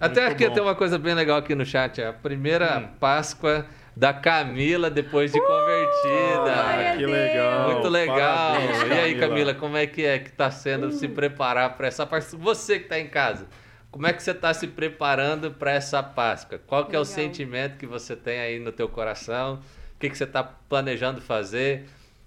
Até 0.01 0.23
Muito 0.23 0.33
aqui 0.33 0.49
bom. 0.49 0.55
tem 0.55 0.63
uma 0.65 0.75
coisa 0.75 0.99
bem 0.99 1.15
legal 1.15 1.39
aqui 1.39 1.55
no 1.55 1.65
chat, 1.65 2.01
é 2.01 2.09
a 2.09 2.13
primeira 2.13 2.81
Hum. 2.81 2.89
Páscoa 2.99 3.65
da 3.97 4.13
Camila 4.13 4.89
depois 4.91 5.33
de 5.33 5.41
convertida. 5.41 6.41
glória 6.43 6.93
Ah, 6.93 6.97
que 6.97 7.07
legal. 7.07 7.71
Muito 7.73 7.89
legal. 7.89 8.55
Parabéns, 8.57 8.83
e 8.89 8.93
aí, 8.93 9.15
Camila, 9.19 9.55
como 9.55 9.77
é 9.77 9.87
que 9.87 10.05
é 10.05 10.19
que 10.19 10.31
tá 10.33 10.51
sendo 10.51 10.87
Hum. 10.89 10.93
se 10.93 11.09
preparar 11.09 11.77
para 11.77 11.87
essa 11.89 12.07
Páscoa? 12.07 12.39
Você 12.41 12.79
que 12.79 12.85
está 12.85 12.99
em 12.99 13.09
casa, 13.09 13.47
como 13.91 14.07
é 14.07 14.13
que 14.13 14.23
você 14.23 14.31
está 14.31 14.53
se 14.55 14.67
preparando 14.67 15.51
para 15.51 15.73
essa 15.73 16.03
Páscoa? 16.03 16.59
Qual 16.67 16.87
que 16.87 16.97
é 16.97 16.99
o 16.99 17.03
Legal. 17.03 17.15
sentimento 17.15 17.77
que 17.77 17.87
você 17.87 18.17
tem 18.17 18.41
aí 18.41 18.59
no 18.59 18.73
teu 18.73 18.89
coração? 18.89 19.61
O 19.95 19.99
que, 20.01 20.09
que 20.09 20.17
você 20.17 20.25
está 20.25 20.43
planejando 20.43 21.21
fazer? 21.21 21.85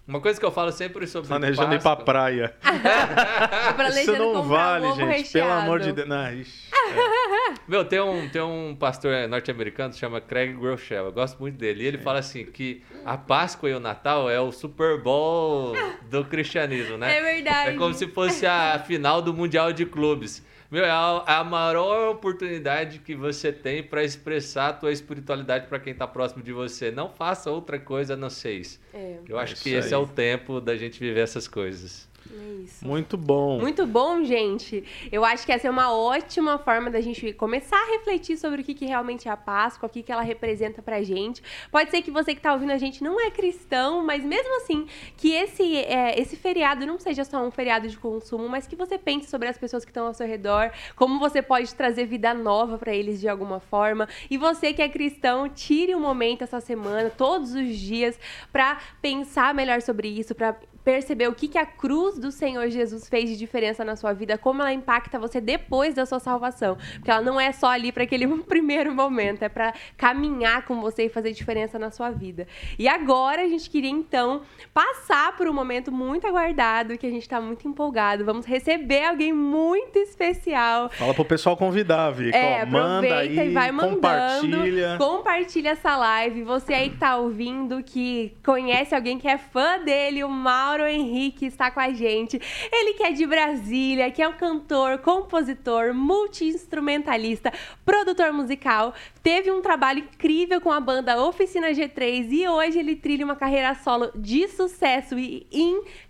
Uma 0.08 0.22
coisa 0.22 0.40
que 0.40 0.46
eu 0.46 0.52
falo 0.52 0.72
sempre 0.72 1.08
sobre 1.08 1.28
Planejando 1.28 1.74
ir 1.74 1.82
pra 1.82 1.96
Páscoa- 1.96 2.06
praia. 2.06 2.54
Isso 4.02 4.16
não 4.16 4.44
vale, 4.44 4.92
gente. 4.94 5.04
recheado. 5.08 5.50
Pelo 5.50 5.52
amor 5.62 5.80
de 5.80 5.92
Deus. 5.92 6.08
Não, 6.08 6.32
ixi, 6.32 6.70
é. 6.72 7.25
Meu, 7.68 7.84
tem 7.84 8.00
um, 8.00 8.30
tem 8.30 8.42
um 8.42 8.76
pastor 8.76 9.28
norte-americano 9.28 9.92
que 9.94 10.00
chama 10.00 10.22
Craig 10.22 10.54
Groeschel. 10.54 11.06
Eu 11.06 11.12
gosto 11.12 11.40
muito 11.40 11.58
dele. 11.58 11.84
E 11.84 11.88
ele 11.88 11.98
fala 11.98 12.20
assim 12.20 12.46
que 12.46 12.84
a 13.04 13.18
Páscoa 13.18 13.70
e 13.70 13.74
o 13.74 13.80
Natal 13.80 14.30
é 14.30 14.40
o 14.40 14.52
Super 14.52 15.02
Bowl 15.02 15.74
do 16.10 16.24
cristianismo, 16.26 16.98
né? 16.98 17.18
É 17.18 17.22
verdade. 17.22 17.70
É 17.72 17.74
como 17.78 17.94
se 17.94 18.08
fosse 18.08 18.46
a 18.46 18.78
final 18.86 19.22
do 19.22 19.34
Mundial 19.34 19.74
de 19.74 19.86
Clubes. 19.86 20.44
Meu, 20.70 20.84
é 20.84 20.90
a, 20.90 21.24
é 21.28 21.44
maior 21.44 22.10
oportunidade 22.10 23.00
que 23.00 23.16
você 23.16 23.52
tem 23.52 23.82
para 23.84 24.04
expressar 24.04 24.70
a 24.70 24.74
tua 24.74 24.92
espiritualidade 24.92 25.68
para 25.68 25.80
quem 25.80 25.94
está 25.94 26.08
próximo 26.08 26.44
de 26.44 26.52
você. 26.52 26.92
Não 26.92 27.10
faça 27.10 27.50
outra 27.52 27.80
coisa 27.80 28.14
a 28.14 28.18
não 28.18 28.30
ser 28.30 28.54
isso. 28.54 28.80
É. 28.94 29.18
Eu 29.28 29.40
acho 29.40 29.54
É 29.54 29.58
que 29.58 29.70
isso 29.70 29.78
esse 29.80 29.88
aí. 29.88 29.94
é 29.94 29.98
o 29.98 30.08
tempo 30.08 30.60
da 30.60 30.76
gente 30.76 31.00
viver 31.00 31.22
essas 31.22 31.48
coisas. 31.48 32.08
É 32.32 32.64
isso. 32.64 32.86
Muito 32.86 33.18
bom. 33.18 33.60
Muito 33.60 33.86
bom, 33.86 34.24
gente. 34.24 34.84
Eu 35.12 35.24
acho 35.24 35.46
que 35.46 35.52
essa 35.52 35.68
é 35.68 35.70
uma 35.70 35.96
ótima 35.96 36.58
forma 36.58 36.90
da 36.90 37.00
gente 37.00 37.34
começar 37.34 37.78
a 37.78 37.92
refletir 37.92 38.38
sobre 38.38 38.62
o 38.62 38.64
que, 38.64 38.74
que 38.74 38.86
realmente 38.86 39.28
é 39.28 39.32
a 39.32 39.38
Páscoa, 39.38 39.88
o 39.88 39.90
que, 39.90 40.02
que 40.02 40.12
ela 40.12 40.22
representa 40.22 40.82
pra 40.82 41.02
gente. 41.04 41.44
Pode 41.72 41.92
ser 41.92 42.02
que 42.02 42.10
você 42.10 42.34
que 42.34 42.42
tá 42.42 42.54
ouvindo 42.54 42.72
a 42.72 42.78
gente 42.78 43.04
não 43.04 43.20
é 43.20 43.30
cristão, 43.30 44.04
mas 44.04 44.24
mesmo 44.24 44.58
assim, 44.58 44.88
que 45.16 45.32
esse, 45.32 45.78
é, 45.78 46.20
esse 46.20 46.36
feriado 46.36 46.86
não 46.86 47.00
seja 47.00 47.24
só 47.24 47.46
um 47.46 47.52
feriado 47.52 47.88
de 47.88 47.98
consumo, 47.98 48.50
mas 48.50 48.66
que 48.66 48.76
você 48.76 48.98
pense 48.98 49.30
sobre 49.30 49.48
as 49.48 49.58
pessoas 49.58 49.86
que 49.86 49.92
estão 49.92 50.08
ao 50.08 50.14
seu 50.14 50.28
redor, 50.28 50.72
como 50.96 51.20
você 51.20 51.42
pode 51.42 51.74
trazer 51.76 52.06
vida 52.06 52.34
nova 52.34 52.78
pra 52.78 52.94
eles 52.94 53.20
de 53.20 53.28
alguma 53.28 53.60
forma. 53.60 54.08
E 54.30 54.38
você 54.38 54.74
que 54.74 54.82
é 54.82 54.90
cristão, 54.90 55.48
tire 55.48 55.96
um 55.96 56.00
momento 56.00 56.44
essa 56.44 56.60
semana, 56.60 57.10
todos 57.10 57.54
os 57.54 57.78
dias, 57.78 58.20
pra 58.52 58.80
pensar 59.02 59.54
melhor 59.54 59.82
sobre 59.82 60.08
isso, 60.08 60.34
pra 60.34 60.56
perceber 60.86 61.28
o 61.28 61.34
que, 61.34 61.48
que 61.48 61.58
a 61.58 61.66
cruz 61.66 62.20
do 62.20 62.32
Senhor 62.32 62.70
Jesus 62.70 63.10
fez 63.10 63.28
de 63.28 63.36
diferença 63.36 63.84
na 63.84 63.96
sua 63.96 64.14
vida, 64.14 64.38
como 64.38 64.62
ela 64.62 64.72
impacta 64.72 65.18
você 65.18 65.42
depois 65.42 65.96
da 65.96 66.06
sua 66.06 66.20
salvação. 66.20 66.78
Porque 66.94 67.10
ela 67.10 67.22
não 67.22 67.42
é 67.42 67.52
só 67.52 67.68
ali 67.68 67.92
para 67.92 68.04
aquele 68.04 68.28
primeiro 68.46 68.94
momento, 68.94 69.42
é 69.42 69.50
para 69.50 69.74
caminhar 69.98 70.64
com 70.66 70.80
você 70.80 71.06
e 71.06 71.10
fazer 71.10 71.32
diferença 71.32 71.80
na 71.80 71.90
sua 71.90 72.12
vida. 72.12 72.48
E 72.78 72.88
agora 72.88 73.42
a 73.42 73.48
gente 73.48 73.68
queria 73.68 73.90
então 73.90 74.44
passar 74.72 75.36
por 75.36 75.48
um 75.48 75.54
momento 75.54 75.92
muito 75.92 76.28
aguardado, 76.28 76.98
que 76.98 77.08
a 77.08 77.10
gente 77.10 77.24
está 77.24 77.42
muito 77.42 77.68
empolgado. 77.68 78.24
Vamos 78.24 78.46
receber 78.46 79.06
alguém 79.06 79.34
muito 79.34 79.98
especial. 79.98 80.90
Fala 80.92 81.16
pro 81.16 81.26
pessoal 81.26 81.58
convidar, 81.58 82.12
Vic. 82.12 82.36
É, 82.36 82.64
Ó, 82.64 82.66
manda 82.68 83.08
aproveita 83.08 83.42
aí, 83.42 83.50
e 83.50 83.54
vai 83.54 83.72
mandando. 83.72 83.96
compartilha. 83.96 84.98
Compartilha 85.00 85.70
essa 85.70 85.98
live. 85.98 86.44
Você 86.44 86.74
aí 86.76 86.90
que 86.92 86.98
tá 86.98 87.18
ouvindo, 87.18 87.82
que 87.82 88.38
conhece 88.46 88.94
alguém 88.94 89.18
que 89.18 89.28
é 89.28 89.38
fã 89.38 89.80
dele, 89.80 90.24
o 90.24 90.30
Mauro 90.30 90.75
Henrique 90.84 91.46
está 91.46 91.72
com 91.72 91.80
a 91.80 91.92
gente. 91.92 92.40
Ele 92.72 92.94
que 92.94 93.04
é 93.04 93.12
de 93.12 93.26
Brasília, 93.26 94.12
que 94.12 94.22
é 94.22 94.28
um 94.28 94.34
cantor, 94.34 95.00
compositor, 95.00 95.94
multi-instrumentalista, 95.94 97.52
produtor 97.86 98.34
musical. 98.34 98.94
Teve 99.24 99.52
um 99.52 99.62
trabalho 99.62 100.00
incrível 100.00 100.60
com 100.60 100.72
a 100.72 100.80
banda 100.80 101.22
Oficina 101.22 101.72
G3 101.72 102.32
e 102.32 102.48
hoje 102.48 102.80
ele 102.80 102.96
trilha 102.96 103.26
uma 103.26 103.36
carreira 103.36 103.74
solo 103.76 104.12
de 104.16 104.48
sucesso 104.48 105.18
e 105.18 105.48
incrível 105.52 106.05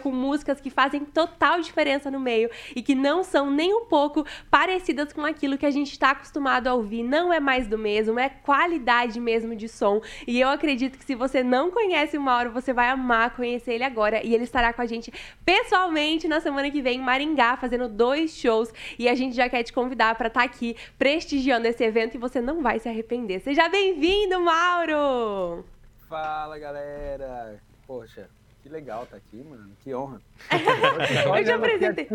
com 0.00 0.10
músicas 0.10 0.60
que 0.60 0.70
fazem 0.70 1.04
total 1.04 1.60
diferença 1.60 2.10
no 2.10 2.18
meio 2.18 2.50
e 2.74 2.82
que 2.82 2.94
não 2.94 3.22
são 3.22 3.50
nem 3.50 3.72
um 3.72 3.84
pouco 3.84 4.26
parecidas 4.50 5.12
com 5.12 5.24
aquilo 5.24 5.56
que 5.56 5.64
a 5.64 5.70
gente 5.70 5.92
está 5.92 6.10
acostumado 6.10 6.66
a 6.66 6.74
ouvir. 6.74 7.02
Não 7.02 7.32
é 7.32 7.38
mais 7.38 7.68
do 7.68 7.78
mesmo, 7.78 8.18
é 8.18 8.28
qualidade 8.28 9.20
mesmo 9.20 9.54
de 9.54 9.68
som. 9.68 10.00
E 10.26 10.40
eu 10.40 10.48
acredito 10.48 10.98
que 10.98 11.04
se 11.04 11.14
você 11.14 11.42
não 11.44 11.70
conhece 11.70 12.18
o 12.18 12.20
Mauro, 12.20 12.50
você 12.50 12.72
vai 12.72 12.88
amar 12.88 13.36
conhecer 13.36 13.74
ele 13.74 13.84
agora. 13.84 14.24
E 14.24 14.34
ele 14.34 14.44
estará 14.44 14.72
com 14.72 14.82
a 14.82 14.86
gente 14.86 15.12
pessoalmente 15.44 16.26
na 16.26 16.40
semana 16.40 16.70
que 16.70 16.82
vem 16.82 16.98
em 16.98 17.02
Maringá, 17.02 17.56
fazendo 17.56 17.88
dois 17.88 18.32
shows. 18.36 18.72
E 18.98 19.08
a 19.08 19.14
gente 19.14 19.36
já 19.36 19.48
quer 19.48 19.62
te 19.62 19.72
convidar 19.72 20.16
para 20.16 20.28
estar 20.28 20.42
aqui 20.42 20.76
prestigiando 20.98 21.66
esse 21.68 21.84
evento 21.84 22.16
e 22.16 22.18
você 22.18 22.40
não 22.40 22.62
vai 22.62 22.78
se 22.78 22.88
arrepender. 22.88 23.40
Seja 23.40 23.68
bem-vindo, 23.68 24.40
Mauro! 24.40 25.64
Fala 26.08 26.58
galera! 26.58 27.60
Poxa, 27.86 28.28
que 28.62 28.68
legal 28.68 29.06
tá 29.06 29.16
aqui, 29.16 29.36
mano. 29.42 29.70
Que 29.82 29.94
honra. 29.94 30.20
Eu 31.36 31.44
te 31.44 31.50
apresentei. 31.50 32.08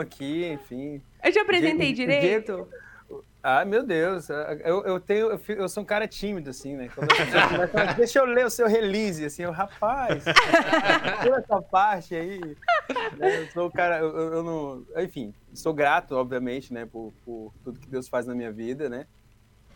Aqui, 0.00 0.46
enfim. 0.52 1.02
Eu 1.24 1.32
te 1.32 1.38
apresentei 1.38 1.88
Je- 1.88 1.94
direito? 1.94 2.68
Ah, 3.42 3.64
meu 3.64 3.82
Deus. 3.84 4.28
Eu, 4.64 4.84
eu 4.84 5.00
tenho. 5.00 5.40
Eu, 5.48 5.68
sou 5.68 5.82
um 5.82 5.86
cara 5.86 6.06
tímido, 6.06 6.50
assim, 6.50 6.76
né? 6.76 6.90
Deixa 7.96 8.18
eu 8.18 8.24
ler 8.26 8.44
o 8.44 8.50
seu 8.50 8.66
release, 8.66 9.24
assim, 9.24 9.44
eu, 9.44 9.52
rapaz, 9.52 10.24
pula 11.22 11.38
essa 11.38 11.62
parte 11.62 12.14
aí. 12.14 12.38
né, 13.16 13.42
Eu 13.42 13.46
sou 13.52 13.68
o 13.68 13.72
cara, 13.72 13.98
eu, 14.00 14.08
eu- 14.14 14.32
eu 14.34 14.42
não. 14.42 14.84
Enfim, 15.02 15.32
sou 15.54 15.72
grato, 15.72 16.16
obviamente, 16.16 16.74
né, 16.74 16.84
por, 16.84 17.12
por 17.24 17.52
tudo 17.64 17.78
que 17.80 17.88
Deus 17.88 18.08
faz 18.08 18.26
na 18.26 18.34
minha 18.34 18.52
vida, 18.52 18.88
né? 18.90 19.06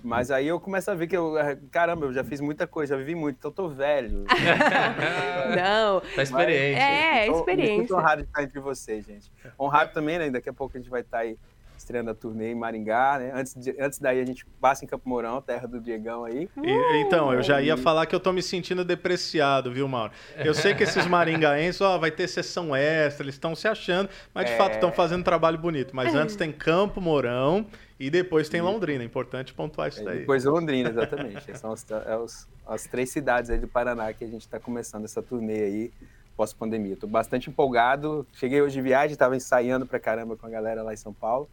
Mas 0.03 0.31
aí 0.31 0.49
eu 0.49 0.59
começo 0.59 0.91
a 0.91 0.95
ver 0.95 1.07
que 1.07 1.17
eu. 1.17 1.35
Caramba, 1.71 2.07
eu 2.07 2.13
já 2.13 2.25
fiz 2.25 2.41
muita 2.41 2.67
coisa, 2.67 2.95
já 2.95 2.99
vivi 2.99 3.15
muito, 3.15 3.37
então 3.39 3.51
eu 3.51 3.55
tô 3.55 3.69
velho. 3.69 4.25
Não. 5.57 6.01
Tá 6.15 6.23
experiente. 6.23 6.81
É, 6.81 7.29
Me 7.29 7.35
experiência. 7.37 7.81
sinto 7.83 7.95
honrado 7.97 8.23
de 8.23 8.29
estar 8.29 8.43
entre 8.43 8.61
vocês, 8.61 9.05
gente. 9.05 9.31
Honrado 9.59 9.93
também, 9.93 10.19
né? 10.19 10.31
Daqui 10.31 10.49
a 10.49 10.53
pouco 10.53 10.77
a 10.77 10.81
gente 10.81 10.91
vai 10.91 11.01
estar 11.03 11.19
aí 11.19 11.37
estreando 11.77 12.11
a 12.11 12.15
turnê 12.15 12.53
em 12.53 12.55
Maringá, 12.55 13.19
né? 13.19 13.33
Antes, 13.35 13.55
de- 13.57 13.75
antes 13.81 13.99
daí 13.99 14.21
a 14.21 14.25
gente 14.25 14.47
passa 14.61 14.85
em 14.85 14.89
Campo 14.89 15.09
Mourão, 15.09 15.43
terra 15.43 15.67
do 15.67 15.81
Diegão 15.81 16.25
aí. 16.25 16.49
E- 16.63 17.01
então, 17.01 17.33
eu 17.35 17.43
já 17.43 17.61
ia 17.61 17.77
falar 17.77 18.07
que 18.07 18.15
eu 18.15 18.21
tô 18.21 18.33
me 18.33 18.41
sentindo 18.41 18.85
depreciado, 18.85 19.73
viu, 19.73 19.89
Mauro? 19.89 20.13
Eu 20.37 20.55
sei 20.55 20.75
que 20.75 20.85
esses 20.85 21.07
maringaenses, 21.09 21.81
ó, 21.81 21.99
vai 21.99 22.13
ter 22.13 22.29
sessão 22.29 22.75
extra, 22.77 23.25
eles 23.25 23.35
estão 23.35 23.57
se 23.57 23.67
achando, 23.67 24.09
mas 24.33 24.47
de 24.47 24.53
É. 24.53 24.57
fato 24.57 24.75
estão 24.75 24.93
fazendo 24.93 25.21
um 25.21 25.25
trabalho 25.25 25.59
bonito. 25.59 25.95
Mas 25.95 26.15
antes 26.15 26.37
tem 26.37 26.53
Campo 26.53 27.01
Mourão 27.01 27.67
e 28.07 28.11
depois 28.11 28.49
tem 28.49 28.61
Londrina. 28.61 29.03
Importante 29.05 29.53
pontuar 29.55 29.89
isso 29.89 30.01
É, 30.01 30.05
daí. 30.05 30.19
depois 30.21 30.45
Londrina, 30.45 30.89
exatamente. 30.91 31.57
São 31.59 31.73
as, 31.73 31.87
é 31.91 32.17
os- 32.17 32.49
as 32.67 32.85
três 32.87 33.11
cidades 33.11 33.51
aí 33.51 33.59
do 33.59 33.69
Paraná 33.69 34.13
que 34.13 34.25
a 34.25 34.29
gente 34.29 34.43
está 34.43 34.59
começando 34.59 35.05
essa 35.05 35.23
turnê 35.23 35.61
aí 35.63 35.93
pós-pandemia. 36.37 36.97
Tô 36.97 37.07
bastante 37.07 37.51
empolgado. 37.51 38.27
Cheguei 38.33 38.61
hoje 38.63 38.75
de 38.75 38.83
viagem, 38.83 39.13
estava 39.13 39.37
ensaiando 39.37 39.87
pra 39.87 40.01
caramba 40.01 40.37
com 40.37 40.47
a 40.47 40.51
galera 40.51 40.83
lá 40.83 40.93
em 40.93 40.97
São 40.97 41.13
Paulo. 41.13 41.49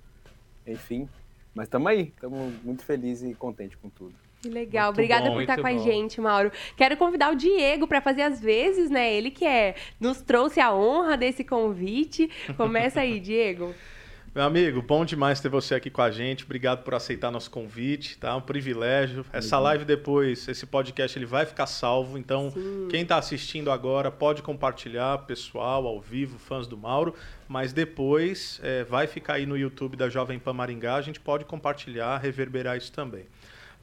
Enfim, 0.65 1.07
mas 1.53 1.67
estamos 1.67 1.87
aí. 1.87 2.11
Estamos 2.15 2.53
muito 2.63 2.83
felizes 2.83 3.29
e 3.29 3.33
contentes 3.35 3.77
com 3.81 3.89
tudo. 3.89 4.13
Que 4.41 4.47
legal. 4.49 4.85
Muito 4.87 4.95
Obrigada 4.99 5.27
bom, 5.27 5.33
por 5.33 5.41
estar 5.41 5.59
com 5.59 5.67
a 5.67 5.71
bom. 5.73 5.79
gente, 5.83 6.21
Mauro. 6.21 6.49
Quero 6.77 6.95
convidar 6.95 7.29
o 7.31 7.35
Diego 7.35 7.85
para 7.87 7.99
fazer 7.99 8.21
as 8.21 8.39
vezes, 8.39 8.89
né? 8.89 9.13
Ele 9.13 9.29
que 9.31 9.45
é, 9.45 9.75
nos 9.99 10.21
trouxe 10.21 10.61
a 10.61 10.73
honra 10.73 11.17
desse 11.17 11.43
convite. 11.43 12.29
Começa 12.55 13.01
aí, 13.01 13.19
Diego. 13.19 13.73
Meu 14.33 14.43
amigo, 14.43 14.79
bom 14.79 15.03
demais 15.03 15.41
ter 15.41 15.49
você 15.49 15.73
aqui 15.73 15.89
com 15.89 16.03
a 16.03 16.11
gente. 16.11 16.43
Obrigado 16.43 16.83
por 16.83 16.93
aceitar 16.93 17.31
nosso 17.31 17.49
convite, 17.49 18.15
tá? 18.15 18.35
Um 18.35 18.41
privilégio. 18.41 19.25
Essa 19.33 19.57
live 19.57 19.83
depois, 19.83 20.47
esse 20.47 20.67
podcast, 20.67 21.17
ele 21.17 21.25
vai 21.25 21.47
ficar 21.47 21.65
salvo. 21.65 22.15
Então, 22.15 22.53
quem 22.91 23.01
está 23.01 23.17
assistindo 23.17 23.71
agora 23.71 24.11
pode 24.11 24.43
compartilhar, 24.43 25.17
pessoal, 25.19 25.87
ao 25.87 25.99
vivo, 25.99 26.37
fãs 26.37 26.67
do 26.67 26.77
Mauro. 26.77 27.15
Mas 27.47 27.73
depois 27.73 28.59
é, 28.61 28.83
vai 28.83 29.07
ficar 29.07 29.33
aí 29.33 29.47
no 29.47 29.57
YouTube 29.57 29.97
da 29.97 30.07
Jovem 30.09 30.37
Pan 30.37 30.53
Maringá. 30.53 30.93
A 30.93 31.01
gente 31.01 31.19
pode 31.19 31.43
compartilhar, 31.45 32.19
reverberar 32.19 32.77
isso 32.77 32.91
também. 32.91 33.25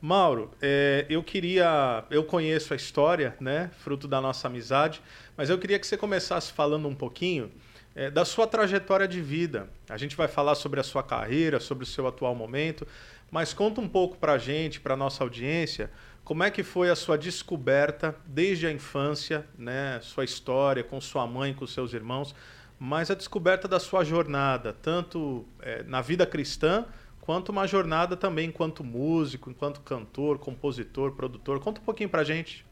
Mauro, 0.00 0.52
é, 0.62 1.06
eu 1.10 1.24
queria. 1.24 2.04
Eu 2.08 2.22
conheço 2.22 2.72
a 2.72 2.76
história, 2.76 3.34
né? 3.40 3.70
Fruto 3.78 4.06
da 4.06 4.20
nossa 4.20 4.46
amizade, 4.46 5.02
mas 5.36 5.50
eu 5.50 5.58
queria 5.58 5.76
que 5.76 5.86
você 5.86 5.96
começasse 5.96 6.52
falando 6.52 6.86
um 6.86 6.94
pouquinho 6.94 7.50
é, 7.96 8.10
da 8.10 8.26
sua 8.26 8.46
trajetória 8.46 9.08
de 9.08 9.22
vida. 9.22 9.70
A 9.88 9.96
gente 9.96 10.14
vai 10.14 10.28
falar 10.28 10.54
sobre 10.54 10.78
a 10.78 10.82
sua 10.82 11.02
carreira, 11.02 11.58
sobre 11.58 11.82
o 11.82 11.86
seu 11.86 12.06
atual 12.06 12.34
momento, 12.34 12.86
mas 13.30 13.54
conta 13.54 13.80
um 13.80 13.88
pouco 13.88 14.18
para 14.18 14.34
a 14.34 14.38
gente, 14.38 14.78
para 14.78 14.94
nossa 14.94 15.24
audiência, 15.24 15.90
como 16.22 16.44
é 16.44 16.50
que 16.50 16.62
foi 16.62 16.90
a 16.90 16.96
sua 16.96 17.16
descoberta 17.16 18.14
desde 18.26 18.66
a 18.66 18.70
infância, 18.70 19.46
né? 19.56 19.98
Sua 20.02 20.24
história 20.24 20.84
com 20.84 21.00
sua 21.00 21.26
mãe, 21.26 21.54
com 21.54 21.66
seus 21.66 21.94
irmãos, 21.94 22.34
mas 22.78 23.10
a 23.10 23.14
descoberta 23.14 23.66
da 23.66 23.80
sua 23.80 24.04
jornada, 24.04 24.74
tanto 24.74 25.46
é, 25.62 25.82
na 25.84 26.02
vida 26.02 26.26
cristã 26.26 26.84
quanto 27.22 27.48
uma 27.48 27.66
jornada 27.66 28.14
também 28.14 28.48
enquanto 28.48 28.84
músico, 28.84 29.50
enquanto 29.50 29.80
cantor, 29.80 30.38
compositor, 30.38 31.12
produtor. 31.12 31.60
Conta 31.60 31.80
um 31.80 31.84
pouquinho 31.84 32.10
pra 32.10 32.22
gente. 32.22 32.65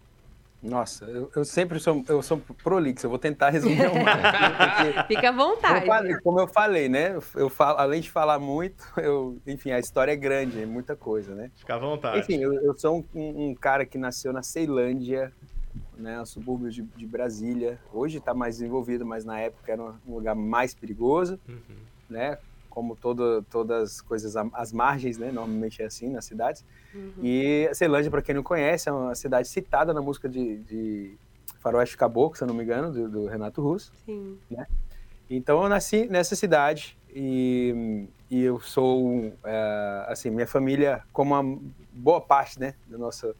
Nossa, 0.64 1.04
eu, 1.04 1.30
eu 1.36 1.44
sempre 1.44 1.78
sou, 1.78 2.02
eu 2.08 2.22
sou 2.22 2.38
prolixo, 2.62 3.04
eu 3.04 3.10
vou 3.10 3.18
tentar 3.18 3.50
resumir 3.50 3.76
máximo, 3.76 4.56
porque 4.56 5.02
Fica 5.14 5.28
à 5.28 5.32
Como 5.32 5.42
eu 5.42 5.54
vontade. 5.54 5.86
falei- 5.86 6.20
como 6.22 6.40
eu 6.40 6.48
falei, 6.48 6.88
né? 6.88 7.16
Eu 7.34 7.50
falo, 7.50 7.78
além 7.78 8.00
de 8.00 8.10
falar 8.10 8.38
muito, 8.38 8.82
eu, 8.96 9.38
enfim, 9.46 9.72
a 9.72 9.78
história 9.78 10.12
é 10.12 10.16
grande, 10.16 10.62
é 10.62 10.66
muita 10.66 10.96
coisa, 10.96 11.34
né? 11.34 11.50
Fica 11.54 11.74
à 11.74 11.78
vontade. 11.78 12.18
Enfim, 12.20 12.36
eu, 12.42 12.54
eu 12.54 12.74
sou 12.78 12.98
um, 13.14 13.20
um- 13.20 13.48
um 13.50 13.54
cara 13.54 13.84
que 13.84 13.98
nasceu 13.98 14.32
na 14.32 14.42
Ceilândia, 14.42 15.30
né? 15.98 16.18
Um 16.20 16.24
subúrbio 16.26 16.70
de, 16.70 16.80
de 16.82 17.06
Brasília. 17.06 17.78
Hoje 17.92 18.16
está 18.18 18.32
mais 18.32 18.56
desenvolvido, 18.56 19.04
mas 19.04 19.22
na 19.24 19.38
época 19.38 19.70
era 19.70 19.82
um 19.82 20.14
lugar 20.14 20.34
mais 20.34 20.74
perigoso, 20.74 21.38
Uhum. 21.46 21.76
né? 22.08 22.38
Como 22.74 22.96
todas 22.96 23.82
as 23.82 24.00
coisas, 24.00 24.34
as 24.36 24.72
margens, 24.72 25.16
né? 25.16 25.30
Normalmente 25.30 25.80
é 25.80 25.86
assim 25.86 26.10
nas 26.10 26.24
cidades. 26.24 26.64
Uhum. 26.92 27.12
E 27.22 27.70
Ceilândia, 27.72 28.10
para 28.10 28.20
quem 28.20 28.34
não 28.34 28.42
conhece, 28.42 28.88
é 28.88 28.92
uma 28.92 29.14
cidade 29.14 29.46
citada 29.46 29.94
na 29.94 30.02
música 30.02 30.28
de, 30.28 30.58
de 30.58 31.14
Faroeste 31.60 31.96
Caboclo, 31.96 32.36
se 32.36 32.42
eu 32.42 32.48
não 32.48 32.54
me 32.54 32.64
engano, 32.64 32.92
do, 32.92 33.08
do 33.08 33.26
Renato 33.26 33.62
Russo. 33.62 33.92
Sim. 34.04 34.36
Então 35.30 35.62
eu 35.62 35.68
nasci 35.68 36.06
nessa 36.06 36.34
cidade 36.34 36.98
e, 37.14 38.06
e 38.28 38.42
eu 38.42 38.60
sou, 38.60 39.32
é, 39.44 40.06
assim, 40.08 40.30
minha 40.30 40.46
família, 40.46 41.02
como 41.12 41.34
uma 41.34 41.60
boa 41.92 42.20
parte, 42.20 42.58
né, 42.58 42.74
do 42.86 42.98
nosso, 42.98 43.34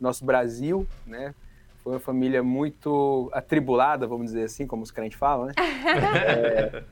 nosso 0.00 0.24
Brasil, 0.24 0.86
né, 1.06 1.34
foi 1.84 1.92
uma 1.92 2.00
família 2.00 2.42
muito 2.42 3.30
atribulada, 3.32 4.06
vamos 4.06 4.26
dizer 4.26 4.44
assim, 4.44 4.66
como 4.66 4.82
os 4.82 4.90
crentes 4.90 5.18
falam, 5.18 5.46
né? 5.46 5.52
é, 5.56 6.84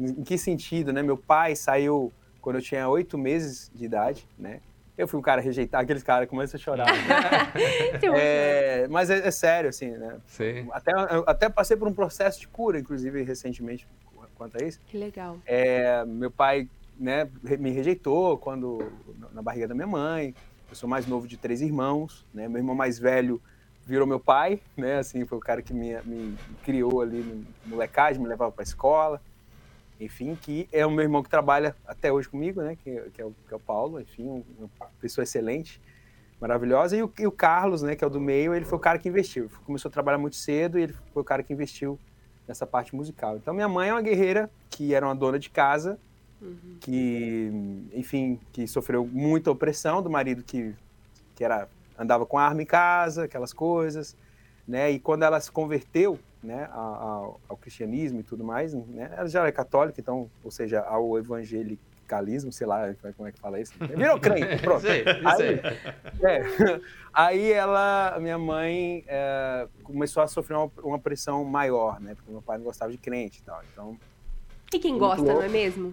em 0.00 0.22
que 0.22 0.38
sentido, 0.38 0.92
né? 0.92 1.02
Meu 1.02 1.16
pai 1.16 1.54
saiu 1.54 2.12
quando 2.40 2.56
eu 2.56 2.62
tinha 2.62 2.88
oito 2.88 3.18
meses 3.18 3.70
de 3.74 3.84
idade, 3.84 4.26
né? 4.38 4.60
Eu 4.96 5.08
fui 5.08 5.18
um 5.18 5.22
cara 5.22 5.40
rejeitado, 5.40 5.82
aqueles 5.82 6.02
caras 6.02 6.28
começam 6.28 6.58
a 6.58 6.62
chorar. 6.62 6.86
Né? 6.86 8.00
é, 8.16 8.88
mas 8.88 9.08
é, 9.08 9.26
é, 9.26 9.30
sério, 9.30 9.70
assim, 9.70 9.90
né? 9.90 10.18
Sim. 10.26 10.68
Até, 10.72 10.92
até 11.26 11.48
passei 11.48 11.76
por 11.76 11.88
um 11.88 11.94
processo 11.94 12.38
de 12.40 12.48
cura, 12.48 12.78
inclusive, 12.78 13.22
recentemente, 13.22 13.86
quanto 14.36 14.62
a 14.62 14.66
isso. 14.66 14.78
Que 14.86 14.98
legal. 14.98 15.38
É, 15.46 16.04
meu 16.04 16.30
pai 16.30 16.68
né, 16.98 17.28
me 17.58 17.70
rejeitou 17.70 18.36
quando 18.36 18.92
na 19.32 19.40
barriga 19.40 19.66
da 19.66 19.74
minha 19.74 19.86
mãe. 19.86 20.34
Eu 20.68 20.76
sou 20.76 20.88
mais 20.88 21.06
novo 21.06 21.26
de 21.26 21.36
três 21.36 21.62
irmãos, 21.62 22.26
né? 22.32 22.46
Meu 22.46 22.58
irmão 22.58 22.74
mais 22.74 22.98
velho 22.98 23.40
virou 23.86 24.06
meu 24.06 24.20
pai, 24.20 24.60
né? 24.76 24.98
Assim, 24.98 25.24
foi 25.24 25.38
o 25.38 25.40
cara 25.40 25.62
que 25.62 25.72
me, 25.72 26.00
me 26.02 26.36
criou 26.62 27.00
ali 27.00 27.22
no 27.22 27.70
molecagem, 27.70 28.22
me 28.22 28.28
levava 28.28 28.52
para 28.52 28.62
a 28.62 28.64
escola. 28.64 29.20
Enfim, 30.00 30.34
que 30.34 30.66
é 30.72 30.84
o 30.86 30.90
meu 30.90 31.02
irmão 31.02 31.22
que 31.22 31.28
trabalha 31.28 31.76
até 31.86 32.10
hoje 32.10 32.28
comigo, 32.28 32.62
né? 32.62 32.76
Que, 32.82 33.00
que, 33.10 33.20
é, 33.20 33.24
o, 33.24 33.34
que 33.46 33.52
é 33.52 33.56
o 33.56 33.60
Paulo, 33.60 34.00
enfim, 34.00 34.42
uma 34.58 34.70
pessoa 35.00 35.22
excelente, 35.22 35.80
maravilhosa. 36.40 36.96
E 36.96 37.02
o, 37.02 37.12
e 37.18 37.26
o, 37.26 37.32
Carlos, 37.32 37.82
né? 37.82 37.94
Que 37.94 38.02
é 38.02 38.06
o 38.06 38.10
do 38.10 38.20
meio, 38.20 38.54
ele 38.54 38.64
foi 38.64 38.78
o 38.78 38.80
cara 38.80 38.98
que 38.98 39.08
investiu. 39.08 39.50
Começou 39.66 39.90
a 39.90 39.92
trabalhar 39.92 40.16
muito 40.16 40.36
cedo 40.36 40.78
e 40.78 40.84
ele 40.84 40.94
foi 41.12 41.22
o 41.22 41.24
cara 41.24 41.42
que 41.42 41.52
investiu 41.52 41.98
nessa 42.48 42.66
parte 42.66 42.96
musical. 42.96 43.36
Então, 43.36 43.52
minha 43.52 43.68
mãe 43.68 43.90
é 43.90 43.92
uma 43.92 44.02
guerreira 44.02 44.50
que 44.70 44.94
era 44.94 45.06
uma 45.06 45.14
dona 45.14 45.38
de 45.38 45.50
casa, 45.50 45.98
uhum. 46.40 46.78
que, 46.80 47.88
enfim, 47.92 48.40
que 48.52 48.66
sofreu 48.66 49.06
muita 49.06 49.50
opressão 49.50 50.02
do 50.02 50.08
marido 50.08 50.42
que, 50.42 50.74
que 51.36 51.44
era 51.44 51.68
andava 51.98 52.24
com 52.24 52.38
arma 52.38 52.62
em 52.62 52.66
casa, 52.66 53.24
aquelas 53.24 53.52
coisas, 53.52 54.16
né? 54.66 54.90
E 54.90 54.98
quando 54.98 55.22
ela 55.22 55.38
se 55.38 55.52
converteu, 55.52 56.18
né, 56.42 56.68
ao, 56.72 57.40
ao 57.48 57.56
cristianismo 57.56 58.20
e 58.20 58.22
tudo 58.22 58.42
mais, 58.42 58.72
né? 58.74 59.12
Ela 59.16 59.28
já 59.28 59.46
é 59.46 59.52
católica, 59.52 60.00
então, 60.00 60.30
ou 60.42 60.50
seja, 60.50 60.80
ao 60.80 61.18
evangelicalismo, 61.18 62.50
sei 62.50 62.66
lá 62.66 62.94
como 63.16 63.28
é 63.28 63.32
que 63.32 63.38
fala 63.38 63.60
isso. 63.60 63.74
Virou 63.78 64.18
crente, 64.18 64.60
pronto. 64.62 64.80
Sei, 64.80 65.04
aí, 65.24 65.60
é, 66.22 66.80
aí 67.12 67.52
ela, 67.52 68.16
minha 68.20 68.38
mãe, 68.38 69.04
é, 69.06 69.68
começou 69.84 70.22
a 70.22 70.26
sofrer 70.26 70.56
uma, 70.56 70.72
uma, 70.82 70.98
pressão 70.98 71.44
maior, 71.44 72.00
né? 72.00 72.14
Porque 72.14 72.30
meu 72.30 72.42
pai 72.42 72.56
não 72.56 72.64
gostava 72.64 72.90
de 72.90 72.98
crente 72.98 73.40
e 73.40 73.42
tal. 73.42 73.60
Então, 73.72 73.98
e 74.72 74.78
quem 74.78 74.96
gosta, 74.96 75.24
não 75.24 75.42
é 75.42 75.48
mesmo? 75.48 75.92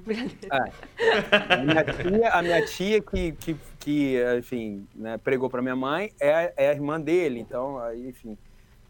É. 0.51 1.53
A 1.53 1.57
minha 1.57 1.83
tia, 1.83 2.29
a 2.29 2.41
minha 2.43 2.65
tia 2.65 3.01
que, 3.01 3.31
que, 3.31 3.57
que 3.79 4.15
enfim, 4.37 4.87
né, 4.93 5.17
pregou 5.17 5.49
para 5.49 5.63
minha 5.63 5.75
mãe 5.75 6.11
é, 6.19 6.53
é 6.55 6.69
a 6.69 6.73
irmã 6.73 7.01
dele. 7.01 7.39
Então, 7.39 7.79
aí, 7.79 8.07
enfim, 8.07 8.37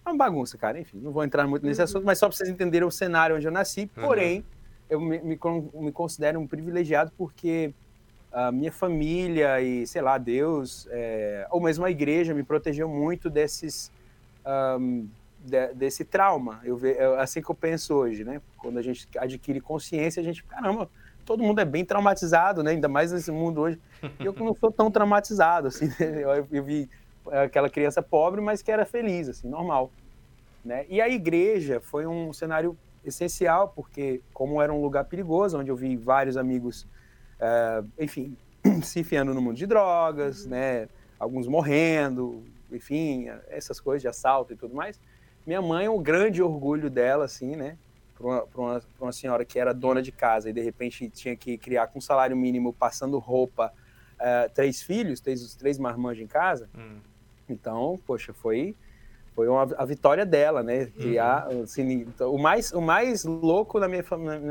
é 0.07 0.11
uma 0.11 0.17
bagunça, 0.17 0.57
cara. 0.57 0.79
Enfim, 0.79 0.99
não 0.99 1.11
vou 1.11 1.23
entrar 1.23 1.47
muito 1.47 1.65
nesse 1.65 1.79
uhum. 1.79 1.85
assunto, 1.85 2.05
mas 2.05 2.17
só 2.17 2.27
para 2.27 2.37
vocês 2.37 2.49
entenderem 2.49 2.87
o 2.87 2.91
cenário 2.91 3.35
onde 3.35 3.47
eu 3.47 3.51
nasci. 3.51 3.89
Uhum. 3.95 4.03
Porém, 4.03 4.45
eu 4.89 4.99
me, 4.99 5.19
me, 5.19 5.39
me, 5.73 5.91
considero 5.91 6.39
um 6.39 6.47
privilegiado 6.47 7.11
porque 7.17 7.73
a 8.31 8.51
minha 8.51 8.71
família 8.71 9.61
e, 9.61 9.85
sei 9.87 10.01
lá, 10.01 10.17
Deus, 10.17 10.87
é, 10.91 11.47
ou 11.49 11.61
mesmo 11.61 11.85
a 11.85 11.91
igreja 11.91 12.33
me 12.33 12.43
protegeu 12.43 12.87
muito 12.87 13.29
desses... 13.29 13.91
Um, 14.79 15.07
de, 15.47 15.73
desse 15.73 16.03
trauma. 16.03 16.59
Eu 16.63 16.77
ve, 16.77 16.91
é 16.91 17.05
assim 17.19 17.41
que 17.41 17.49
eu 17.49 17.55
penso 17.55 17.93
hoje, 17.93 18.23
né? 18.23 18.41
Quando 18.57 18.77
a 18.77 18.81
gente 18.81 19.07
adquire 19.17 19.61
consciência, 19.61 20.19
a 20.19 20.23
gente, 20.23 20.43
caramba, 20.43 20.89
todo 21.25 21.43
mundo 21.43 21.59
é 21.59 21.65
bem 21.65 21.85
traumatizado, 21.85 22.63
né? 22.63 22.71
Ainda 22.71 22.87
mais 22.87 23.11
nesse 23.11 23.31
mundo 23.31 23.61
hoje. 23.61 23.79
Eu 24.19 24.33
não 24.33 24.55
sou 24.55 24.71
tão 24.71 24.91
traumatizado, 24.91 25.67
assim. 25.67 25.87
Né? 25.99 26.23
Eu, 26.23 26.47
eu 26.51 26.63
vi 26.63 26.89
aquela 27.31 27.69
criança 27.69 28.01
pobre, 28.01 28.41
mas 28.41 28.61
que 28.61 28.71
era 28.71 28.85
feliz, 28.85 29.29
assim, 29.29 29.47
normal. 29.47 29.91
Né? 30.63 30.85
E 30.89 30.99
a 30.99 31.07
igreja 31.07 31.79
foi 31.79 32.05
um 32.05 32.33
cenário 32.33 32.77
essencial, 33.05 33.69
porque 33.69 34.21
como 34.33 34.61
era 34.61 34.73
um 34.73 34.81
lugar 34.81 35.05
perigoso, 35.05 35.57
onde 35.57 35.69
eu 35.69 35.75
vi 35.75 35.95
vários 35.95 36.35
amigos, 36.37 36.85
uh, 37.39 37.87
enfim, 37.97 38.35
se 38.83 38.99
enfiando 38.99 39.33
no 39.33 39.41
mundo 39.41 39.55
de 39.55 39.65
drogas, 39.65 40.43
uhum. 40.43 40.51
né? 40.51 40.89
Alguns 41.19 41.47
morrendo, 41.47 42.43
enfim, 42.71 43.27
essas 43.47 43.79
coisas 43.79 44.01
de 44.01 44.07
assalto 44.07 44.53
e 44.53 44.55
tudo 44.55 44.75
mais. 44.75 44.99
Minha 45.45 45.61
mãe, 45.61 45.87
o 45.87 45.97
grande 45.97 46.43
orgulho 46.43 46.89
dela, 46.89 47.25
assim, 47.25 47.55
né? 47.55 47.77
Para 48.13 48.27
uma, 48.27 48.43
uma, 48.55 48.81
uma, 48.99 49.11
senhora 49.11 49.45
que 49.45 49.57
era 49.57 49.73
dona 49.73 50.01
de 50.01 50.11
casa 50.11 50.49
e 50.49 50.53
de 50.53 50.61
repente 50.61 51.09
tinha 51.09 51.35
que 51.35 51.57
criar 51.57 51.87
com 51.87 52.01
salário 52.01 52.35
mínimo, 52.35 52.73
passando 52.73 53.17
roupa, 53.19 53.71
uh, 54.15 54.53
três 54.53 54.81
filhos, 54.81 55.19
três, 55.19 55.55
três 55.55 55.79
marmanjos 55.79 56.23
em 56.23 56.27
casa. 56.27 56.69
Hum. 56.75 56.99
Então, 57.49 57.99
poxa, 58.05 58.33
foi 58.33 58.75
foi 59.37 59.47
uma, 59.47 59.67
a 59.77 59.85
vitória 59.85 60.25
dela, 60.25 60.63
né? 60.63 60.87
Criar, 60.87 61.47
uhum. 61.51 61.61
assim, 61.61 61.91
então, 61.91 62.33
o, 62.33 62.39
mais, 62.39 62.71
o 62.73 62.81
mais 62.81 63.23
louco 63.23 63.79
na 63.79 63.87
minha 63.87 64.03
família, 64.03 64.41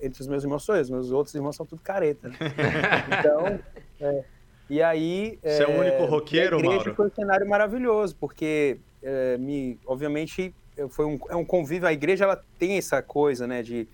entre 0.00 0.22
os 0.22 0.28
meus 0.28 0.44
irmãos 0.44 0.62
sou 0.62 0.76
eu, 0.76 0.82
os 0.82 0.88
meus 0.88 1.10
outros 1.10 1.34
irmãos 1.34 1.56
são 1.56 1.66
tudo 1.66 1.82
careta. 1.82 2.28
Né? 2.28 2.36
Então, 3.18 3.58
é, 4.00 4.24
e 4.70 4.80
aí... 4.80 5.36
Você 5.42 5.64
é, 5.64 5.66
é 5.66 5.66
o 5.66 5.80
único 5.80 6.04
roqueiro, 6.04 6.60
a 6.60 6.62
Mauro? 6.62 6.94
foi 6.94 7.08
um 7.08 7.10
cenário 7.10 7.48
maravilhoso, 7.48 8.14
porque 8.20 8.78
é, 9.02 9.36
me, 9.36 9.76
obviamente, 9.84 10.54
foi 10.90 11.06
um, 11.06 11.18
é 11.28 11.34
um 11.34 11.44
convívio. 11.44 11.88
A 11.88 11.92
igreja 11.92 12.22
ela 12.22 12.40
tem 12.56 12.78
essa 12.78 13.02
coisa, 13.02 13.48
né, 13.48 13.64
de, 13.64 13.88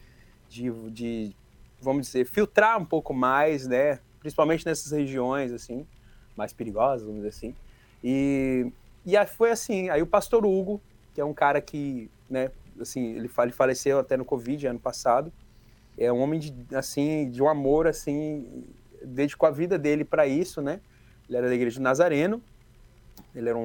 de, 0.51 0.71
de, 0.91 1.37
vamos 1.81 2.09
dizer, 2.09 2.27
filtrar 2.27 2.79
um 2.79 2.85
pouco 2.85 3.15
mais, 3.15 3.67
né, 3.67 4.01
principalmente 4.21 4.67
nessas 4.67 4.93
regiões 4.93 5.51
assim 5.51 5.87
mais 6.37 6.53
perigosas, 6.53 7.07
vamos 7.07 7.23
dizer 7.23 7.29
assim. 7.29 7.55
E, 8.07 8.71
e 9.05 9.17
aí 9.17 9.27
foi 9.27 9.51
assim. 9.51 9.91
Aí 9.91 10.01
o 10.01 10.07
pastor 10.07 10.47
Hugo, 10.47 10.81
que 11.13 11.21
é 11.21 11.25
um 11.25 11.35
cara 11.35 11.61
que, 11.61 12.09
né, 12.31 12.51
assim, 12.81 13.17
ele, 13.17 13.29
faleceu 13.29 13.99
até 13.99 14.17
no 14.17 14.25
Covid 14.25 14.69
ano 14.69 14.79
passado. 14.79 15.33
É 15.99 16.13
um 16.13 16.21
homem 16.21 16.39
de, 16.39 16.55
assim, 16.77 17.29
de 17.31 17.43
um 17.43 17.49
amor, 17.49 17.87
assim, 17.89 18.65
dedicou 19.03 19.49
a 19.49 19.53
vida 19.53 19.77
dele 19.79 20.05
para 20.05 20.27
isso, 20.27 20.63
né? 20.63 20.81
Ele 21.29 21.39
era 21.39 21.49
da 21.49 21.55
igreja 21.55 21.79
de 21.79 21.83
Nazareno 21.83 22.41
ele 23.37 23.51
era 23.51 23.59
um, 23.59 23.63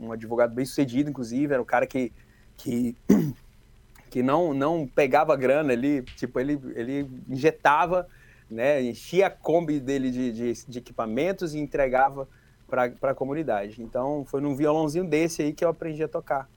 um, 0.00 0.06
um 0.06 0.12
advogado 0.12 0.52
bem 0.52 0.64
sucedido, 0.64 1.08
inclusive, 1.08 1.52
era 1.52 1.62
um 1.62 1.66
cara 1.66 1.86
que, 1.86 2.12
que, 2.56 2.96
que 4.10 4.22
não, 4.22 4.52
não 4.52 4.86
pegava 4.86 5.36
grana, 5.36 5.72
ele, 5.72 6.02
tipo, 6.02 6.40
ele, 6.40 6.58
ele 6.74 7.08
injetava, 7.28 8.08
né, 8.50 8.82
enchia 8.82 9.28
a 9.28 9.30
Kombi 9.30 9.78
dele 9.80 10.10
de, 10.10 10.32
de, 10.32 10.52
de 10.66 10.78
equipamentos 10.78 11.54
e 11.54 11.58
entregava 11.58 12.28
para 13.00 13.12
a 13.12 13.14
comunidade. 13.14 13.82
Então, 13.82 14.24
foi 14.24 14.40
num 14.40 14.54
violãozinho 14.54 15.04
desse 15.04 15.42
aí 15.42 15.52
que 15.52 15.64
eu 15.64 15.68
aprendi 15.68 16.02
a 16.02 16.08
tocar. 16.08 16.48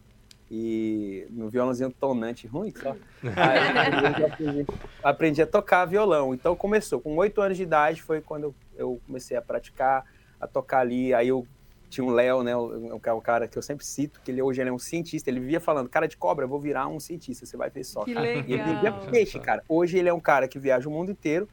E 0.50 1.28
no 1.30 1.50
violãozinho 1.50 1.92
tonante 1.92 2.48
ruim, 2.48 2.72
só. 2.72 2.96
Aí, 3.36 4.24
aprendi, 4.24 4.66
aprendi, 5.04 5.42
a 5.42 5.48
tocar 5.48 5.84
violão. 5.86 6.34
Então 6.34 6.56
começou, 6.56 7.02
com 7.02 7.18
oito 7.18 7.42
anos 7.42 7.58
de 7.58 7.64
idade 7.64 8.02
foi 8.02 8.22
quando 8.22 8.56
eu 8.78 9.02
comecei 9.06 9.36
a 9.36 9.42
praticar, 9.42 10.06
a 10.40 10.48
tocar 10.48 10.80
ali. 10.80 11.14
Aí 11.14 11.28
eu 11.28 11.46
tinha 11.90 12.06
um 12.06 12.12
Léo, 12.12 12.44
né, 12.44 12.56
o, 12.56 12.96
o, 12.96 13.22
cara 13.22 13.48
que 13.48 13.58
eu 13.58 13.62
sempre 13.62 13.86
cito, 13.86 14.22
que 14.24 14.32
ele 14.32 14.42
hoje 14.42 14.62
ele 14.62 14.70
é 14.70 14.74
um 14.74 14.80
cientista, 14.80 15.30
ele 15.30 15.40
vivia 15.40 15.60
falando, 15.60 15.90
cara 15.90 16.08
de 16.08 16.18
cobra, 16.18 16.46
eu 16.46 16.50
vou 16.50 16.60
virar 16.60 16.88
um 16.88 17.00
cientista, 17.00 17.46
você 17.46 17.56
vai 17.56 17.70
ver 17.70 17.84
só, 17.84 18.04
que 18.04 18.14
cara. 18.14 18.26
Legal. 18.26 18.44
E 18.48 18.54
ele 18.54 18.64
vivia 18.64 18.92
peixe, 19.12 19.40
cara. 19.40 19.64
Hoje 19.68 19.98
ele 19.98 20.10
é 20.10 20.14
um 20.14 20.20
cara 20.20 20.48
que 20.48 20.60
viaja 20.60 20.88
o 20.88 20.92
mundo 20.92 21.12
inteiro, 21.12 21.48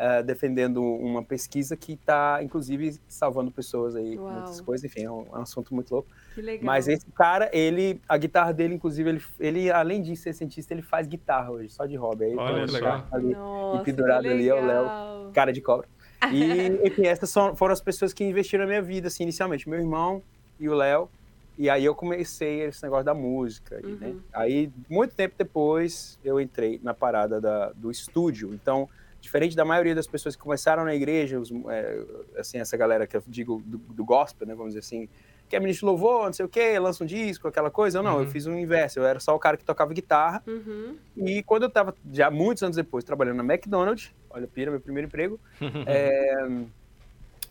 uh, 0.00 0.22
defendendo 0.24 0.82
uma 0.82 1.22
pesquisa 1.22 1.76
que 1.76 1.92
está, 1.92 2.40
inclusive, 2.42 2.98
salvando 3.06 3.50
pessoas 3.50 3.94
aí, 3.94 4.16
Uau. 4.16 4.32
muitas 4.32 4.60
coisas, 4.60 4.84
enfim, 4.84 5.04
é 5.04 5.10
um, 5.10 5.26
é 5.32 5.38
um, 5.38 5.42
assunto 5.42 5.74
muito 5.74 5.92
louco. 5.92 6.08
Que 6.34 6.40
legal. 6.40 6.64
Mas 6.64 6.88
esse 6.88 7.06
cara, 7.12 7.50
ele, 7.52 8.00
a 8.08 8.16
guitarra 8.16 8.52
dele, 8.52 8.74
inclusive, 8.74 9.10
ele, 9.10 9.22
ele 9.38 9.70
além 9.70 10.00
de 10.00 10.16
ser 10.16 10.32
cientista, 10.32 10.72
ele 10.72 10.82
faz 10.82 11.06
guitarra 11.06 11.50
hoje, 11.50 11.68
só 11.68 11.84
de 11.84 11.96
hobby. 11.96 12.24
Aí, 12.24 12.36
Olha 12.36 12.66
só. 12.66 13.06
Ali, 13.12 13.34
Nossa, 13.34 13.82
e 13.82 13.84
pendurado 13.84 14.26
ali 14.26 14.48
é 14.48 14.54
o 14.54 14.66
Léo, 14.66 15.30
cara 15.32 15.52
de 15.52 15.60
cobra. 15.60 15.86
E, 16.30 16.86
enfim, 16.86 17.06
essas 17.06 17.30
são, 17.30 17.56
foram 17.56 17.72
as 17.72 17.80
pessoas 17.80 18.12
que 18.12 18.22
investiram 18.22 18.64
na 18.64 18.68
minha 18.68 18.82
vida, 18.82 19.08
assim, 19.08 19.22
inicialmente. 19.22 19.66
Meu 19.66 19.78
irmão, 19.78 20.22
e 20.58 20.68
o 20.68 20.74
Léo. 20.74 21.08
E 21.56 21.68
aí 21.68 21.84
eu 21.84 21.94
comecei 21.94 22.60
esse 22.62 22.82
negócio 22.82 23.04
da 23.04 23.14
música. 23.14 23.80
Né? 23.80 23.88
Uhum. 23.88 23.96
Né? 23.96 24.16
Aí, 24.32 24.70
muito 24.88 25.14
tempo 25.14 25.34
depois, 25.36 26.18
eu 26.22 26.38
entrei 26.38 26.78
na 26.82 26.92
parada 26.92 27.40
da, 27.40 27.72
do 27.72 27.90
estúdio. 27.90 28.52
Então, 28.52 28.88
diferente 29.20 29.54
da 29.54 29.64
maioria 29.64 29.94
das 29.94 30.06
pessoas 30.06 30.34
que 30.34 30.42
começaram 30.42 30.84
na 30.84 30.94
igreja, 30.94 31.38
os, 31.38 31.50
é, 31.68 32.04
assim, 32.38 32.58
essa 32.58 32.76
galera 32.76 33.06
que 33.06 33.16
eu 33.16 33.22
digo 33.26 33.62
do, 33.64 33.78
do, 33.78 34.04
gospel, 34.04 34.46
né, 34.46 34.54
vamos 34.54 34.74
dizer 34.74 34.80
assim, 34.80 35.08
que 35.48 35.56
é 35.56 35.60
ministro 35.60 35.86
louvor, 35.86 36.26
não 36.26 36.32
sei 36.32 36.46
o 36.46 36.48
quê, 36.48 36.78
lança 36.78 37.04
um 37.04 37.06
disco, 37.06 37.48
aquela 37.48 37.70
coisa. 37.70 37.98
Eu 37.98 38.02
não, 38.02 38.16
uhum. 38.16 38.22
eu 38.22 38.26
fiz 38.26 38.46
o 38.46 38.52
inverso. 38.52 39.00
Eu 39.00 39.04
era 39.04 39.20
só 39.20 39.34
o 39.34 39.38
cara 39.38 39.56
que 39.56 39.64
tocava 39.64 39.92
guitarra. 39.92 40.42
Uhum. 40.46 40.96
E 41.16 41.42
quando 41.42 41.64
eu 41.64 41.68
estava, 41.68 41.94
já 42.12 42.30
muitos 42.30 42.62
anos 42.62 42.76
depois, 42.76 43.04
trabalhando 43.04 43.42
na 43.42 43.54
McDonald's, 43.54 44.12
olha, 44.30 44.46
pira, 44.46 44.70
meu 44.70 44.80
primeiro 44.80 45.08
emprego, 45.08 45.40
é, 45.86 46.46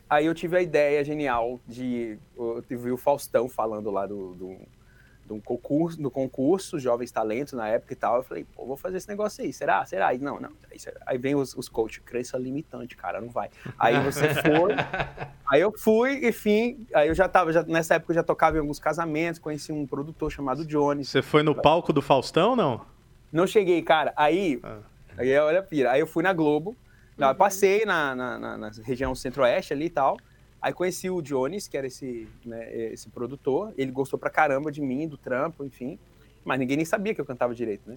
Aí 0.09 0.25
eu 0.25 0.33
tive 0.33 0.57
a 0.57 0.61
ideia 0.61 1.03
genial 1.03 1.59
de. 1.67 2.17
Eu 2.35 2.63
tive 2.67 2.91
o 2.91 2.97
Faustão 2.97 3.47
falando 3.47 3.91
lá 3.91 4.07
do, 4.07 4.33
do 4.33 4.57
do 5.29 5.39
concurso, 5.39 6.01
do 6.01 6.09
concurso, 6.09 6.79
Jovens 6.79 7.11
Talentos 7.11 7.53
na 7.53 7.67
época 7.67 7.93
e 7.93 7.95
tal. 7.95 8.17
Eu 8.17 8.23
falei, 8.23 8.45
pô, 8.55 8.65
vou 8.65 8.75
fazer 8.75 8.97
esse 8.97 9.07
negócio 9.07 9.43
aí, 9.43 9.53
será? 9.53 9.85
Será? 9.85 10.07
Aí, 10.07 10.17
não, 10.17 10.39
não. 10.39 10.49
Aí, 10.71 10.77
aí 11.05 11.17
vem 11.19 11.35
os, 11.35 11.55
os 11.55 11.69
coaches, 11.69 12.01
crença 12.03 12.37
limitante, 12.37 12.97
cara, 12.97 13.21
não 13.21 13.29
vai. 13.29 13.49
Aí 13.77 13.99
você 14.03 14.33
foi, 14.33 14.73
aí 15.47 15.61
eu 15.61 15.71
fui, 15.77 16.27
enfim, 16.27 16.87
aí 16.93 17.07
eu 17.07 17.13
já 17.15 17.29
tava, 17.29 17.53
já, 17.53 17.61
nessa 17.63 17.95
época 17.95 18.11
eu 18.11 18.15
já 18.15 18.23
tocava 18.23 18.57
em 18.57 18.59
alguns 18.59 18.79
casamentos, 18.79 19.39
conheci 19.39 19.71
um 19.71 19.85
produtor 19.85 20.31
chamado 20.31 20.65
Johnny. 20.65 21.05
Você 21.05 21.21
foi 21.21 21.43
no 21.43 21.53
palco 21.53 21.93
do 21.93 22.01
Faustão, 22.01 22.55
não? 22.55 22.81
Não 23.31 23.45
cheguei, 23.45 23.81
cara. 23.83 24.11
Aí, 24.15 24.59
ah. 24.63 24.79
aí 25.15 25.37
olha, 25.37 25.61
pira. 25.61 25.91
Aí 25.91 25.99
eu 25.99 26.07
fui 26.07 26.23
na 26.23 26.33
Globo, 26.33 26.75
uhum. 27.19 27.35
passei 27.35 27.85
na, 27.85 28.15
na, 28.15 28.39
na, 28.39 28.57
na 28.57 28.71
região 28.83 29.13
centro-oeste 29.13 29.73
ali 29.73 29.85
e 29.85 29.91
tal. 29.91 30.17
Aí 30.61 30.73
conheci 30.73 31.09
o 31.09 31.21
Jones, 31.21 31.67
que 31.67 31.77
era 31.77 31.87
esse, 31.87 32.27
né, 32.45 32.73
esse 32.91 33.09
produtor. 33.09 33.73
Ele 33.77 33.91
gostou 33.91 34.19
pra 34.19 34.29
caramba 34.29 34.71
de 34.71 34.81
mim, 34.81 35.07
do 35.07 35.17
trampo, 35.17 35.63
enfim. 35.63 35.97
Mas 36.43 36.59
ninguém 36.59 36.77
nem 36.77 36.85
sabia 36.85 37.13
que 37.13 37.21
eu 37.21 37.25
cantava 37.25 37.55
direito, 37.55 37.89
né? 37.89 37.95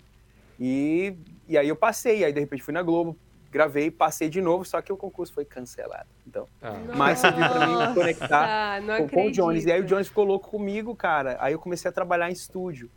E, 0.60 1.16
e 1.48 1.58
aí 1.58 1.68
eu 1.68 1.74
passei, 1.74 2.24
aí 2.24 2.32
de 2.32 2.38
repente 2.38 2.62
fui 2.62 2.72
na 2.72 2.82
Globo, 2.82 3.16
gravei, 3.50 3.90
passei 3.90 4.28
de 4.28 4.40
novo, 4.40 4.64
só 4.64 4.80
que 4.80 4.92
o 4.92 4.96
concurso 4.96 5.32
foi 5.32 5.44
cancelado. 5.44 6.08
Então, 6.26 6.46
ah. 6.62 6.72
mas 6.96 7.18
serviu 7.18 7.48
pra 7.48 7.66
mim 7.66 7.76
me 7.88 7.94
conectar 7.94 8.80
com, 8.80 9.08
com, 9.08 9.26
o 9.26 9.30
Jones. 9.32 9.64
E 9.64 9.72
aí 9.72 9.80
o 9.80 9.84
Jones 9.84 10.08
ficou 10.08 10.24
louco 10.24 10.48
comigo, 10.50 10.94
cara. 10.94 11.36
Aí 11.40 11.52
eu 11.52 11.58
comecei 11.58 11.88
a 11.88 11.92
trabalhar 11.92 12.30
em 12.30 12.32
estúdio. 12.32 12.90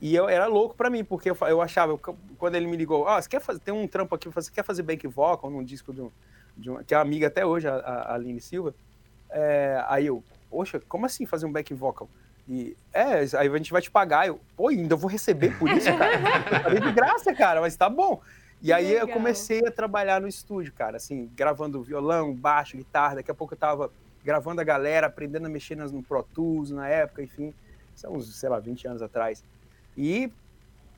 E 0.00 0.14
eu 0.14 0.28
era 0.28 0.46
louco 0.46 0.74
para 0.74 0.90
mim, 0.90 1.04
porque 1.04 1.30
eu, 1.30 1.36
eu 1.48 1.62
achava, 1.62 1.92
eu, 1.92 1.98
quando 2.36 2.54
ele 2.54 2.66
me 2.66 2.76
ligou, 2.76 3.04
ó, 3.04 3.16
oh, 3.16 3.22
você 3.22 3.28
quer 3.28 3.40
fazer, 3.40 3.60
tem 3.60 3.72
um 3.72 3.86
trampo 3.86 4.14
aqui, 4.14 4.28
você 4.28 4.50
quer 4.50 4.62
fazer 4.62 4.82
back 4.82 5.06
vocal 5.06 5.48
num 5.48 5.64
disco 5.64 5.92
de, 5.92 6.02
um, 6.02 6.10
de 6.56 6.68
uma, 6.68 6.84
que 6.84 6.94
é 6.94 6.98
amiga 6.98 7.28
até 7.28 7.46
hoje, 7.46 7.66
a, 7.66 7.76
a 7.76 8.14
Aline 8.14 8.40
Silva. 8.40 8.74
É, 9.30 9.82
aí 9.88 10.06
eu, 10.06 10.22
poxa, 10.50 10.80
como 10.88 11.06
assim 11.06 11.26
fazer 11.26 11.46
um 11.46 11.52
back 11.52 11.72
vocal? 11.74 12.08
E, 12.48 12.76
é, 12.92 13.26
aí 13.36 13.48
a 13.48 13.56
gente 13.56 13.72
vai 13.72 13.82
te 13.82 13.90
pagar. 13.90 14.28
Eu, 14.28 14.40
pô, 14.56 14.68
ainda 14.68 14.94
vou 14.94 15.10
receber 15.10 15.58
por 15.58 15.68
isso, 15.70 15.88
cara? 15.96 16.18
Falei 16.62 16.80
de 16.80 16.92
graça, 16.92 17.34
cara, 17.34 17.60
mas 17.60 17.76
tá 17.76 17.88
bom. 17.88 18.20
E 18.62 18.72
aí 18.72 18.88
Legal. 18.88 19.08
eu 19.08 19.12
comecei 19.12 19.66
a 19.66 19.70
trabalhar 19.70 20.20
no 20.20 20.28
estúdio, 20.28 20.72
cara, 20.72 20.96
assim, 20.96 21.30
gravando 21.36 21.82
violão, 21.82 22.34
baixo, 22.34 22.76
guitarra. 22.76 23.16
Daqui 23.16 23.30
a 23.30 23.34
pouco 23.34 23.54
eu 23.54 23.58
tava 23.58 23.90
gravando 24.24 24.60
a 24.60 24.64
galera, 24.64 25.06
aprendendo 25.06 25.46
a 25.46 25.48
mexer 25.48 25.76
no 25.76 26.02
Pro 26.02 26.22
Tools 26.22 26.70
na 26.70 26.88
época, 26.88 27.22
enfim. 27.22 27.52
São 27.94 28.14
uns, 28.14 28.34
sei 28.36 28.48
lá, 28.48 28.58
20 28.58 28.88
anos 28.88 29.02
atrás. 29.02 29.44
E 29.96 30.30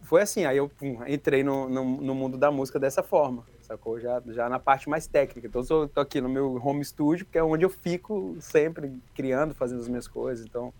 foi 0.02 0.22
assim, 0.22 0.44
aí 0.44 0.56
eu 0.56 0.68
pum, 0.68 0.98
entrei 1.06 1.42
no, 1.42 1.68
no, 1.68 1.84
no, 1.84 2.14
mundo 2.14 2.38
da 2.38 2.50
música 2.50 2.78
dessa 2.78 3.02
forma, 3.02 3.44
sacou? 3.68 4.00
Já, 4.00 4.20
já 4.28 4.48
na 4.48 4.59
parte 4.59 4.88
mais 4.88 5.07
técnica. 5.07 5.46
Então 5.46 5.62
eu 5.70 5.88
tô 5.88 6.00
aqui 6.00 6.20
no 6.20 6.28
meu 6.28 6.61
home 6.64 6.85
studio, 6.85 7.26
que 7.31 7.38
é 7.38 7.42
onde 7.42 7.64
eu 7.64 7.70
fico 7.70 8.37
sempre 8.40 8.98
criando, 9.14 9.54
fazendo 9.54 9.81
as 9.81 9.88
minhas 9.88 10.09
coisas. 10.09 10.44
Então, 10.46 10.72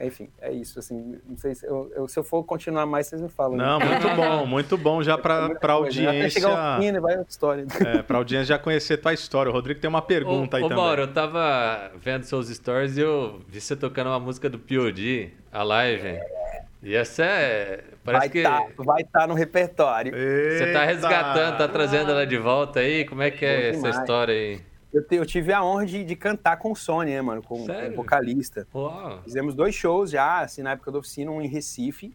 enfim, 0.00 0.28
é 0.40 0.50
isso. 0.50 0.78
Assim, 0.78 1.20
não 1.28 1.36
sei 1.36 1.54
se 1.54 1.66
eu, 1.66 1.92
eu 1.94 2.08
se 2.08 2.18
eu 2.18 2.24
for 2.24 2.42
continuar 2.42 2.86
mais, 2.86 3.06
vocês 3.06 3.20
me 3.20 3.28
falam. 3.28 3.56
Não, 3.56 3.78
né? 3.78 3.86
muito 3.86 4.08
bom, 4.16 4.46
muito 4.46 4.78
bom 4.78 5.02
já 5.02 5.18
para 5.18 5.56
a 5.60 5.72
audiência. 5.72 6.30
chegar 6.30 6.74
ao 6.74 6.80
fim, 6.80 6.90
né, 6.90 7.00
vai 7.00 7.16
outra 7.16 7.30
história. 7.30 7.66
É, 7.86 8.02
para 8.02 8.16
a 8.16 8.18
audiência 8.18 8.46
já 8.46 8.58
conhecer 8.58 8.96
tua 8.96 9.12
história. 9.12 9.50
O 9.50 9.52
Rodrigo 9.52 9.80
tem 9.80 9.88
uma 9.88 10.02
pergunta 10.02 10.56
ô, 10.56 10.58
aí 10.58 10.64
ô, 10.64 10.68
também. 10.68 10.84
Mauro, 10.84 11.02
eu 11.02 11.12
tava 11.12 11.92
vendo 11.96 12.24
seus 12.24 12.48
stories 12.48 12.96
e 12.96 13.00
eu 13.00 13.40
vi 13.46 13.60
você 13.60 13.76
tocando 13.76 14.08
uma 14.08 14.20
música 14.20 14.48
do 14.48 14.58
POD, 14.58 15.32
a 15.52 15.62
live. 15.62 16.06
É. 16.08 16.41
E 16.82 16.96
essa 16.96 17.24
é. 17.24 17.84
Parece 18.04 18.26
vai 18.26 18.28
que. 18.28 18.42
Tá, 18.42 18.66
vai 18.76 19.02
estar 19.02 19.20
tá 19.20 19.26
no 19.26 19.34
repertório. 19.34 20.14
Eita. 20.14 20.58
Você 20.58 20.72
tá 20.72 20.84
resgatando, 20.84 21.58
tá 21.58 21.68
trazendo 21.68 22.10
ela 22.10 22.26
de 22.26 22.36
volta 22.36 22.80
aí? 22.80 23.04
Como 23.04 23.22
é 23.22 23.30
que 23.30 23.44
é 23.44 23.70
essa 23.70 23.88
história 23.88 24.34
aí? 24.34 24.60
Eu, 24.92 25.02
te, 25.06 25.14
eu, 25.14 25.24
tive 25.24 25.52
a 25.52 25.64
honra 25.64 25.86
de, 25.86 26.04
de, 26.04 26.16
cantar 26.16 26.58
com 26.58 26.72
o 26.72 26.76
Sony, 26.76 27.12
né, 27.12 27.22
mano? 27.22 27.42
Com, 27.42 27.66
com 27.66 27.88
o 27.88 27.96
vocalista. 27.96 28.66
Uau. 28.74 29.22
Fizemos 29.22 29.54
dois 29.54 29.74
shows 29.74 30.10
já, 30.10 30.40
assim, 30.40 30.62
na 30.62 30.72
época 30.72 30.90
da 30.90 30.98
oficina, 30.98 31.30
um 31.30 31.40
em 31.40 31.46
Recife. 31.46 32.12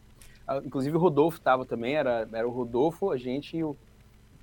Ah, 0.47 0.61
inclusive 0.63 0.95
o 0.95 0.99
Rodolfo 0.99 1.41
tava 1.41 1.65
também, 1.65 1.95
era, 1.95 2.27
era 2.31 2.47
o 2.47 2.51
Rodolfo, 2.51 3.11
a 3.11 3.17
gente 3.17 3.57
e 3.57 3.63
o, 3.63 3.75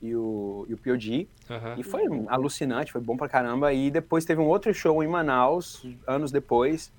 e 0.03 0.17
o, 0.17 0.67
e 0.69 0.75
o 0.75 0.77
POD. 0.77 1.29
Uhum. 1.49 1.75
E 1.79 1.83
foi 1.85 2.03
alucinante, 2.27 2.91
foi 2.91 3.01
bom 3.01 3.17
pra 3.17 3.29
caramba. 3.29 3.73
E 3.73 3.91
depois 3.91 4.25
teve 4.25 4.41
um 4.41 4.47
outro 4.47 4.75
show 4.75 5.03
em 5.03 5.07
Manaus, 5.07 5.87
anos 6.07 6.33
depois, 6.33 6.93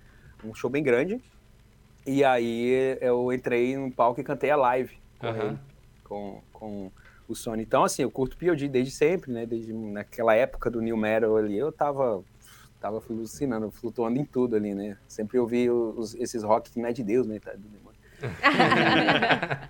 um 0.44 0.54
show 0.56 0.70
bem 0.70 0.84
grande. 0.84 1.22
E 2.06 2.24
aí 2.24 2.98
eu 3.02 3.34
entrei 3.34 3.76
no 3.78 3.92
palco 3.92 4.22
e 4.22 4.24
cantei 4.24 4.52
a 4.52 4.56
live 4.56 4.96
com, 5.18 5.28
uhum. 5.28 5.42
ele, 5.42 5.60
com, 6.04 6.42
com 6.54 6.92
o 7.28 7.36
Sony. 7.36 7.64
Então, 7.64 7.84
assim, 7.84 8.04
eu 8.04 8.12
curto 8.12 8.38
POD 8.38 8.68
desde 8.68 8.92
sempre, 8.92 9.32
né? 9.32 9.46
Desde 9.46 9.74
naquela 9.74 10.36
época 10.36 10.70
do 10.70 10.82
New 10.82 10.96
Metal 10.96 11.36
ali, 11.36 11.58
eu 11.58 11.72
tava, 11.72 12.24
tava 12.80 13.02
alucinando, 13.10 13.72
flutuando 13.72 14.20
em 14.20 14.26
tudo 14.26 14.56
ali, 14.56 14.76
né? 14.76 14.98
Sempre 15.08 15.40
ouvi 15.40 15.70
os, 15.70 16.14
esses 16.16 16.44
rock 16.44 16.72
que 16.72 16.80
não 16.80 16.88
é 16.88 16.94
de 16.94 17.04
Deus, 17.04 17.26
né? 17.26 17.40
Tá, 17.40 17.56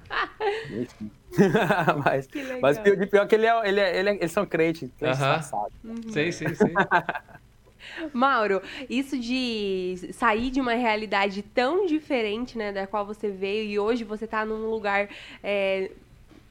mas, 2.03 2.27
mas 2.61 2.77
pior, 2.79 3.07
pior 3.07 3.27
que 3.27 3.35
ele 3.35 3.47
é, 3.47 3.67
ele 3.67 3.79
é, 3.79 3.99
ele 3.99 4.09
é, 4.09 4.15
eles 4.15 4.31
são 4.31 4.45
crentes, 4.45 4.89
crentes 4.97 5.19
uhum. 5.19 5.67
uhum. 5.83 6.11
Sim, 6.11 6.31
sim, 6.31 6.53
sim. 6.53 6.73
Mauro, 8.13 8.61
isso 8.89 9.17
de 9.17 9.95
sair 10.13 10.49
de 10.49 10.59
uma 10.59 10.73
realidade 10.73 11.41
tão 11.41 11.85
diferente, 11.85 12.57
né, 12.57 12.71
da 12.71 12.87
qual 12.87 13.05
você 13.05 13.29
veio 13.29 13.69
e 13.69 13.79
hoje 13.79 14.03
você 14.03 14.25
está 14.25 14.45
num 14.45 14.69
lugar 14.69 15.09
é, 15.43 15.91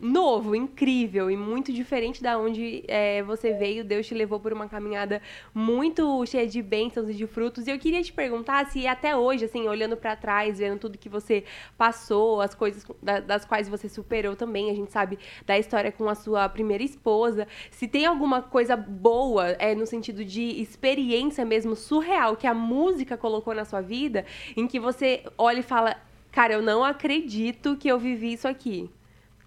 novo, 0.04 0.54
incrível 0.54 1.30
e 1.30 1.36
muito 1.36 1.72
diferente 1.72 2.22
da 2.22 2.38
onde 2.38 2.84
é, 2.86 3.22
você 3.22 3.54
veio. 3.54 3.82
Deus 3.82 4.06
te 4.06 4.14
levou 4.14 4.38
por 4.38 4.52
uma 4.52 4.68
caminhada 4.68 5.22
muito 5.54 6.24
cheia 6.26 6.46
de 6.46 6.60
bênçãos 6.60 7.08
e 7.08 7.14
de 7.14 7.26
frutos. 7.26 7.66
E 7.66 7.70
eu 7.70 7.78
queria 7.78 8.02
te 8.02 8.12
perguntar 8.12 8.66
se 8.66 8.86
até 8.86 9.16
hoje, 9.16 9.46
assim, 9.46 9.66
olhando 9.66 9.96
para 9.96 10.14
trás, 10.14 10.58
vendo 10.58 10.78
tudo 10.78 10.98
que 10.98 11.08
você 11.08 11.44
passou, 11.78 12.42
as 12.42 12.54
coisas 12.54 12.84
das 13.26 13.46
quais 13.46 13.66
você 13.66 13.88
superou 13.88 14.36
também, 14.36 14.70
a 14.70 14.74
gente 14.74 14.92
sabe 14.92 15.18
da 15.46 15.58
história 15.58 15.90
com 15.90 16.06
a 16.06 16.14
sua 16.14 16.48
primeira 16.50 16.84
esposa, 16.84 17.48
se 17.70 17.88
tem 17.88 18.04
alguma 18.04 18.42
coisa 18.42 18.76
boa, 18.76 19.52
é, 19.58 19.74
no 19.74 19.86
sentido 19.86 20.22
de 20.22 20.60
experiência 20.60 21.46
mesmo 21.46 21.74
surreal 21.74 22.36
que 22.36 22.46
a 22.46 22.52
música 22.52 23.16
colocou 23.16 23.54
na 23.54 23.64
sua 23.64 23.80
vida, 23.80 24.26
em 24.54 24.66
que 24.66 24.78
você 24.78 25.22
olha 25.38 25.60
e 25.60 25.62
fala, 25.62 25.96
cara, 26.30 26.52
eu 26.52 26.60
não 26.60 26.84
acredito 26.84 27.76
que 27.76 27.88
eu 27.88 27.98
vivi 27.98 28.34
isso 28.34 28.46
aqui. 28.46 28.90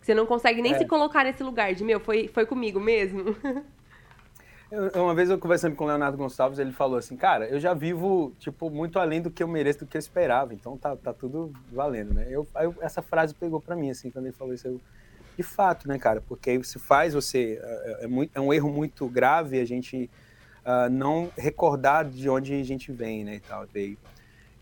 Você 0.08 0.16
não 0.16 0.26
consegue 0.26 0.62
nem 0.62 0.74
é. 0.74 0.78
se 0.78 0.86
colocar 0.86 1.26
nesse 1.26 1.44
lugar 1.44 1.76
de, 1.76 1.84
meu, 1.84 2.00
foi, 2.00 2.30
foi 2.30 2.46
comigo 2.46 2.80
mesmo. 2.80 3.36
Eu, 4.70 5.04
uma 5.04 5.16
vez 5.16 5.30
eu 5.30 5.40
conversando 5.40 5.78
com 5.78 5.86
o 5.86 5.88
Leonardo 5.88 6.18
Gonçalves, 6.18 6.60
ele 6.60 6.74
falou 6.74 6.98
assim, 6.98 7.16
cara, 7.16 7.48
eu 7.48 7.58
já 7.58 7.74
vivo, 7.74 8.34
tipo, 8.38 8.70
muito 8.70 9.00
além 9.00 9.22
do 9.22 9.32
que 9.32 9.42
eu 9.42 9.48
mereço, 9.48 9.80
do 9.80 9.86
que 9.86 9.96
eu 9.96 10.00
esperava, 10.00 10.54
então 10.54 10.76
tá, 10.76 10.94
tá 10.94 11.14
tudo 11.14 11.54
valendo, 11.72 12.14
né? 12.14 12.28
Eu, 12.30 12.46
eu 12.56 12.76
essa 12.82 13.02
frase 13.02 13.34
pegou 13.34 13.62
para 13.62 13.78
mim, 13.78 13.90
assim, 13.90 14.12
quando 14.12 14.26
ele 14.26 14.36
falou 14.36 14.54
isso, 14.54 14.68
eu, 14.68 14.82
de 15.38 15.44
fato, 15.44 15.88
né, 15.88 15.98
cara, 15.98 16.20
porque 16.20 16.50
aí 16.50 16.62
se 16.66 16.78
faz 16.80 17.14
você, 17.14 17.58
é, 17.64 18.04
é, 18.04 18.08
muito, 18.08 18.30
é 18.36 18.42
um 18.42 18.54
erro 18.54 18.70
muito 18.70 19.08
grave 19.08 19.58
a 19.58 19.66
gente 19.66 20.10
uh, 20.66 20.90
não 20.92 21.32
recordar 21.38 22.04
de 22.04 22.30
onde 22.30 22.54
a 22.54 22.64
gente 22.66 22.92
vem, 22.92 23.24
né, 23.24 23.36
e 23.36 23.40
tal. 23.40 23.66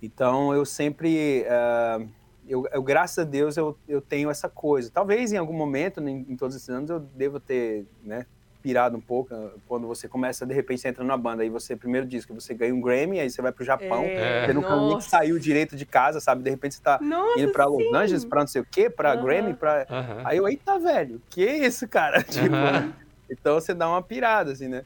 Então, 0.03 0.53
eu 0.53 0.65
sempre... 0.65 1.47
Uh, 1.47 2.08
eu, 2.47 2.67
eu, 2.71 2.84
graças 2.84 3.19
a 3.19 3.23
Deus 3.23 3.58
eu, 3.58 3.77
eu 3.88 4.01
tenho 4.01 4.29
essa 4.29 4.47
coisa. 4.47 4.91
Talvez 4.91 5.34
em 5.34 5.38
algum 5.38 5.53
momento, 5.53 6.01
em, 6.01 6.25
em 6.29 6.36
todos 6.36 6.55
esses 6.55 6.69
anos, 6.69 6.89
eu 6.89 6.99
devo 6.99 7.39
ter 7.39 7.86
né, 8.03 8.25
pirado 8.65 8.97
um 8.97 9.01
pouco. 9.01 9.34
Ah, 9.34 9.51
quando 9.67 9.88
você 9.88 10.08
começa, 10.08 10.43
de 10.43 10.53
repente, 10.53 10.81
você 10.81 10.88
entra 10.88 11.03
numa 11.03 11.17
banda, 11.17 11.43
aí 11.43 11.49
você, 11.49 11.75
primeiro 11.75 12.08
disco, 12.08 12.34
você 12.34 12.51
ganha 12.53 12.73
um 12.73 12.81
Grammy, 12.81 13.19
aí 13.19 13.29
você 13.29 13.39
vai 13.39 13.51
pro 13.51 13.63
Japão, 13.63 14.03
é. 14.03 14.47
você 14.47 14.53
nunca 14.53 14.75
nem 14.75 14.99
saiu 15.01 15.38
direito 15.38 15.75
de 15.75 15.86
casa, 15.86 16.19
sabe? 16.19 16.41
De 16.41 16.49
repente 16.49 16.73
você 16.73 16.81
tá 16.81 16.99
Nossa, 16.99 17.39
indo 17.39 17.51
pra 17.51 17.65
Los. 17.65 17.93
Angeles, 17.93 18.25
pra 18.25 18.41
não 18.41 18.47
sei 18.47 18.62
o 18.62 18.65
quê, 18.65 18.89
pra 18.89 19.15
uhum. 19.15 19.23
Grammy, 19.23 19.53
pra... 19.53 19.86
Uhum. 19.89 20.27
Aí 20.27 20.38
eu, 20.38 20.47
eita, 20.47 20.79
velho, 20.79 21.21
que 21.29 21.45
isso, 21.45 21.88
cara? 21.88 22.21
Tipo, 22.25 22.55
uhum. 22.55 22.91
Então 23.29 23.53
você 23.55 23.73
dá 23.73 23.88
uma 23.88 24.01
pirada, 24.01 24.51
assim, 24.51 24.67
né? 24.67 24.84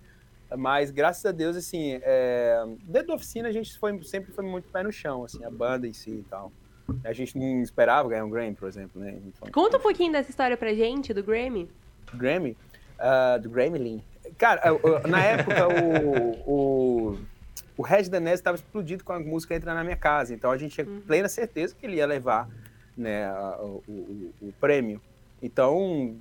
Mas, 0.57 0.91
graças 0.91 1.25
a 1.25 1.31
Deus, 1.31 1.55
assim, 1.55 1.99
é... 2.01 2.63
dentro 2.83 3.09
da 3.09 3.15
oficina 3.15 3.47
a 3.47 3.51
gente 3.51 3.77
foi, 3.77 4.03
sempre 4.03 4.33
foi 4.33 4.43
muito 4.43 4.67
pé 4.69 4.83
no 4.83 4.91
chão, 4.91 5.23
assim, 5.23 5.43
a 5.45 5.49
banda 5.49 5.87
em 5.87 5.93
si 5.93 6.11
e 6.11 6.25
tal. 6.29 6.51
A 7.03 7.13
gente 7.13 7.37
não 7.37 7.61
esperava 7.61 8.09
ganhar 8.09 8.25
um 8.25 8.29
Grammy, 8.29 8.55
por 8.55 8.67
exemplo, 8.67 9.01
né? 9.01 9.17
Então, 9.25 9.51
Conta 9.51 9.77
um 9.77 9.81
pouquinho 9.81 10.11
dessa 10.11 10.29
história 10.29 10.57
pra 10.57 10.73
gente, 10.73 11.13
do 11.13 11.23
Grammy. 11.23 11.69
Grammy? 12.13 12.57
Uh, 12.97 13.39
do 13.39 13.49
Grammy 13.49 14.03
Cara, 14.37 14.61
na 15.07 15.23
época 15.23 15.67
o, 15.67 16.51
o, 17.13 17.19
o 17.77 17.81
Regis 17.81 18.09
Danese 18.09 18.35
estava 18.35 18.55
explodido 18.55 19.03
com 19.03 19.13
a 19.13 19.19
música 19.19 19.55
Entra 19.55 19.73
na 19.73 19.83
Minha 19.83 19.95
Casa. 19.95 20.33
Então 20.33 20.51
a 20.51 20.57
gente 20.57 20.73
tinha 20.73 20.85
uhum. 20.85 21.01
plena 21.01 21.27
certeza 21.27 21.75
que 21.75 21.85
ele 21.85 21.97
ia 21.97 22.05
levar 22.05 22.47
né, 22.95 23.31
o, 23.59 23.81
o, 23.87 24.33
o 24.41 24.53
prêmio. 24.59 25.01
Então, 25.41 26.15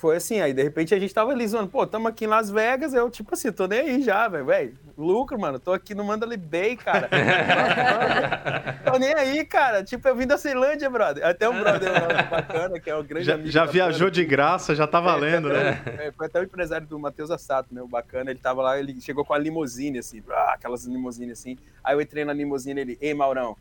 foi 0.00 0.16
assim, 0.16 0.40
aí 0.40 0.54
de 0.54 0.62
repente 0.62 0.94
a 0.94 0.98
gente 0.98 1.12
tava 1.12 1.30
ali 1.30 1.46
zoando, 1.46 1.68
pô, 1.68 1.86
tamo 1.86 2.08
aqui 2.08 2.24
em 2.24 2.28
Las 2.28 2.50
Vegas, 2.50 2.94
eu 2.94 3.10
tipo 3.10 3.34
assim, 3.34 3.52
tô 3.52 3.66
nem 3.66 3.80
aí 3.80 4.02
já, 4.02 4.26
velho, 4.28 4.74
lucro, 4.96 5.38
mano, 5.38 5.58
tô 5.58 5.74
aqui 5.74 5.94
no 5.94 6.02
Mandalay 6.02 6.38
Bay, 6.38 6.74
cara. 6.74 7.10
tô 8.82 8.98
nem 8.98 9.12
aí, 9.12 9.44
cara, 9.44 9.84
tipo, 9.84 10.08
eu 10.08 10.16
vim 10.16 10.26
da 10.26 10.38
Ceilândia, 10.38 10.88
brother. 10.88 11.26
Até 11.26 11.46
um 11.50 11.60
brother 11.60 11.90
bacana, 12.30 12.80
que 12.80 12.88
é 12.88 12.96
o 12.96 13.04
grande 13.04 13.26
já, 13.26 13.34
amigo. 13.34 13.50
Já 13.50 13.66
viajou 13.66 14.08
de 14.08 14.24
graça, 14.24 14.74
já 14.74 14.86
tá 14.86 15.00
valendo, 15.00 15.52
é, 15.52 15.52
né? 15.52 15.82
É, 15.98 16.12
foi 16.12 16.26
até 16.26 16.40
o 16.40 16.44
empresário 16.44 16.86
do 16.86 16.98
Matheus 16.98 17.30
Assato, 17.30 17.74
né, 17.74 17.82
o 17.82 17.86
bacana, 17.86 18.30
ele 18.30 18.40
tava 18.40 18.62
lá, 18.62 18.78
ele 18.78 18.98
chegou 19.02 19.22
com 19.22 19.34
a 19.34 19.38
limusine, 19.38 19.98
assim, 19.98 20.22
ah, 20.30 20.54
aquelas 20.54 20.86
limusines 20.86 21.38
assim, 21.38 21.58
aí 21.84 21.94
eu 21.94 22.00
entrei 22.00 22.24
na 22.24 22.32
limusine, 22.32 22.80
ele, 22.80 22.98
ei, 23.02 23.12
Maurão, 23.12 23.54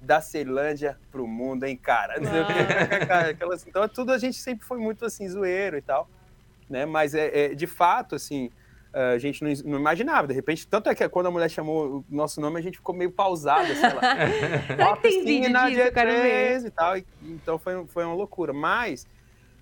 da 0.00 0.20
Ceilândia 0.20 0.98
pro 1.10 1.26
mundo, 1.26 1.64
hein, 1.64 1.76
cara? 1.76 2.14
Aquelas- 3.30 3.66
Então, 3.66 3.88
tudo 3.88 4.12
a 4.12 4.18
gente 4.18 4.36
sempre 4.38 4.66
foi 4.66 4.78
muito, 4.78 5.04
assim, 5.04 5.28
zoeiro 5.28 5.76
e 5.76 5.82
tal, 5.82 6.08
né? 6.68 6.84
Mas, 6.86 7.14
é, 7.14 7.46
é, 7.46 7.54
de 7.54 7.66
fato, 7.66 8.14
assim, 8.14 8.50
a 8.92 9.18
gente 9.18 9.42
não, 9.44 9.52
não 9.72 9.78
imaginava, 9.78 10.26
de 10.26 10.32
repente, 10.34 10.66
tanto 10.66 10.88
é 10.88 10.94
que 10.94 11.06
quando 11.08 11.26
a 11.26 11.30
mulher 11.30 11.50
chamou 11.50 11.98
o 11.98 12.04
nosso 12.08 12.40
nome, 12.40 12.58
a 12.58 12.62
gente 12.62 12.78
ficou 12.78 12.94
meio 12.94 13.10
pausado, 13.10 13.66
sei 13.74 13.92
lá. 13.92 14.00
Será 14.66 14.96
que 14.96 15.02
tem 15.02 15.24
vídeo 15.42 15.52
disso? 15.68 15.80
Eu 15.80 15.92
quero 15.92 16.10
ver. 16.12 16.60
G3 16.60 16.64
e 16.66 16.70
tal. 16.70 16.96
e- 16.96 17.06
então 17.22 17.58
foi, 17.58 17.86
foi 17.88 18.04
uma 18.04 18.14
loucura. 18.14 18.52
Mas, 18.54 19.06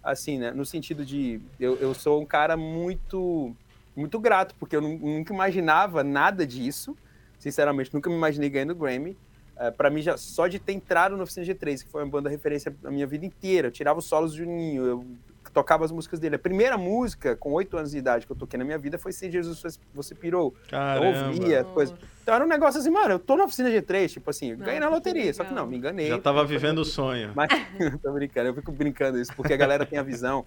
assim, 0.03 0.39
né, 0.39 0.51
no 0.53 0.65
sentido 0.65 1.05
de. 1.05 1.41
Eu, 1.59 1.77
eu 1.79 1.95
sou 1.95 2.21
um 2.23 2.27
cara 2.27 2.57
muito, 2.57 3.57
muito 3.97 4.21
grato, 4.21 4.55
porque 4.59 4.77
eu 4.77 4.81
nu- 4.81 4.99
nunca 4.99 5.33
imaginava 5.35 6.05
nada 6.05 6.47
disso. 6.47 6.97
Sinceramente, 7.39 7.93
nunca 7.93 8.09
me 8.09 8.17
imaginei 8.17 8.49
ganhando 8.49 8.75
Grammy. 8.75 9.17
É, 9.57 9.71
para 9.71 9.89
mim, 9.89 10.03
já, 10.03 10.17
só 10.17 10.47
de 10.49 10.59
ter 10.59 10.73
entrado 10.73 11.17
no 11.17 11.23
Oficina 11.23 11.47
G3, 11.47 11.85
que 11.85 11.89
foi 11.91 12.03
uma 12.03 12.11
banda 12.11 12.29
referência 12.29 12.75
a 12.85 12.91
minha 12.91 13.07
vida 13.07 13.25
inteira, 13.25 13.69
eu 13.69 13.73
tirava 13.73 13.99
os 14.01 14.05
solos 14.05 14.33
do 14.33 14.39
Juninho, 14.39 14.85
eu 14.85 15.07
tocava 15.53 15.85
as 15.85 15.93
músicas 15.93 16.19
dele. 16.19 16.35
A 16.35 16.39
primeira 16.39 16.77
música, 16.77 17.37
com 17.37 17.53
oito 17.53 17.77
anos 17.77 17.93
de 17.93 17.99
idade, 17.99 18.27
que 18.27 18.33
eu 18.33 18.37
toquei 18.37 18.59
na 18.59 18.65
minha 18.65 18.79
vida 18.79 18.99
foi 18.99 19.13
Se 19.13 19.31
Jesus 19.31 19.63
Você- 19.95 20.15
Pirou. 20.15 20.55
Eu 20.65 20.71
Caramba. 20.71 21.27
ouvia, 21.29 21.65
coisa. 21.65 21.95
Então 22.23 22.35
era 22.35 22.45
um 22.45 22.49
negócio 22.49 22.81
assim, 22.81 22.91
mano, 22.91 23.13
eu 23.13 23.19
tô 23.19 23.37
na 23.37 23.45
oficina 23.45 23.71
G3, 23.71 24.11
tipo 24.11 24.29
assim, 24.29 24.51
eu 24.53 24.57
ganhei 24.59 24.81
na 24.81 24.89
loteria, 24.89 25.33
só 25.33 25.45
que 25.45 25.55
não, 25.55 25.67
me 25.67 25.77
enganei. 25.77 26.09
Já 26.09 26.19
tava 26.19 26.45
vivendo 26.45 26.79
o 26.79 26.85
sonho. 26.85 27.33
Mas, 27.35 27.49
tô 28.03 28.13
brincando, 28.13 28.49
eu 28.49 28.55
fico 28.55 28.73
brincando 28.73 29.21
isso, 29.21 29.33
porque 29.37 29.53
a 29.53 29.57
galera 29.57 29.87
tem 29.87 29.99
a 29.99 30.03
visão 30.03 30.45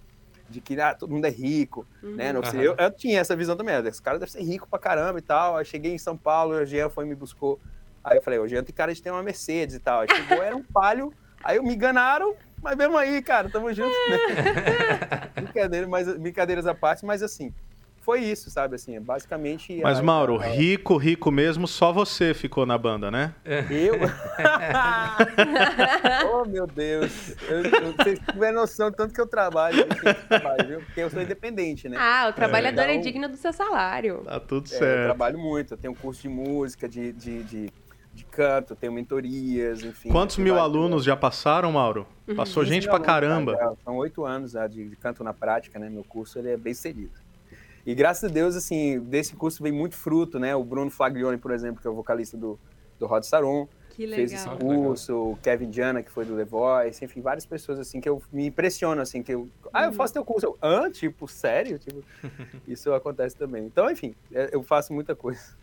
de 0.49 0.61
que 0.61 0.79
ah, 0.79 0.93
todo 0.93 1.11
mundo 1.13 1.25
é 1.25 1.29
rico, 1.29 1.85
né? 2.01 2.33
na 2.33 2.39
oficina. 2.39 2.63
Aham. 2.63 2.75
Eu, 2.77 2.85
eu 2.85 2.91
tinha 2.91 3.19
essa 3.19 3.35
visão 3.35 3.55
também, 3.55 3.75
esse 3.85 4.01
cara 4.01 4.17
deve 4.17 4.31
ser 4.31 4.41
rico 4.41 4.67
pra 4.67 4.79
caramba 4.79 5.19
e 5.19 5.21
tal. 5.21 5.57
Aí 5.57 5.65
cheguei 5.65 5.93
em 5.93 5.97
São 5.97 6.17
Paulo, 6.17 6.55
o 6.55 6.65
Jean 6.65 6.89
foi 6.89 7.05
e 7.05 7.07
me 7.09 7.15
buscou. 7.15 7.59
Aí 8.09 8.17
eu 8.17 8.21
falei, 8.21 8.39
o 8.39 8.47
Jean 8.47 8.63
tem 8.63 8.73
cara 8.73 8.93
de 8.93 9.01
ter 9.01 9.11
uma 9.11 9.21
Mercedes 9.21 9.75
e 9.75 9.79
tal. 9.79 9.99
Aí 9.99 10.07
chegou, 10.09 10.41
era 10.41 10.55
um 10.55 10.63
palio, 10.63 11.11
aí 11.43 11.59
me 11.61 11.73
enganaram, 11.75 12.35
mas 12.61 12.77
mesmo 12.77 12.97
aí, 12.97 13.21
cara, 13.21 13.49
tamo 13.49 13.71
junto, 13.73 13.93
né? 14.09 14.17
Brincadeira, 15.43 15.85
mas, 15.87 16.07
brincadeiras 16.17 16.65
à 16.65 16.73
parte, 16.73 17.05
mas 17.05 17.21
assim, 17.21 17.53
foi 18.01 18.21
isso, 18.21 18.49
sabe? 18.49 18.75
Assim, 18.75 18.97
basicamente. 19.01 19.81
Mas, 19.83 19.99
a- 19.99 20.03
Mauro, 20.03 20.37
rico, 20.37 20.95
rico 20.95 21.29
mesmo, 21.29 21.67
só 21.67 21.91
você 21.91 22.33
ficou 22.33 22.65
na 22.65 22.77
banda, 22.77 23.11
né? 23.11 23.33
Eu? 23.69 23.95
oh, 26.31 26.45
meu 26.45 26.65
Deus. 26.65 27.35
Eu, 27.49 27.63
eu, 27.65 27.93
vocês 27.93 28.19
tiverem 28.31 28.55
noção 28.55 28.89
tanto 28.91 29.13
que 29.13 29.19
eu 29.19 29.27
trabalho? 29.27 29.85
Porque 30.85 31.01
eu 31.01 31.09
sou 31.09 31.21
independente, 31.21 31.89
né? 31.89 31.97
Ah, 31.99 32.27
o 32.29 32.33
trabalhador 32.33 32.83
é, 32.83 32.91
Então- 32.93 33.01
digno 33.01 33.27
do 33.27 33.35
seu 33.35 33.51
salário. 33.51 34.21
Tá 34.23 34.39
tudo 34.39 34.69
É, 34.71 34.75
eu 34.75 34.79
certo. 34.79 35.03
trabalho 35.05 35.37
muito. 35.37 35.73
Eu 35.73 35.77
tenho 35.77 35.93
curso 35.93 36.21
de 36.21 36.29
música, 36.29 36.87
de, 36.87 37.11
de, 37.11 37.43
de, 37.43 37.69
de 38.17 38.25
canto, 38.25 38.75
tenho 38.75 38.91
mentorias, 38.91 39.83
enfim. 39.83 40.09
Quantos 40.09 40.37
mil 40.37 40.57
alunos 40.59 41.03
já 41.03 41.15
passaram, 41.15 41.71
Mauro? 41.71 42.05
Passou 42.35 42.63
15 42.63 42.73
gente 42.75 42.83
pra 42.85 42.93
alunos, 42.95 43.05
caramba. 43.07 43.57
cara, 43.57 43.69
já 43.71 43.75
São 43.83 43.95
oito 43.97 44.25
anos 44.25 44.51
já 44.51 44.67
de, 44.67 44.89
de 44.89 44.95
canto 44.95 45.23
na 45.23 45.33
prática, 45.33 45.77
né? 45.79 45.89
Meu 45.89 46.03
curso 46.03 46.39
ele 46.39 46.49
é 46.49 46.57
bem 46.57 46.73
seguido. 46.73 47.13
E 47.85 47.95
graças 47.95 48.29
a 48.29 48.33
Deus, 48.33 48.55
assim, 48.55 48.99
desse 48.99 49.35
curso 49.35 49.63
vem 49.63 49.71
muito 49.71 49.95
fruto, 49.95 50.37
né? 50.39 50.55
O 50.55 50.63
Bruno 50.63 50.91
Flaglione, 50.91 51.37
por 51.37 51.51
exemplo, 51.51 51.81
que 51.81 51.87
é 51.87 51.89
o 51.91 51.95
vocalista 51.95 52.35
do, 52.35 52.59
do 52.99 53.05
Rod 53.05 53.23
Saron, 53.23 53.67
Que 53.91 54.05
fez 54.07 54.33
esse 54.33 54.49
legal. 54.49 54.59
curso, 54.59 55.15
o 55.15 55.37
Kevin 55.41 55.69
Diana, 55.69 56.03
que 56.03 56.11
foi 56.11 56.25
do 56.25 56.35
The 56.35 56.43
Voice, 56.43 57.05
enfim, 57.05 57.21
várias 57.21 57.45
pessoas 57.45 57.79
assim 57.79 58.01
que 58.01 58.09
eu 58.09 58.21
me 58.33 58.47
impressiono, 58.47 58.99
assim, 59.01 59.23
que 59.23 59.33
eu. 59.33 59.47
Ah, 59.73 59.85
eu 59.85 59.91
faço 59.93 60.13
teu 60.13 60.23
curso. 60.25 60.45
Eu, 60.45 60.57
Hã? 60.61 60.89
Tipo, 60.89 61.27
sério? 61.27 61.79
Tipo, 61.79 62.03
isso 62.67 62.93
acontece 62.93 63.35
também. 63.35 63.65
Então, 63.65 63.89
enfim, 63.89 64.15
é- 64.33 64.49
eu 64.51 64.63
faço 64.63 64.93
muita 64.93 65.15
coisa. 65.15 65.55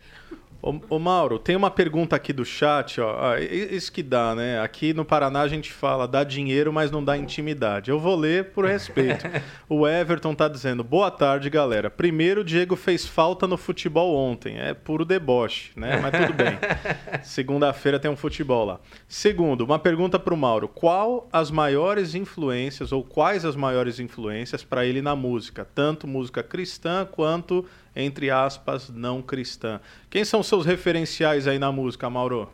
Ô, 0.61 0.73
ô, 0.89 0.97
Mauro, 0.97 1.37
tem 1.37 1.55
uma 1.55 1.69
pergunta 1.69 2.15
aqui 2.15 2.33
do 2.33 2.43
chat, 2.43 2.99
ó. 2.99 3.33
Ah, 3.33 3.39
Isso 3.39 3.91
que 3.91 4.01
dá, 4.01 4.33
né? 4.33 4.59
Aqui 4.61 4.93
no 4.93 5.05
Paraná 5.05 5.41
a 5.41 5.47
gente 5.47 5.71
fala 5.71 6.07
dá 6.07 6.23
dinheiro, 6.23 6.73
mas 6.73 6.89
não 6.89 7.03
dá 7.03 7.15
intimidade. 7.15 7.91
Eu 7.91 7.99
vou 7.99 8.15
ler 8.15 8.45
por 8.51 8.65
respeito. 8.65 9.25
o 9.69 9.87
Everton 9.87 10.33
tá 10.33 10.47
dizendo: 10.47 10.83
boa 10.83 11.11
tarde, 11.11 11.49
galera. 11.51 11.91
Primeiro, 11.91 12.41
o 12.41 12.43
Diego 12.43 12.75
fez 12.75 13.05
falta 13.05 13.45
no 13.45 13.57
futebol 13.57 14.15
ontem. 14.15 14.57
É 14.57 14.73
puro 14.73 15.05
deboche, 15.05 15.71
né? 15.75 15.99
Mas 16.01 16.19
tudo 16.19 16.33
bem. 16.33 16.57
Segunda-feira 17.21 17.99
tem 17.99 18.09
um 18.09 18.15
futebol 18.17 18.65
lá. 18.65 18.79
Segundo, 19.07 19.61
uma 19.65 19.77
pergunta 19.77 20.17
pro 20.17 20.35
Mauro: 20.37 20.67
qual 20.67 21.27
as 21.31 21.51
maiores 21.51 22.15
influências 22.15 22.91
ou 22.91 23.03
quais 23.03 23.45
as 23.45 23.55
maiores 23.55 23.94
influências 23.99 24.63
para 24.63 24.85
ele 24.85 25.01
na 25.01 25.15
música? 25.15 25.65
Tanto 25.75 26.07
música 26.07 26.41
cristã 26.43 27.05
quanto 27.05 27.65
entre 27.95 28.29
aspas, 28.29 28.89
não 28.89 29.21
cristã. 29.21 29.79
Quem 30.09 30.25
são 30.25 30.43
seus 30.43 30.65
referenciais 30.65 31.47
aí 31.47 31.57
na 31.57 31.71
música, 31.71 32.09
Mauro? 32.09 32.49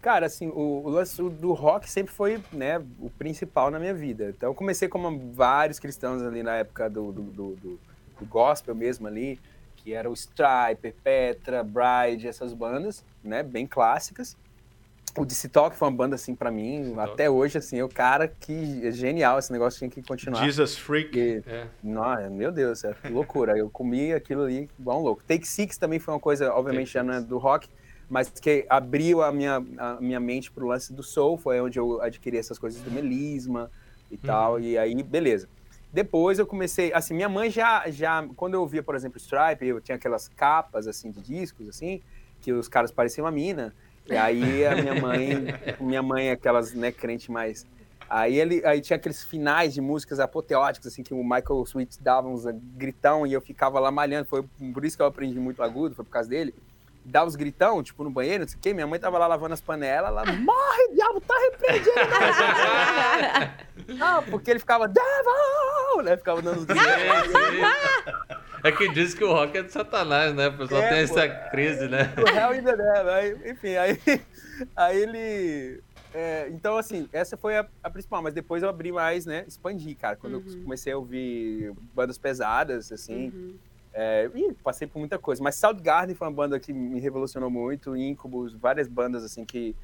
Cara, 0.00 0.26
assim, 0.26 0.46
o, 0.48 0.82
o 0.84 0.88
lance 0.88 1.20
do 1.20 1.52
rock 1.52 1.90
sempre 1.90 2.14
foi, 2.14 2.40
né, 2.52 2.78
o 3.00 3.10
principal 3.10 3.70
na 3.70 3.78
minha 3.80 3.92
vida. 3.92 4.32
Então, 4.36 4.50
eu 4.50 4.54
comecei 4.54 4.86
como 4.88 5.32
vários 5.32 5.80
cristãos 5.80 6.22
ali 6.22 6.42
na 6.42 6.54
época 6.54 6.88
do, 6.88 7.10
do, 7.10 7.22
do, 7.22 7.56
do- 7.56 7.80
do 8.20 8.26
gospel 8.26 8.74
mesmo 8.74 9.06
ali, 9.08 9.38
que 9.76 9.92
era 9.92 10.08
o 10.08 10.14
Striper, 10.14 10.94
Petra, 11.02 11.64
Bride, 11.64 12.28
essas 12.28 12.52
bandas, 12.52 13.04
né, 13.22 13.42
bem 13.42 13.66
clássicas. 13.66 14.36
O 15.16 15.24
DC 15.24 15.48
Talk 15.48 15.76
foi 15.76 15.88
uma 15.88 15.96
banda, 15.96 16.14
assim, 16.14 16.34
pra 16.34 16.50
mim, 16.50 16.92
Talk. 16.94 17.12
até 17.12 17.30
hoje, 17.30 17.58
assim, 17.58 17.80
o 17.82 17.88
cara 17.88 18.28
que 18.28 18.86
é 18.86 18.90
genial, 18.92 19.38
esse 19.38 19.52
negócio 19.52 19.78
tinha 19.78 19.90
que 19.90 20.02
continuar. 20.02 20.42
Jesus 20.44 20.76
Freak. 20.76 21.08
Porque, 21.08 21.42
É. 21.46 21.66
nossa, 21.82 22.28
meu 22.30 22.52
Deus, 22.52 22.84
é 22.84 22.94
loucura. 23.10 23.56
Eu 23.56 23.68
comi 23.70 24.12
aquilo 24.12 24.42
ali 24.42 24.68
igual 24.78 25.00
um 25.00 25.02
louco. 25.02 25.22
Take 25.26 25.46
Six 25.46 25.76
também 25.78 25.98
foi 25.98 26.14
uma 26.14 26.20
coisa, 26.20 26.52
obviamente, 26.52 26.86
Take 26.86 26.94
já 26.94 27.02
não 27.02 27.14
é 27.14 27.20
do 27.20 27.38
rock, 27.38 27.68
mas 28.08 28.28
que 28.28 28.64
abriu 28.68 29.22
a 29.22 29.32
minha, 29.32 29.62
a 29.78 29.98
minha 30.00 30.20
mente 30.20 30.50
pro 30.50 30.66
lance 30.66 30.92
do 30.92 31.02
soul. 31.02 31.36
Foi 31.36 31.60
onde 31.60 31.78
eu 31.78 32.00
adquiri 32.02 32.36
essas 32.38 32.58
coisas 32.58 32.80
do 32.80 32.90
melisma 32.90 33.70
e 34.10 34.16
tal. 34.16 34.58
E 34.60 34.76
aí, 34.78 35.00
beleza. 35.02 35.48
Depois 35.92 36.38
eu 36.38 36.46
comecei, 36.46 36.92
assim, 36.92 37.14
minha 37.14 37.28
mãe 37.30 37.50
já, 37.50 37.88
já 37.90 38.26
quando 38.36 38.54
eu 38.54 38.60
ouvia, 38.60 38.82
por 38.82 38.94
exemplo, 38.94 39.18
Stripe, 39.18 39.64
eu 39.66 39.80
tinha 39.80 39.96
aquelas 39.96 40.28
capas, 40.28 40.86
assim, 40.86 41.10
de 41.10 41.20
discos, 41.22 41.66
assim, 41.68 42.02
que 42.40 42.52
os 42.52 42.68
caras 42.68 42.90
pareciam 42.92 43.24
uma 43.24 43.32
mina. 43.32 43.74
E 44.08 44.16
aí 44.16 44.66
a 44.66 44.74
minha 44.74 44.94
mãe, 44.94 45.46
minha 45.80 46.02
mãe, 46.02 46.28
é 46.28 46.32
aquelas, 46.32 46.72
né, 46.72 46.90
crente 46.90 47.30
mais 47.30 47.66
Aí 48.08 48.40
ele 48.40 48.64
aí 48.64 48.80
tinha 48.80 48.96
aqueles 48.96 49.22
finais 49.22 49.74
de 49.74 49.82
músicas 49.82 50.18
apoteóticas, 50.18 50.92
assim, 50.92 51.02
que 51.02 51.12
o 51.12 51.22
Michael 51.22 51.62
Sweet 51.66 52.02
dava 52.02 52.26
uns 52.26 52.44
gritão 52.74 53.26
e 53.26 53.34
eu 53.34 53.40
ficava 53.40 53.78
lá 53.78 53.90
malhando. 53.90 54.26
Foi 54.26 54.42
por 54.72 54.84
isso 54.84 54.96
que 54.96 55.02
eu 55.02 55.06
aprendi 55.06 55.38
muito 55.38 55.62
agudo, 55.62 55.94
foi 55.94 56.04
por 56.04 56.10
causa 56.10 56.28
dele. 56.28 56.54
Dá 57.04 57.24
os 57.24 57.36
gritão, 57.36 57.82
tipo, 57.82 58.02
no 58.04 58.10
banheiro, 58.10 58.44
não 58.44 58.48
sei 58.48 58.58
o 58.58 58.60
quê. 58.60 58.72
Minha 58.72 58.86
mãe 58.86 58.98
tava 58.98 59.18
lá 59.18 59.26
lavando 59.26 59.54
as 59.54 59.60
panelas, 59.60 60.10
ela, 60.10 60.24
morre, 60.24 60.88
diabo, 60.94 61.20
tá 61.20 61.34
repreendido. 61.38 61.90
não, 63.98 64.22
porque 64.24 64.50
ele 64.50 64.58
ficava, 64.58 64.88
devil, 64.88 66.02
né? 66.02 66.16
Ficava 66.16 66.40
dando 66.40 66.58
os 66.58 66.64
gritos. 66.64 66.86
É 68.64 68.72
que 68.72 68.88
diz 68.92 69.14
que 69.14 69.24
o 69.24 69.32
rock 69.32 69.56
é 69.56 69.62
de 69.62 69.72
satanás, 69.72 70.34
né? 70.34 70.48
O 70.48 70.56
pessoal 70.58 70.82
É, 70.82 70.88
tem 70.88 71.06
pô, 71.06 71.18
essa 71.18 71.28
crise, 71.50 71.88
né? 71.88 72.12
O 72.16 72.28
Hell 72.28 72.54
in 72.54 72.64
the 72.64 72.76
Devil. 72.76 73.10
Aí, 73.10 73.50
enfim, 73.50 73.76
aí, 73.76 73.98
aí 74.76 75.02
ele. 75.02 75.82
é, 76.12 76.48
então, 76.50 76.76
assim, 76.76 77.08
essa 77.12 77.36
foi 77.36 77.56
a, 77.56 77.66
a 77.82 77.90
principal, 77.90 78.22
mas 78.22 78.34
depois 78.34 78.62
eu 78.62 78.68
abri 78.68 78.90
mais, 78.90 79.26
né? 79.26 79.44
Expandi, 79.46 79.94
cara. 79.94 80.16
Quando 80.16 80.34
eu 80.34 80.62
comecei 80.62 80.92
a 80.92 80.98
ouvir 80.98 81.72
bandas 81.94 82.18
pesadas, 82.18 82.90
assim. 82.90 83.28
Uhum. 83.28 83.54
é, 83.92 84.30
ih, 84.34 84.52
passei 84.62 84.86
por 84.86 84.98
muita 84.98 85.18
coisa. 85.18 85.42
Mas 85.42 85.54
Soundgarden 85.56 86.14
foi 86.14 86.26
uma 86.26 86.34
banda 86.34 86.58
que 86.58 86.72
me 86.72 86.98
revolucionou 87.00 87.50
muito. 87.50 87.96
Incubus, 87.96 88.52
várias 88.54 88.88
bandas, 88.88 89.24
assim, 89.24 89.44
que 89.44 89.74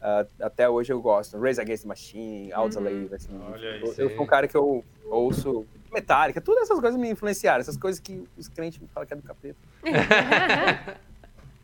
ah, 0.00 0.26
até 0.40 0.68
hoje 0.68 0.92
eu 0.92 1.00
gosto. 1.00 1.38
Raise 1.38 1.60
Against 1.60 1.82
the 1.82 1.88
Machine, 1.88 2.52
Audioslave, 2.52 3.14
assim. 3.14 3.38
Olha 3.52 3.80
eu, 3.80 3.92
sou 3.92 4.22
um 4.22 4.26
cara 4.26 4.48
que 4.48 4.56
eu 4.56 4.84
ouço 5.10 5.66
Metallica, 5.92 6.40
todas 6.40 6.62
essas 6.62 6.80
coisas 6.80 6.98
me 6.98 7.10
influenciaram. 7.10 7.60
Essas 7.60 7.76
coisas 7.76 8.00
que 8.00 8.26
os 8.36 8.48
crentes 8.48 8.78
me 8.78 8.88
falam 8.88 9.06
que 9.06 9.12
é 9.12 9.16
do 9.16 9.22
capeta. 9.22 9.58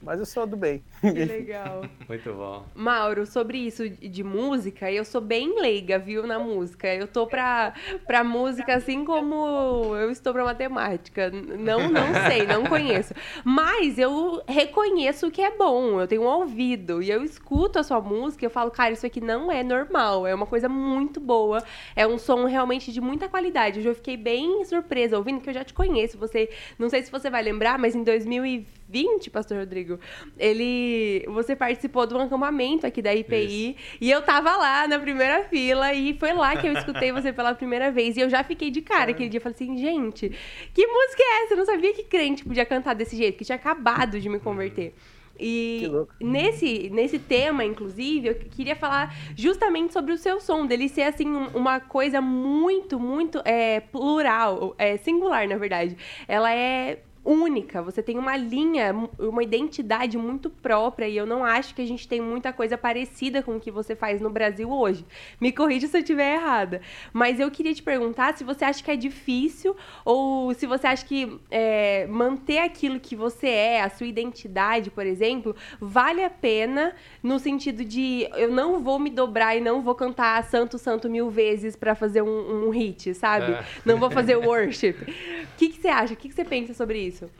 Mas 0.06 0.20
eu 0.20 0.24
sou 0.24 0.46
do 0.46 0.56
bem. 0.56 0.84
que 1.02 1.10
legal. 1.10 1.84
Muito 2.08 2.32
bom. 2.32 2.64
Mauro, 2.76 3.26
sobre 3.26 3.58
isso 3.58 3.88
de 3.88 4.22
música, 4.22 4.90
eu 4.90 5.04
sou 5.04 5.20
bem 5.20 5.60
leiga, 5.60 5.98
viu, 5.98 6.24
na 6.24 6.38
música. 6.38 6.86
Eu 6.94 7.08
tô 7.08 7.26
pra, 7.26 7.74
pra 8.06 8.22
música 8.22 8.76
assim 8.76 9.04
como 9.04 9.96
eu 9.96 10.08
estou 10.08 10.32
pra 10.32 10.44
matemática. 10.44 11.28
Não, 11.30 11.90
não 11.90 12.06
sei, 12.28 12.46
não 12.46 12.64
conheço. 12.66 13.12
Mas 13.44 13.98
eu 13.98 14.40
reconheço 14.46 15.26
o 15.26 15.30
que 15.30 15.42
é 15.42 15.50
bom, 15.56 16.00
eu 16.00 16.06
tenho 16.06 16.22
um 16.22 16.26
ouvido 16.26 17.02
e 17.02 17.10
eu 17.10 17.24
escuto 17.24 17.80
a 17.80 17.82
sua 17.82 18.00
música 18.00 18.44
e 18.44 18.46
eu 18.46 18.50
falo, 18.50 18.70
cara, 18.70 18.92
isso 18.92 19.04
aqui 19.04 19.20
não 19.20 19.50
é 19.50 19.64
normal, 19.64 20.24
é 20.24 20.32
uma 20.32 20.46
coisa 20.46 20.68
muito 20.68 21.18
boa, 21.18 21.64
é 21.96 22.07
um 22.07 22.16
som 22.16 22.44
realmente 22.44 22.92
de 22.92 23.00
muita 23.00 23.28
qualidade. 23.28 23.80
Hoje 23.80 23.88
eu 23.88 23.94
fiquei 23.94 24.16
bem 24.16 24.64
surpresa 24.64 25.18
ouvindo, 25.18 25.40
que 25.40 25.50
eu 25.50 25.54
já 25.54 25.64
te 25.64 25.74
conheço. 25.74 26.16
Você, 26.18 26.48
não 26.78 26.88
sei 26.88 27.02
se 27.02 27.11
você 27.11 27.28
vai 27.28 27.42
lembrar, 27.42 27.76
mas 27.76 27.96
em 27.96 28.04
2020, 28.04 28.86
Pastor 29.30 29.59
Rodrigo, 29.59 29.99
ele, 30.39 31.24
você 31.28 31.57
participou 31.57 32.07
de 32.07 32.14
um 32.14 32.20
acampamento 32.20 32.87
aqui 32.87 33.03
da 33.03 33.14
IPI 33.14 33.76
e 34.01 34.11
eu 34.11 34.22
tava 34.22 34.57
lá 34.57 34.87
na 34.87 34.99
primeira 34.99 35.45
fila 35.45 35.93
e 35.93 36.16
foi 36.18 36.32
lá 36.32 36.57
que 36.57 36.66
eu 36.66 36.72
escutei 36.72 37.12
você 37.12 37.32
pela 37.32 37.55
primeira 37.55 37.91
vez 37.91 38.16
e 38.16 38.20
eu 38.20 38.30
já 38.30 38.43
fiquei 38.45 38.70
de 38.70 38.80
cara 38.80 39.11
aquele 39.11 39.28
dia. 39.28 39.39
Eu 39.39 39.43
falei 39.43 39.55
assim, 39.55 39.76
gente, 39.76 40.30
que 40.72 40.87
música 40.87 41.22
é 41.22 41.45
essa? 41.45 41.55
Eu 41.55 41.59
não 41.59 41.66
sabia 41.66 41.93
que 41.93 42.05
crente 42.05 42.45
podia 42.45 42.64
cantar 42.64 42.95
desse 42.95 43.16
jeito, 43.16 43.37
que 43.37 43.45
tinha 43.45 43.57
acabado 43.57 44.20
de 44.20 44.28
me 44.28 44.39
converter. 44.39 44.95
E 45.39 45.91
nesse, 46.20 46.89
nesse 46.91 47.18
tema, 47.18 47.64
inclusive, 47.64 48.28
eu 48.28 48.34
queria 48.34 48.74
falar 48.74 49.14
justamente 49.37 49.93
sobre 49.93 50.12
o 50.12 50.18
seu 50.18 50.41
som, 50.41 50.66
dele 50.66 50.89
ser 50.89 51.03
assim 51.03 51.28
uma 51.55 51.78
coisa 51.78 52.20
muito, 52.20 52.99
muito 52.99 53.41
é, 53.45 53.80
plural, 53.80 54.74
é, 54.78 54.97
singular, 54.97 55.47
na 55.47 55.57
verdade. 55.57 55.97
Ela 56.26 56.53
é 56.55 57.01
única, 57.27 57.83
você 57.83 58.03
tem 58.03 58.16
uma 58.16 58.37
linha, 58.37 58.95
uma 59.18 59.43
identidade 59.43 60.16
muito 60.16 60.49
própria 60.49 61.09
e 61.09 61.16
eu 61.16 61.27
não 61.27 61.45
acho 61.45 61.74
que 61.74 61.83
a 61.83 61.87
gente 61.87 62.07
tem 62.07 62.20
muita 62.20 62.53
coisa 62.53 62.79
parecida 62.79 63.43
com 63.43 63.57
o 63.57 63.61
que 63.61 63.70
você 63.70 63.97
faz 63.97 64.20
no 64.20 64.31
Brasil 64.31 64.70
hoje. 64.70 65.05
Me 65.41 65.51
corrija 65.51 65.89
se 65.89 65.97
eu 65.97 66.01
estiver 66.01 66.35
errada. 66.35 66.81
Mas 67.12 67.41
eu 67.41 67.51
queria 67.51 67.74
te 67.74 67.83
perguntar 67.83 68.37
se 68.37 68.45
você 68.45 68.64
acha 68.64 68.83
que 68.83 68.91
é 68.91 68.97
difícil 68.97 69.77
ou 70.05 70.55
se 70.55 70.66
você 70.66 70.87
acha 70.87 71.05
que 71.05 71.39
é, 71.51 72.07
manter 72.07 72.59
aquilo 72.59 73.01
que 73.01 73.16
você 73.16 73.49
é, 73.49 73.83
a 73.83 73.91
sua 73.91 74.07
identidade, 74.07 74.91
por 74.91 75.05
exemplo, 75.05 75.57
vale 75.81 76.22
a 76.22 76.31
pena 76.31 76.95
no 77.22 77.39
sentido 77.39 77.85
de 77.85 78.29
eu 78.37 78.51
não 78.51 78.81
vou 78.81 78.99
me 78.99 79.11
dobrar 79.11 79.57
e 79.57 79.61
não 79.61 79.83
vou 79.83 79.95
cantar 79.95 80.43
Santo 80.45 80.79
Santo 80.79 81.09
mil 81.09 81.31
vezes 81.31 81.74
para 81.74 81.95
fazer 81.95 82.22
um, 82.22 82.66
um, 82.66 82.70
hit, 82.70 83.14
sabe? 83.14 83.53
É. 83.53 83.64
Não 83.85 83.99
vou 83.99 84.11
fazer 84.11 84.37
worship. 84.37 84.95
O 84.95 85.57
que, 85.57 85.70
que 85.70 85.81
você 85.81 85.89
acha? 85.89 86.14
O 86.14 86.16
que, 86.16 86.29
que 86.29 86.35
você 86.35 86.45
pensa 86.45 86.74
sobre 86.74 86.99
isso? 86.99 87.15
Isso. 87.16 87.30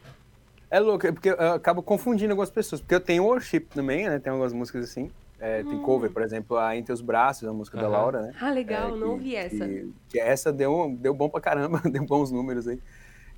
É 0.71 0.81
louco, 0.81 1.07
é 1.07 1.13
porque 1.13 1.31
eu 1.31 1.53
acabo 1.53 1.83
confundindo 1.83 2.33
algumas 2.33 2.51
pessoas. 2.51 2.81
Porque 2.81 2.95
eu 2.95 3.01
tenho 3.01 3.25
worship 3.25 3.61
também, 3.61 4.09
né? 4.09 4.19
Tem 4.19 4.31
algumas 4.31 4.53
músicas 4.53 4.85
assim. 4.85 5.11
É, 5.39 5.63
hum. 5.63 5.71
Tem 5.71 5.83
cover, 5.83 6.11
por 6.11 6.23
exemplo, 6.23 6.57
a 6.57 6.77
Entre 6.77 6.93
os 6.93 7.01
Braços, 7.01 7.49
a 7.49 7.53
música 7.53 7.77
uhum. 7.77 7.83
da 7.83 7.89
Laura, 7.89 8.23
né? 8.23 8.33
Ah, 8.41 8.51
legal, 8.51 8.97
é, 8.97 8.99
não 8.99 9.11
ouvi 9.13 9.37
essa. 9.37 9.69
Que, 9.69 9.93
que, 10.09 10.19
essa 10.19 10.53
deu, 10.53 10.97
deu 10.99 11.15
bom 11.15 11.29
pra 11.29 11.41
caramba, 11.41 11.81
deu 11.91 12.05
bons 12.05 12.31
números 12.33 12.67
aí. 12.67 12.81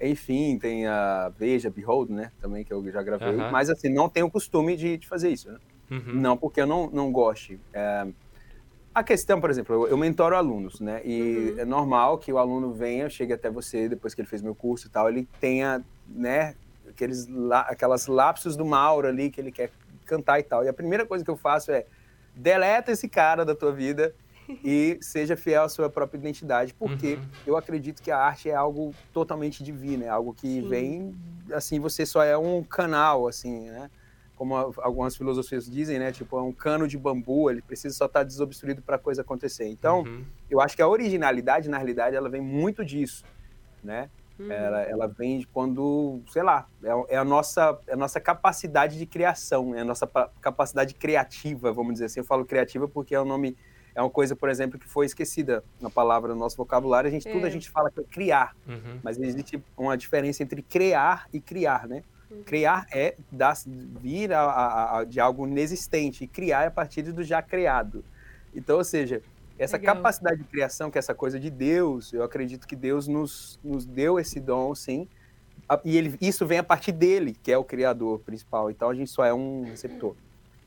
Enfim, 0.00 0.58
tem 0.58 0.86
a 0.86 1.32
Veja, 1.36 1.70
Behold, 1.70 2.10
né? 2.10 2.30
Também, 2.40 2.64
que 2.64 2.72
eu 2.72 2.88
já 2.90 3.02
gravei. 3.02 3.28
Uhum. 3.28 3.50
Mas, 3.50 3.68
assim, 3.68 3.88
não 3.88 4.08
tenho 4.08 4.26
o 4.26 4.30
costume 4.30 4.76
de, 4.76 4.96
de 4.96 5.08
fazer 5.08 5.28
isso, 5.28 5.50
né? 5.50 5.58
Uhum. 5.90 6.14
Não 6.14 6.36
porque 6.36 6.60
eu 6.60 6.66
não, 6.66 6.88
não 6.88 7.10
goste. 7.10 7.58
É... 7.72 8.06
A 8.94 9.02
questão, 9.02 9.40
por 9.40 9.50
exemplo, 9.50 9.74
eu, 9.74 9.88
eu 9.88 9.96
mentoro 9.96 10.36
alunos, 10.36 10.80
né? 10.80 11.00
E 11.04 11.52
uhum. 11.52 11.60
é 11.60 11.64
normal 11.64 12.18
que 12.18 12.32
o 12.32 12.38
aluno 12.38 12.72
venha, 12.72 13.08
chegue 13.08 13.32
até 13.32 13.50
você, 13.50 13.88
depois 13.88 14.14
que 14.14 14.20
ele 14.20 14.28
fez 14.28 14.40
meu 14.40 14.54
curso 14.54 14.86
e 14.86 14.90
tal, 14.90 15.08
ele 15.08 15.28
tenha, 15.40 15.84
né, 16.08 16.54
aqueles, 16.88 17.28
aquelas 17.66 18.06
lapsos 18.06 18.56
do 18.56 18.64
Mauro 18.64 19.06
ali 19.06 19.30
que 19.30 19.40
ele 19.40 19.52
quer 19.52 19.70
cantar 20.04 20.40
e 20.40 20.42
tal. 20.42 20.64
E 20.64 20.68
a 20.68 20.72
primeira 20.72 21.06
coisa 21.06 21.24
que 21.24 21.30
eu 21.30 21.36
faço 21.36 21.70
é 21.70 21.84
deleta 22.34 22.92
esse 22.92 23.08
cara 23.08 23.44
da 23.44 23.54
tua 23.54 23.72
vida 23.72 24.14
e 24.64 24.98
seja 25.02 25.36
fiel 25.36 25.64
à 25.64 25.68
sua 25.68 25.90
própria 25.90 26.18
identidade, 26.18 26.72
porque 26.74 27.14
uhum. 27.14 27.28
eu 27.46 27.56
acredito 27.56 28.02
que 28.02 28.10
a 28.10 28.18
arte 28.18 28.48
é 28.48 28.54
algo 28.54 28.94
totalmente 29.12 29.62
divino, 29.62 30.04
é 30.04 30.08
algo 30.08 30.32
que 30.32 30.60
Sim. 30.60 30.68
vem, 30.68 31.14
assim, 31.52 31.78
você 31.78 32.06
só 32.06 32.22
é 32.22 32.36
um 32.36 32.62
canal, 32.62 33.28
assim, 33.28 33.68
né? 33.68 33.90
Como 34.34 34.54
algumas 34.56 35.16
filosofias 35.16 35.68
dizem, 35.68 35.98
né? 35.98 36.12
Tipo, 36.12 36.38
é 36.38 36.42
um 36.42 36.52
cano 36.52 36.86
de 36.86 36.96
bambu, 36.96 37.50
ele 37.50 37.60
precisa 37.60 37.94
só 37.94 38.06
estar 38.06 38.22
desobstruído 38.22 38.80
para 38.80 38.94
a 38.94 38.98
coisa 38.98 39.22
acontecer. 39.22 39.66
Então, 39.66 40.02
uhum. 40.02 40.24
eu 40.48 40.60
acho 40.60 40.76
que 40.76 40.82
a 40.82 40.86
originalidade, 40.86 41.68
na 41.68 41.76
realidade, 41.76 42.14
ela 42.14 42.28
vem 42.28 42.40
muito 42.40 42.84
disso, 42.84 43.24
né? 43.82 44.08
Uhum. 44.38 44.52
Ela, 44.52 44.82
ela 44.82 45.06
vem 45.08 45.40
de 45.40 45.46
quando, 45.46 46.20
sei 46.30 46.42
lá, 46.42 46.68
é, 46.82 47.14
é, 47.14 47.16
a, 47.16 47.24
nossa, 47.24 47.76
é 47.86 47.94
a 47.94 47.96
nossa 47.96 48.20
capacidade 48.20 48.96
de 48.96 49.04
criação, 49.04 49.74
é 49.74 49.80
a 49.80 49.84
nossa 49.84 50.06
capacidade 50.40 50.94
criativa, 50.94 51.72
vamos 51.72 51.94
dizer 51.94 52.04
assim. 52.04 52.20
Eu 52.20 52.24
falo 52.24 52.44
criativa 52.44 52.86
porque 52.86 53.14
é 53.14 53.20
um 53.20 53.24
nome, 53.24 53.56
é 53.94 54.00
uma 54.00 54.10
coisa, 54.10 54.36
por 54.36 54.48
exemplo, 54.48 54.78
que 54.78 54.88
foi 54.88 55.06
esquecida 55.06 55.64
na 55.80 55.90
palavra 55.90 56.34
no 56.34 56.38
nosso 56.38 56.56
vocabulário. 56.56 57.08
A 57.08 57.10
gente, 57.10 57.28
é. 57.28 57.32
Tudo 57.32 57.46
a 57.46 57.50
gente 57.50 57.68
fala 57.68 57.90
que 57.90 58.00
é 58.00 58.04
criar, 58.04 58.54
uhum. 58.66 59.00
mas 59.02 59.18
existe 59.18 59.60
uma 59.76 59.96
diferença 59.96 60.42
entre 60.42 60.62
criar 60.62 61.26
e 61.32 61.40
criar, 61.40 61.88
né? 61.88 62.04
Uhum. 62.30 62.42
Criar 62.44 62.86
é 62.92 63.16
dar, 63.32 63.56
vir 63.66 64.32
a, 64.32 64.42
a, 64.42 64.98
a, 64.98 65.04
de 65.04 65.18
algo 65.18 65.48
inexistente, 65.48 66.22
e 66.22 66.26
criar 66.28 66.62
é 66.62 66.66
a 66.68 66.70
partir 66.70 67.02
do 67.02 67.24
já 67.24 67.42
criado. 67.42 68.04
Então, 68.54 68.76
ou 68.76 68.84
seja, 68.84 69.20
essa 69.58 69.76
Legal. 69.76 69.96
capacidade 69.96 70.38
de 70.38 70.44
criação, 70.44 70.90
que 70.90 70.98
é 70.98 71.00
essa 71.00 71.14
coisa 71.14 71.38
de 71.38 71.50
Deus, 71.50 72.12
eu 72.12 72.22
acredito 72.22 72.66
que 72.66 72.76
Deus 72.76 73.08
nos, 73.08 73.58
nos 73.62 73.84
deu 73.84 74.18
esse 74.18 74.38
dom, 74.38 74.74
sim. 74.74 75.08
E 75.84 75.96
ele, 75.96 76.16
isso 76.20 76.46
vem 76.46 76.58
a 76.58 76.62
partir 76.62 76.92
dele, 76.92 77.36
que 77.42 77.52
é 77.52 77.58
o 77.58 77.64
criador 77.64 78.20
principal. 78.20 78.70
Então 78.70 78.88
a 78.88 78.94
gente 78.94 79.10
só 79.10 79.24
é 79.24 79.34
um 79.34 79.64
receptor. 79.64 80.14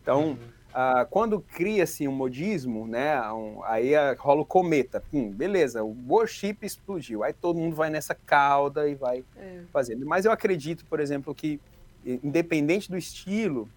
Então, 0.01 0.37
uh, 0.71 1.05
quando 1.09 1.39
cria-se 1.39 2.07
um 2.07 2.11
modismo, 2.11 2.85
né, 2.85 3.19
um, 3.31 3.63
aí 3.63 3.95
uh, 3.95 4.15
rola 4.19 4.41
o 4.41 4.45
cometa. 4.45 5.03
Hum, 5.11 5.31
beleza, 5.31 5.83
o 5.83 5.95
worship 6.07 6.57
explodiu. 6.61 7.23
Aí 7.23 7.33
todo 7.33 7.57
mundo 7.57 7.75
vai 7.75 7.89
nessa 7.89 8.13
cauda 8.13 8.87
e 8.87 8.93
vai 8.93 9.23
é. 9.37 9.61
fazendo. 9.71 10.05
Mas 10.05 10.25
eu 10.25 10.31
acredito, 10.31 10.85
por 10.85 10.99
exemplo, 10.99 11.33
que 11.33 11.59
independente 12.05 12.89
do 12.89 12.97
estilo, 12.97 13.69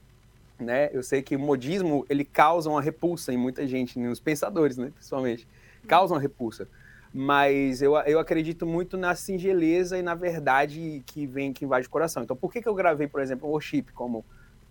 né? 0.58 0.90
Eu 0.92 1.02
sei 1.02 1.22
que 1.22 1.36
o 1.36 1.38
modismo 1.38 2.04
ele 2.08 2.24
causa 2.24 2.70
uma 2.70 2.80
repulsa 2.80 3.32
em 3.32 3.36
muita 3.36 3.66
gente, 3.66 3.98
nos 3.98 4.20
pensadores, 4.20 4.76
né? 4.76 4.90
Principalmente, 4.94 5.46
causa 5.86 6.14
uma 6.14 6.20
repulsa. 6.20 6.68
Mas 7.12 7.80
eu, 7.80 7.96
eu 7.98 8.18
acredito 8.18 8.66
muito 8.66 8.96
na 8.96 9.14
singeleza 9.14 9.96
e 9.96 10.02
na 10.02 10.14
verdade 10.14 11.02
que 11.06 11.26
vem 11.26 11.52
que 11.52 11.64
invade 11.64 11.86
o 11.86 11.90
coração. 11.90 12.22
Então, 12.22 12.36
por 12.36 12.52
que, 12.52 12.60
que 12.60 12.68
eu 12.68 12.74
gravei, 12.74 13.06
por 13.06 13.20
exemplo, 13.20 13.48
Worship 13.48 13.84
como 13.94 14.24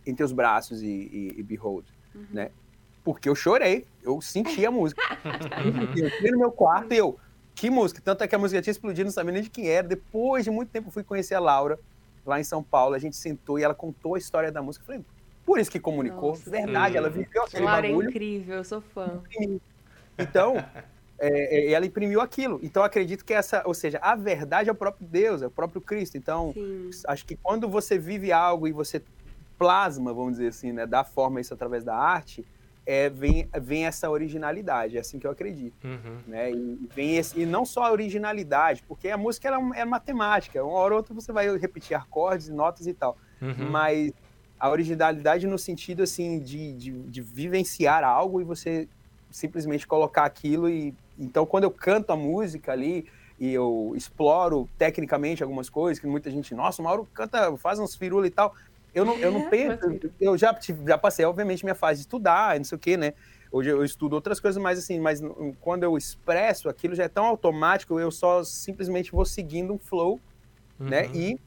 Entre 0.06 0.24
os 0.26 0.34
Braços 0.34 0.82
e, 0.82 0.88
e, 0.88 1.36
e 1.38 1.44
Behold, 1.44 1.86
uhum. 2.14 2.26
né? 2.32 2.52
Porque 3.04 3.30
eu 3.30 3.36
chorei, 3.36 3.86
eu 4.02 4.20
senti 4.22 4.66
a 4.66 4.72
música. 4.72 5.02
eu 5.96 6.10
fui 6.20 6.32
no 6.32 6.40
meu 6.40 6.52
quarto 6.52 6.94
e 6.94 6.98
eu, 6.98 7.18
que 7.56 7.70
música? 7.70 8.02
Tanto 8.04 8.24
é 8.24 8.28
que 8.28 8.36
a 8.36 8.40
música 8.40 8.62
tinha 8.62 8.72
explodido, 8.72 9.06
não 9.06 9.14
sabia 9.14 9.32
nem 9.32 9.44
de 9.44 9.50
quem 9.50 9.70
era. 9.70 9.88
Depois 9.88 10.44
de 10.44 10.52
muito 10.52 10.70
tempo, 10.70 10.92
fui 10.92 11.04
conhecer 11.04 11.36
a 11.36 11.40
Laura 11.40 11.80
lá 12.26 12.40
em 12.40 12.44
São 12.44 12.64
Paulo. 12.64 12.96
A 12.96 13.00
gente 13.00 13.16
sentou 13.16 13.60
e 13.60 13.64
ela 13.64 13.76
contou 13.76 14.16
a 14.16 14.18
história 14.18 14.52
da 14.52 14.62
música. 14.62 14.84
Eu 14.84 14.86
falei, 14.88 15.06
por 15.46 15.60
isso 15.60 15.70
que 15.72 15.80
comunicou. 15.80 16.30
Nossa, 16.30 16.50
Verdade, 16.50 16.94
sim. 16.94 16.98
ela 16.98 17.10
viveu 17.10 17.44
aquele 17.44 17.64
Lara 17.64 17.82
bagulho. 17.88 18.08
é 18.08 18.10
incrível, 18.10 18.56
eu 18.56 18.64
sou 18.64 18.82
fã. 18.82 19.22
Então, 20.18 20.56
é, 21.20 21.70
é, 21.70 21.72
ela 21.72 21.86
imprimiu 21.86 22.22
aquilo. 22.22 22.60
Então, 22.64 22.84
acredito 22.84 23.24
que 23.24 23.34
essa, 23.34 23.64
ou 23.66 23.74
seja, 23.74 24.00
a 24.02 24.16
verdade 24.16 24.70
é 24.70 24.72
o 24.72 24.76
próprio 24.76 25.08
Deus, 25.08 25.42
é 25.42 25.48
o 25.48 25.52
próprio 25.52 25.82
Cristo. 25.82 26.18
Então, 26.18 26.52
sim. 26.54 26.90
acho 27.08 27.26
que 27.26 27.36
quando 27.36 27.68
você 27.68 27.98
vive 27.98 28.32
algo 28.32 28.68
e 28.68 28.72
você 28.72 29.02
plasma, 29.58 30.14
vamos 30.14 30.34
dizer 30.34 30.48
assim, 30.48 30.72
né, 30.72 30.86
dá 30.86 31.04
forma 31.04 31.40
a 31.40 31.42
isso 31.42 31.54
através 31.54 31.84
da 31.84 31.96
arte, 31.96 32.46
é, 32.86 33.10
vem, 33.10 33.48
vem 33.62 33.86
essa 33.86 34.10
originalidade, 34.10 34.98
é 34.98 35.00
assim 35.00 35.18
que 35.18 35.26
eu 35.26 35.32
acredito. 35.32 35.76
Uhum. 35.86 36.18
Né? 36.28 36.52
E, 36.52 36.90
vem 36.94 37.18
esse, 37.18 37.40
e 37.40 37.46
não 37.46 37.66
só 37.66 37.86
a 37.86 37.92
originalidade, 37.92 38.84
porque 38.88 39.10
a 39.10 39.18
música 39.18 39.50
é, 39.50 39.80
é 39.82 39.86
matemática, 39.86 40.64
uma 40.64 40.78
hora 40.78 40.94
ou 40.94 40.98
outra 40.98 41.14
você 41.14 41.32
vai 41.32 41.58
repetir 41.58 41.96
acordes, 41.96 42.50
notas 42.50 42.88
e 42.88 42.94
tal. 42.94 43.18
Uhum. 43.42 43.70
Mas 43.70 44.12
a 44.64 44.70
originalidade 44.70 45.46
no 45.46 45.60
sentido 45.60 46.04
assim 46.04 46.40
de, 46.40 46.72
de, 46.72 46.92
de, 46.92 47.22
vivenciar 47.22 48.02
algo 48.02 48.40
e 48.40 48.46
você 48.46 48.88
simplesmente 49.30 49.86
colocar 49.86 50.24
aquilo 50.24 50.70
e 50.70 50.96
então 51.20 51.46
quando 51.46 51.66
eu 51.66 51.72
canto 51.72 52.14
a 52.14 52.16
música 52.16 52.72
ali 52.72 53.06
e 53.38 53.54
eu 53.54 53.92
exploro 53.94 54.70
tecnicamente 54.78 55.44
algumas 55.44 55.70
coisas 55.70 56.00
que 56.00 56.08
muita 56.08 56.32
gente 56.32 56.56
nossa 56.56 56.82
o 56.82 56.86
Mauro 56.86 57.06
canta 57.14 57.58
faz 57.58 57.78
uns 57.78 57.94
firula 57.94 58.26
e 58.26 58.30
tal 58.30 58.56
eu 58.96 59.04
não, 59.04 59.18
eu 59.18 59.34
não 59.34 59.42
é, 59.42 59.50
penso 59.50 60.00
eu 60.22 60.38
já 60.38 60.58
já 60.88 60.98
passei 60.98 61.26
obviamente 61.26 61.66
minha 61.66 61.76
fase 61.76 62.00
de 62.00 62.06
estudar 62.06 62.58
não 62.58 62.64
sei 62.64 62.78
o 62.78 62.80
que 62.80 62.96
né 62.96 63.14
hoje 63.52 63.70
eu 63.70 63.84
estudo 63.84 64.14
outras 64.14 64.40
coisas 64.40 64.64
mas 64.64 64.80
assim 64.80 64.98
mas 64.98 65.20
quando 65.60 65.84
eu 65.84 65.98
expresso 65.98 66.70
aquilo 66.70 66.96
já 66.96 67.04
é 67.04 67.10
tão 67.10 67.26
automático 67.26 68.00
eu 68.00 68.12
só 68.12 68.46
simplesmente 68.46 69.12
vou 69.12 69.26
seguindo 69.26 69.74
um 69.74 69.78
flow 69.78 70.22
né? 70.80 71.02
uhum. 71.02 71.12
né 71.12 71.20
e 71.20 71.40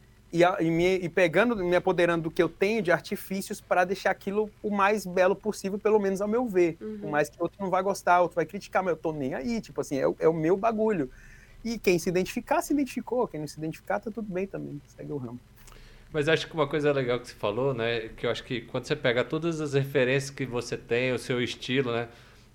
e, 0.42 0.64
e, 0.64 0.70
me, 0.70 0.96
e 0.96 1.08
pegando, 1.08 1.56
me 1.56 1.76
apoderando 1.76 2.24
do 2.24 2.30
que 2.30 2.42
eu 2.42 2.48
tenho 2.48 2.82
de 2.82 2.92
artifícios 2.92 3.60
para 3.60 3.84
deixar 3.84 4.10
aquilo 4.10 4.50
o 4.62 4.70
mais 4.70 5.06
belo 5.06 5.36
possível, 5.36 5.78
pelo 5.78 5.98
menos 5.98 6.20
ao 6.20 6.28
meu 6.28 6.46
ver. 6.46 6.76
Uhum. 6.80 6.98
Por 6.98 7.10
mais 7.10 7.28
que 7.28 7.40
outro 7.40 7.58
não 7.60 7.70
vai 7.70 7.82
gostar, 7.82 8.20
outro 8.20 8.36
vai 8.36 8.46
criticar, 8.46 8.82
mas 8.82 8.92
eu 8.92 8.96
tô 8.96 9.12
nem 9.12 9.34
aí, 9.34 9.60
tipo 9.60 9.80
assim, 9.80 9.96
é, 9.96 10.04
é 10.18 10.28
o 10.28 10.34
meu 10.34 10.56
bagulho. 10.56 11.10
E 11.64 11.78
quem 11.78 11.98
se 11.98 12.08
identificar, 12.08 12.62
se 12.62 12.72
identificou. 12.72 13.26
Quem 13.26 13.40
não 13.40 13.48
se 13.48 13.58
identificar, 13.58 13.98
tá 13.98 14.10
tudo 14.10 14.32
bem 14.32 14.46
também. 14.46 14.80
Segue 14.86 15.12
o 15.12 15.16
ramo. 15.16 15.40
Mas 16.12 16.28
acho 16.28 16.46
que 16.46 16.54
uma 16.54 16.68
coisa 16.68 16.92
legal 16.92 17.18
que 17.18 17.28
você 17.28 17.34
falou, 17.34 17.74
né? 17.74 18.08
Que 18.16 18.26
eu 18.26 18.30
acho 18.30 18.44
que 18.44 18.60
quando 18.60 18.84
você 18.84 18.94
pega 18.94 19.24
todas 19.24 19.60
as 19.60 19.74
referências 19.74 20.30
que 20.30 20.46
você 20.46 20.76
tem, 20.76 21.12
o 21.12 21.18
seu 21.18 21.42
estilo, 21.42 21.92
né? 21.92 22.08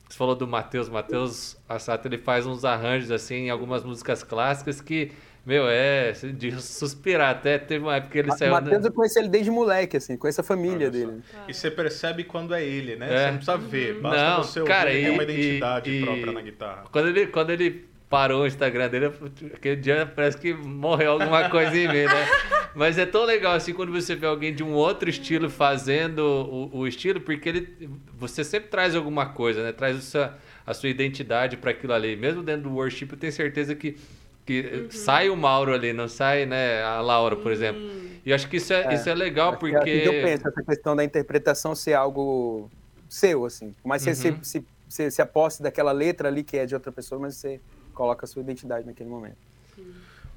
Você 0.08 0.18
falou 0.18 0.36
do 0.36 0.48
Matheus. 0.48 0.88
Matheus 0.90 1.58
Assato, 1.68 2.08
ele 2.08 2.18
faz 2.18 2.46
uns 2.46 2.64
arranjos, 2.64 3.12
assim, 3.12 3.36
em 3.36 3.50
algumas 3.50 3.84
músicas 3.84 4.24
clássicas 4.24 4.80
que 4.82 5.12
meu, 5.46 5.68
é, 5.68 6.12
de 6.12 6.62
suspirar. 6.62 7.32
Até 7.32 7.58
teve 7.58 7.84
uma 7.84 7.96
época 7.96 8.12
que 8.12 8.20
ele 8.20 8.32
saiu. 8.32 8.52
O 8.52 8.56
Matheus, 8.56 8.86
eu 8.86 8.92
conheci 8.92 9.20
ele 9.20 9.28
desde 9.28 9.50
moleque, 9.50 9.98
assim, 9.98 10.16
conheço 10.16 10.42
a 10.42 10.44
família 10.44 10.92
dele. 10.92 11.22
E 11.48 11.54
você 11.54 11.72
percebe 11.72 12.24
quando 12.24 12.54
é 12.54 12.64
ele, 12.64 12.96
né? 12.96 13.08
É. 13.08 13.18
Você 13.18 13.26
não 13.26 13.38
precisa 13.38 13.58
ver, 13.58 14.00
basta 14.02 14.30
não, 14.30 14.44
você 14.44 14.64
cara, 14.64 14.90
ouvir, 14.90 15.06
e, 15.06 15.10
uma 15.10 15.24
identidade 15.24 15.90
e, 15.90 16.02
própria 16.04 16.32
na 16.32 16.42
guitarra. 16.42 16.84
Quando 16.92 17.08
ele, 17.08 17.28
quando 17.28 17.50
ele 17.50 17.92
parou 18.08 18.44
o 18.44 18.48
Instagram 18.48 18.90
dele, 18.90 19.12
aquele 19.54 19.78
dia 19.78 20.06
parece 20.06 20.38
que 20.38 20.54
morreu 20.54 21.14
alguma 21.14 21.50
coisa 21.50 21.76
em 21.76 21.88
mim, 21.88 22.06
né? 22.06 22.28
Mas 22.76 22.98
é 22.98 23.06
tão 23.06 23.26
legal 23.26 23.54
assim 23.54 23.74
quando 23.74 23.92
você 23.92 24.16
vê 24.16 24.28
alguém 24.28 24.54
de 24.54 24.64
um 24.64 24.74
outro 24.74 25.10
estilo 25.10 25.50
fazendo 25.50 26.20
o, 26.20 26.80
o 26.80 26.88
estilo, 26.88 27.20
porque 27.20 27.50
ele, 27.50 27.90
você 28.14 28.44
sempre 28.44 28.70
traz 28.70 28.96
alguma 28.96 29.28
coisa, 29.28 29.64
né? 29.64 29.72
Traz 29.72 29.98
a 29.98 30.02
sua, 30.02 30.38
a 30.66 30.74
sua 30.74 30.90
identidade 30.90 31.58
para 31.58 31.72
aquilo 31.72 31.94
ali. 31.94 32.16
Mesmo 32.16 32.44
dentro 32.44 32.70
do 32.70 32.76
worship, 32.76 33.08
eu 33.12 33.18
tenho 33.18 33.34
certeza 33.34 33.74
que 33.76 33.98
que 34.46 34.62
uhum. 34.62 34.92
sai 34.92 35.30
o 35.30 35.36
Mauro 35.36 35.74
ali, 35.74 35.94
não 35.94 36.08
sai, 36.08 36.46
né, 36.46 36.84
a 36.84 37.02
Laura, 37.02 37.36
por 37.36 37.52
exemplo. 37.52 37.82
E 38.26 38.34
acho 38.34 38.48
que 38.48 38.58
isso 38.58 38.74
é, 38.74 38.86
é 38.86 38.94
isso 38.96 39.10
é 39.10 39.14
legal, 39.14 39.58
porque. 39.58 39.90
É 39.90 40.08
eu 40.08 40.12
penso, 40.12 40.48
essa 40.48 40.64
questão 40.64 40.96
da 40.96 41.04
interpretação 41.04 41.74
ser 41.76 41.94
algo 41.94 42.70
seu, 43.10 43.46
assim. 43.46 43.74
Mas 43.84 44.06
uhum. 44.06 44.14
você 44.14 44.38
se, 44.42 44.66
se, 44.88 45.12
se 45.12 45.22
aposte 45.22 45.64
daquela 45.64 45.92
letra 45.92 46.28
ali 46.28 46.44
que 46.44 46.58
é 46.58 46.66
de 46.66 46.74
outra 46.74 46.92
pessoa, 46.92 47.20
mas 47.20 47.36
você 47.36 47.60
coloca 47.94 48.26
a 48.26 48.28
sua 48.28 48.42
identidade 48.42 48.86
naquele 48.86 49.10
momento. 49.10 49.38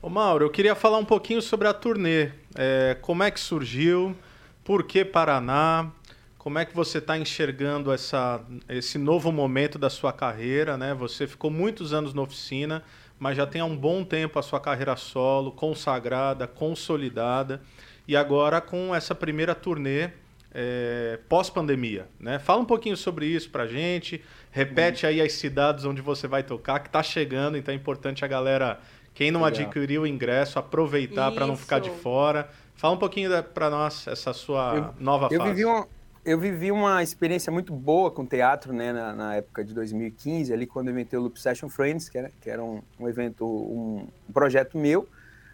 Ô 0.01 0.09
Mauro, 0.09 0.45
eu 0.45 0.51
queria 0.51 0.75
falar 0.75 0.99
um 0.99 1.05
pouquinho 1.05 1.41
sobre 1.41 1.67
a 1.67 1.73
turnê. 1.73 2.31
É, 2.55 2.97
como 3.01 3.23
é 3.23 3.31
que 3.31 3.41
surgiu? 3.41 4.15
Por 4.63 4.85
que 4.85 5.05
Paraná? 5.05 5.91
Como 6.37 6.59
é 6.59 6.65
que 6.67 6.77
você 6.77 6.99
está 6.99 7.17
enxergando 7.17 7.91
essa, 7.91 8.45
esse 8.69 8.99
novo 8.99 9.33
momento 9.33 9.79
da 9.79 9.89
sua 9.89 10.13
carreira? 10.13 10.77
Né? 10.77 10.93
Você 10.93 11.27
ficou 11.27 11.51
muitos 11.51 11.95
anos 11.95 12.13
na 12.13 12.21
oficina, 12.21 12.85
mas 13.25 13.39
já 13.39 13.47
tem 13.47 13.62
há 13.62 13.64
um 13.64 13.75
bom 13.75 14.05
tempo 14.05 14.39
a 14.39 14.43
sua 14.43 14.61
carreira 14.61 14.95
solo, 14.97 15.51
consagrada, 15.51 16.47
consolidada, 16.47 17.62
e 18.07 18.14
agora 18.14 18.61
com 18.61 18.95
essa 18.95 19.14
primeira 19.14 19.55
turnê 19.55 20.11
é, 20.53 21.18
pós-pandemia. 21.27 22.07
Né? 22.20 22.39
Fala 22.39 22.61
um 22.61 22.66
pouquinho 22.66 22.99
sobre 22.99 23.25
isso 23.25 23.49
para 23.49 23.66
gente, 23.66 24.22
repete 24.51 25.07
aí 25.07 25.22
as 25.22 25.33
cidades 25.33 25.87
onde 25.87 26.03
você 26.03 26.29
vai 26.29 26.43
tocar, 26.43 26.81
que 26.81 26.89
está 26.89 27.03
chegando, 27.03 27.57
então 27.57 27.72
é 27.72 27.75
importante 27.75 28.27
a 28.27 28.29
galera, 28.29 28.79
quem 29.14 29.31
não 29.31 29.43
Legal. 29.43 29.62
adquiriu 29.62 30.03
o 30.03 30.07
ingresso, 30.07 30.59
aproveitar 30.59 31.33
para 31.33 31.47
não 31.47 31.57
ficar 31.57 31.79
de 31.79 31.89
fora. 31.89 32.51
Fala 32.75 32.93
um 32.93 32.99
pouquinho 32.99 33.31
para 33.43 33.70
nós 33.70 34.07
essa 34.07 34.35
sua 34.35 34.75
eu, 34.77 35.03
nova 35.03 35.29
eu 35.31 35.39
fase. 35.39 35.51
Vivi 35.51 35.64
uma, 35.64 35.89
eu 36.25 36.39
vivi 36.39 36.72
uma 36.72 37.03
experiência 37.03 37.53
muito 37.53 37.72
boa 37.72 38.11
com 38.11 38.25
teatro, 38.25 38.72
né, 38.72 38.93
na, 38.93 39.12
na, 39.14 39.35
época 39.37 39.62
de 39.62 39.75
2015, 39.75 40.53
ali 40.53 40.66
quando 40.66 40.89
eu 40.89 40.93
inventei 40.93 41.18
o 41.18 41.22
Loop 41.22 41.39
Session 41.39 41.68
Friends, 41.68 42.09
que 42.09 42.16
era, 42.16 42.31
que 42.41 42.49
era 42.49 42.62
um, 42.62 42.81
um 42.99 43.09
evento, 43.09 43.45
um, 43.47 44.07
projeto 44.33 44.79
meu, 44.79 45.07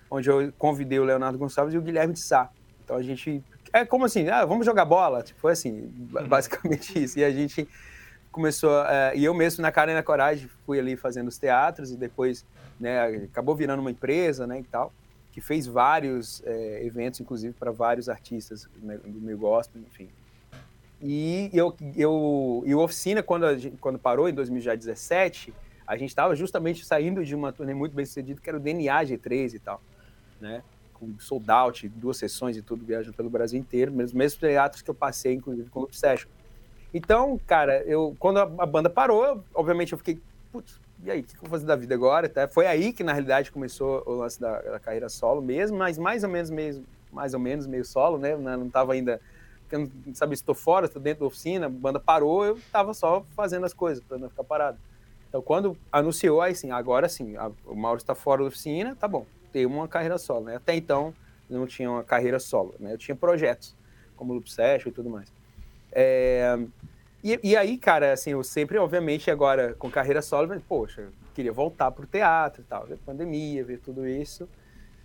onde 0.09 0.31
eu 0.31 0.53
convidei 0.57 0.99
o 1.01 1.05
Leonardo 1.05 1.37
Gonçalves 1.37 1.75
e 1.75 1.79
o 1.79 1.83
Guilherme 1.83 2.15
de 2.15 2.25
Sá. 2.25 2.49
Então 2.85 2.97
a 2.97 3.03
gente, 3.03 3.43
é 3.73 3.85
como 3.85 4.05
assim, 4.05 4.29
ah, 4.29 4.45
vamos 4.45 4.65
jogar 4.65 4.85
bola, 4.85 5.23
tipo, 5.23 5.41
foi 5.41 5.53
assim, 5.53 5.93
uhum. 6.13 6.29
basicamente 6.29 7.03
isso. 7.03 7.19
E 7.19 7.25
a 7.25 7.31
gente 7.33 7.69
começou, 8.31 8.85
é, 8.87 9.17
e 9.17 9.25
eu 9.25 9.35
mesmo 9.35 9.63
na 9.63 9.73
cara 9.73 9.91
e 9.91 9.95
na 9.95 10.05
coragem 10.05 10.49
fui 10.65 10.79
ali 10.79 10.97
fazendo 10.97 11.27
os 11.27 11.37
teatros 11.37 11.91
e 11.91 11.97
depois, 11.97 12.47
né, 12.79 13.07
acabou 13.25 13.57
virando 13.57 13.81
uma 13.81 13.91
empresa, 13.91 14.47
né, 14.47 14.61
e 14.61 14.65
tal, 14.65 14.93
que 15.33 15.41
fez 15.41 15.67
vários 15.67 16.41
é, 16.45 16.85
eventos, 16.85 17.19
inclusive 17.19 17.55
para 17.55 17.73
vários 17.73 18.09
artistas 18.09 18.69
né, 18.81 18.99
do 18.99 19.21
meu 19.21 19.37
gospel, 19.37 19.83
enfim. 19.83 20.09
E 21.03 21.51
eu, 21.53 21.75
eu 21.97 22.63
e 22.67 22.75
o 22.75 22.81
Oficina, 22.81 23.23
quando, 23.23 23.57
gente, 23.57 23.77
quando 23.79 23.99
parou 23.99 24.29
em 24.29 24.35
2017, 24.35 25.55
a 25.87 25.97
gente 25.97 26.11
estava 26.11 26.37
justamente 26.37 26.85
saindo 26.85 27.25
de 27.25 27.35
uma 27.35 27.53
turnê 27.53 27.73
muito 27.73 27.95
bem 27.95 28.05
sucedida, 28.05 28.41
que 28.41 28.49
era 28.49 28.59
o 28.59 28.61
DNA 28.61 29.03
G3 29.05 29.55
e 29.55 29.59
tal, 29.59 29.81
né? 30.41 30.63
Com 30.93 31.19
sold 31.19 31.51
out, 31.51 31.89
duas 31.89 32.19
sessões 32.19 32.57
e 32.57 32.63
tudo, 32.63 32.85
viajando 32.85 33.17
pelo 33.17 33.31
Brasil 33.31 33.59
inteiro, 33.59 33.91
mesmo 33.91 34.19
mesmos 34.19 34.39
teatros 34.39 34.83
que 34.83 34.91
eu 34.91 34.95
passei, 34.95 35.35
inclusive, 35.35 35.71
com 35.71 35.81
o 35.81 35.85
Obsession. 35.85 36.29
Então, 36.93 37.41
cara, 37.47 37.83
eu, 37.85 38.15
quando 38.19 38.39
a, 38.39 38.43
a 38.43 38.67
banda 38.67 38.91
parou, 38.91 39.43
obviamente 39.55 39.93
eu 39.93 39.99
fiquei, 39.99 40.21
putz, 40.53 40.79
e 41.03 41.11
aí, 41.11 41.21
o 41.21 41.25
que, 41.25 41.35
eu 41.35 41.41
vou 41.41 41.51
fazer 41.51 41.65
da 41.65 41.77
vida 41.77 41.95
agora? 41.95 42.29
Tá? 42.29 42.47
Foi 42.47 42.67
aí 42.67 42.93
que, 42.93 43.03
na 43.03 43.13
realidade, 43.13 43.51
começou 43.51 44.03
o 44.05 44.13
lance 44.13 44.39
da, 44.39 44.61
da 44.61 44.79
carreira 44.79 45.09
solo 45.09 45.41
mesmo, 45.41 45.79
mas 45.79 45.97
mais 45.97 46.23
ou 46.25 46.29
menos, 46.29 46.51
meio, 46.51 46.85
mais 47.11 47.33
ou 47.33 47.41
menos 47.41 47.67
meio 47.67 47.85
solo, 47.87 48.19
né? 48.19 48.37
Não 48.37 48.67
estava 48.67 48.93
ainda 48.93 49.19
eu 49.77 49.91
não 50.07 50.15
se 50.15 50.25
estou 50.33 50.55
fora, 50.55 50.87
estou 50.87 51.01
dentro 51.01 51.21
da 51.21 51.27
oficina, 51.27 51.67
a 51.67 51.69
banda 51.69 52.01
parou, 52.01 52.45
eu 52.45 52.57
estava 52.57 52.95
só 52.95 53.25
fazendo 53.35 53.67
as 53.67 53.73
coisas 53.73 54.03
para 54.03 54.19
não 54.19 54.29
ficar 54.29 54.45
parado. 54.45 54.79
Então, 55.29 55.41
quando 55.41 55.77
anunciou, 55.93 56.41
aí 56.41 56.55
sim, 56.55 56.71
agora 56.71 57.09
sim, 57.09 57.37
a, 57.37 57.51
o 57.65 57.75
Mauro 57.75 57.99
está 57.99 58.15
fora 58.15 58.43
da 58.43 58.49
oficina, 58.49 58.97
tá 58.97 59.07
bom, 59.07 59.25
tem 59.53 59.65
uma 59.65 59.87
carreira 59.87 60.19
solo, 60.19 60.47
né? 60.47 60.57
Até 60.57 60.75
então, 60.75 61.15
não 61.49 61.67
tinha 61.67 61.91
uma 61.91 62.03
carreira 62.03 62.39
solo, 62.39 62.75
né? 62.81 62.93
Eu 62.93 62.99
tinha 62.99 63.15
projetos, 63.15 63.77
como 64.17 64.33
Loop 64.33 64.51
Session 64.51 64.89
e 64.89 64.93
tudo 64.93 65.09
mais. 65.09 65.33
É, 65.93 66.59
e, 67.23 67.39
e, 67.43 67.57
aí, 67.57 67.77
cara, 67.77 68.13
assim, 68.13 68.31
eu 68.31 68.43
sempre, 68.43 68.79
obviamente, 68.79 69.31
agora 69.31 69.75
com 69.75 69.91
carreira 69.91 70.23
solo, 70.23 70.49
poxa, 70.69 71.09
queria 71.35 71.53
voltar 71.53 71.91
pro 71.91 72.07
teatro 72.07 72.63
e 72.63 72.65
tal, 72.65 72.87
ver 72.87 72.99
pandemia, 72.99 73.65
ver 73.65 73.79
tudo 73.79 74.07
isso. 74.09 74.49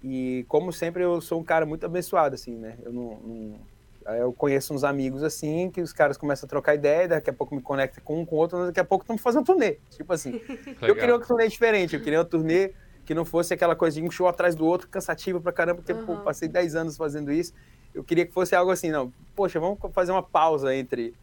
E 0.04 0.46
como 0.48 0.72
sempre, 0.72 1.04
eu 1.04 1.20
sou 1.20 1.40
um 1.40 1.44
cara 1.44 1.66
muito 1.66 1.86
abençoado, 1.86 2.36
assim, 2.36 2.56
né? 2.56 2.78
Eu 2.84 2.94
não, 2.94 3.18
não 3.18 3.60
Aí 4.06 4.20
eu 4.20 4.32
conheço 4.32 4.74
uns 4.74 4.84
amigos 4.84 5.24
assim, 5.24 5.72
que 5.72 5.82
os 5.82 5.92
caras 5.92 6.16
começam 6.16 6.46
a 6.46 6.50
trocar 6.50 6.76
ideia, 6.76 7.08
daqui 7.08 7.30
a 7.30 7.34
pouco 7.34 7.56
me 7.56 7.62
conecta 7.62 8.00
com 8.02 8.22
um 8.22 8.26
com 8.26 8.36
o 8.36 8.40
outro, 8.40 8.68
daqui 8.68 8.80
a 8.80 8.84
pouco 8.84 9.04
estamos 9.04 9.22
fazendo 9.22 9.42
um 9.42 9.46
turnê. 9.46 9.80
Tipo 9.90 10.14
assim. 10.14 10.40
eu 10.82 10.96
queria 10.96 11.16
uma 11.16 11.26
turnê 11.26 11.48
diferente, 11.48 11.96
eu 11.96 12.02
queria 12.02 12.20
uma 12.20 12.26
turnê 12.26 12.74
que 13.04 13.14
não 13.14 13.26
fosse 13.26 13.54
aquela 13.54 13.76
coisa 13.76 14.00
de 14.00 14.08
um 14.08 14.12
show 14.12 14.28
atrás 14.28 14.56
do 14.56 14.66
outro, 14.66 14.88
cansativo 14.88 15.42
pra 15.42 15.52
caramba, 15.52 15.82
porque 15.82 15.94
uhum. 15.94 16.06
pô, 16.06 16.18
passei 16.18 16.48
10 16.48 16.76
anos 16.76 16.98
fazendo 16.98 17.32
isso. 17.32 17.54
Eu 17.94 18.04
queria 18.04 18.26
que 18.26 18.34
fosse 18.34 18.56
algo 18.56 18.72
assim, 18.72 18.90
não, 18.90 19.12
poxa, 19.36 19.60
vamos 19.60 19.80
fazer 19.94 20.12
uma 20.12 20.24
pausa 20.24 20.76
entre 20.76 21.16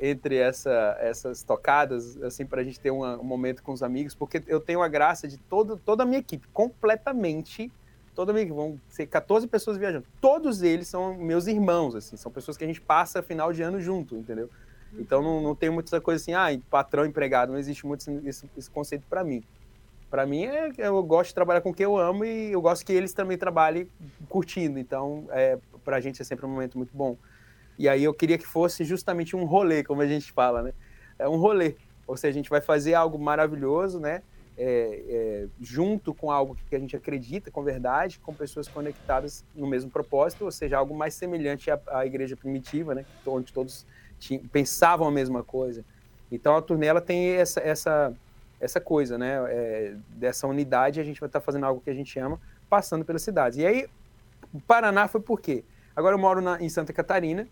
entre 0.00 0.36
essa, 0.36 0.96
essas 1.00 1.42
tocadas, 1.42 2.16
assim, 2.22 2.46
para 2.46 2.60
a 2.60 2.64
gente 2.64 2.78
ter 2.78 2.90
uma, 2.90 3.18
um 3.18 3.24
momento 3.24 3.64
com 3.64 3.72
os 3.72 3.82
amigos, 3.82 4.14
porque 4.14 4.40
eu 4.46 4.60
tenho 4.60 4.80
a 4.80 4.86
graça 4.86 5.26
de 5.26 5.36
todo, 5.36 5.76
toda 5.76 6.04
a 6.04 6.06
minha 6.06 6.20
equipe 6.20 6.46
completamente 6.52 7.70
toda 8.18 8.32
vez 8.32 8.48
vão 8.48 8.80
ser 8.88 9.06
14 9.06 9.46
pessoas 9.46 9.76
viajando. 9.76 10.04
Todos 10.20 10.60
eles 10.60 10.88
são 10.88 11.16
meus 11.16 11.46
irmãos, 11.46 11.94
assim, 11.94 12.16
são 12.16 12.32
pessoas 12.32 12.56
que 12.56 12.64
a 12.64 12.66
gente 12.66 12.80
passa 12.80 13.22
final 13.22 13.52
de 13.52 13.62
ano 13.62 13.80
junto, 13.80 14.16
entendeu? 14.16 14.50
Então 14.98 15.22
não, 15.22 15.40
não 15.40 15.54
tem 15.54 15.70
muita 15.70 16.00
coisa 16.00 16.20
assim, 16.20 16.32
ah, 16.34 16.48
patrão, 16.68 17.06
empregado, 17.06 17.52
não 17.52 17.58
existe 17.60 17.86
muito 17.86 18.10
esse, 18.26 18.50
esse 18.58 18.68
conceito 18.68 19.04
para 19.08 19.22
mim. 19.22 19.44
Para 20.10 20.26
mim, 20.26 20.46
é, 20.46 20.72
eu 20.78 21.00
gosto 21.04 21.28
de 21.28 21.34
trabalhar 21.36 21.60
com 21.60 21.72
quem 21.72 21.84
eu 21.84 21.96
amo 21.96 22.24
e 22.24 22.50
eu 22.50 22.60
gosto 22.60 22.84
que 22.84 22.92
eles 22.92 23.12
também 23.12 23.38
trabalhem 23.38 23.88
curtindo. 24.28 24.80
Então, 24.80 25.28
é, 25.30 25.56
para 25.84 25.98
a 25.98 26.00
gente 26.00 26.20
é 26.20 26.24
sempre 26.24 26.44
um 26.44 26.48
momento 26.48 26.76
muito 26.76 26.90
bom. 26.92 27.16
E 27.78 27.88
aí 27.88 28.02
eu 28.02 28.12
queria 28.12 28.36
que 28.36 28.46
fosse 28.48 28.82
justamente 28.82 29.36
um 29.36 29.44
rolê, 29.44 29.84
como 29.84 30.02
a 30.02 30.08
gente 30.08 30.32
fala, 30.32 30.60
né? 30.60 30.72
É 31.20 31.28
um 31.28 31.36
rolê. 31.36 31.76
Ou 32.04 32.16
seja, 32.16 32.30
a 32.30 32.34
gente 32.34 32.50
vai 32.50 32.60
fazer 32.60 32.94
algo 32.94 33.16
maravilhoso, 33.16 34.00
né? 34.00 34.22
É, 34.58 35.04
é, 35.08 35.46
junto 35.60 36.12
com 36.12 36.32
algo 36.32 36.56
que 36.68 36.74
a 36.74 36.78
gente 36.78 36.96
acredita 36.96 37.48
com 37.48 37.62
verdade, 37.62 38.18
com 38.18 38.34
pessoas 38.34 38.66
conectadas 38.66 39.44
no 39.54 39.68
mesmo 39.68 39.88
propósito, 39.88 40.44
ou 40.44 40.50
seja, 40.50 40.76
algo 40.76 40.96
mais 40.96 41.14
semelhante 41.14 41.70
à, 41.70 41.80
à 41.86 42.04
igreja 42.04 42.36
primitiva, 42.36 42.92
né? 42.92 43.04
onde 43.24 43.52
todos 43.52 43.86
tinham, 44.18 44.42
pensavam 44.48 45.06
a 45.06 45.10
mesma 45.10 45.44
coisa. 45.44 45.84
Então 46.30 46.56
a 46.56 46.60
turnê 46.60 46.86
ela 46.86 47.00
tem 47.00 47.30
essa, 47.36 47.60
essa, 47.60 48.12
essa 48.60 48.80
coisa, 48.80 49.16
né? 49.16 49.36
É, 49.48 49.94
dessa 50.10 50.46
unidade, 50.46 51.00
a 51.00 51.04
gente 51.04 51.20
vai 51.20 51.28
estar 51.28 51.40
fazendo 51.40 51.64
algo 51.64 51.80
que 51.80 51.88
a 51.88 51.94
gente 51.94 52.18
ama, 52.18 52.40
passando 52.68 53.04
pelas 53.04 53.22
cidades. 53.22 53.58
E 53.58 53.64
aí, 53.64 53.86
o 54.52 54.60
Paraná 54.60 55.06
foi 55.06 55.20
por 55.20 55.40
quê? 55.40 55.64
Agora 55.94 56.14
eu 56.14 56.18
moro 56.18 56.40
na, 56.40 56.60
em 56.60 56.68
Santa 56.68 56.92
Catarina, 56.92 57.48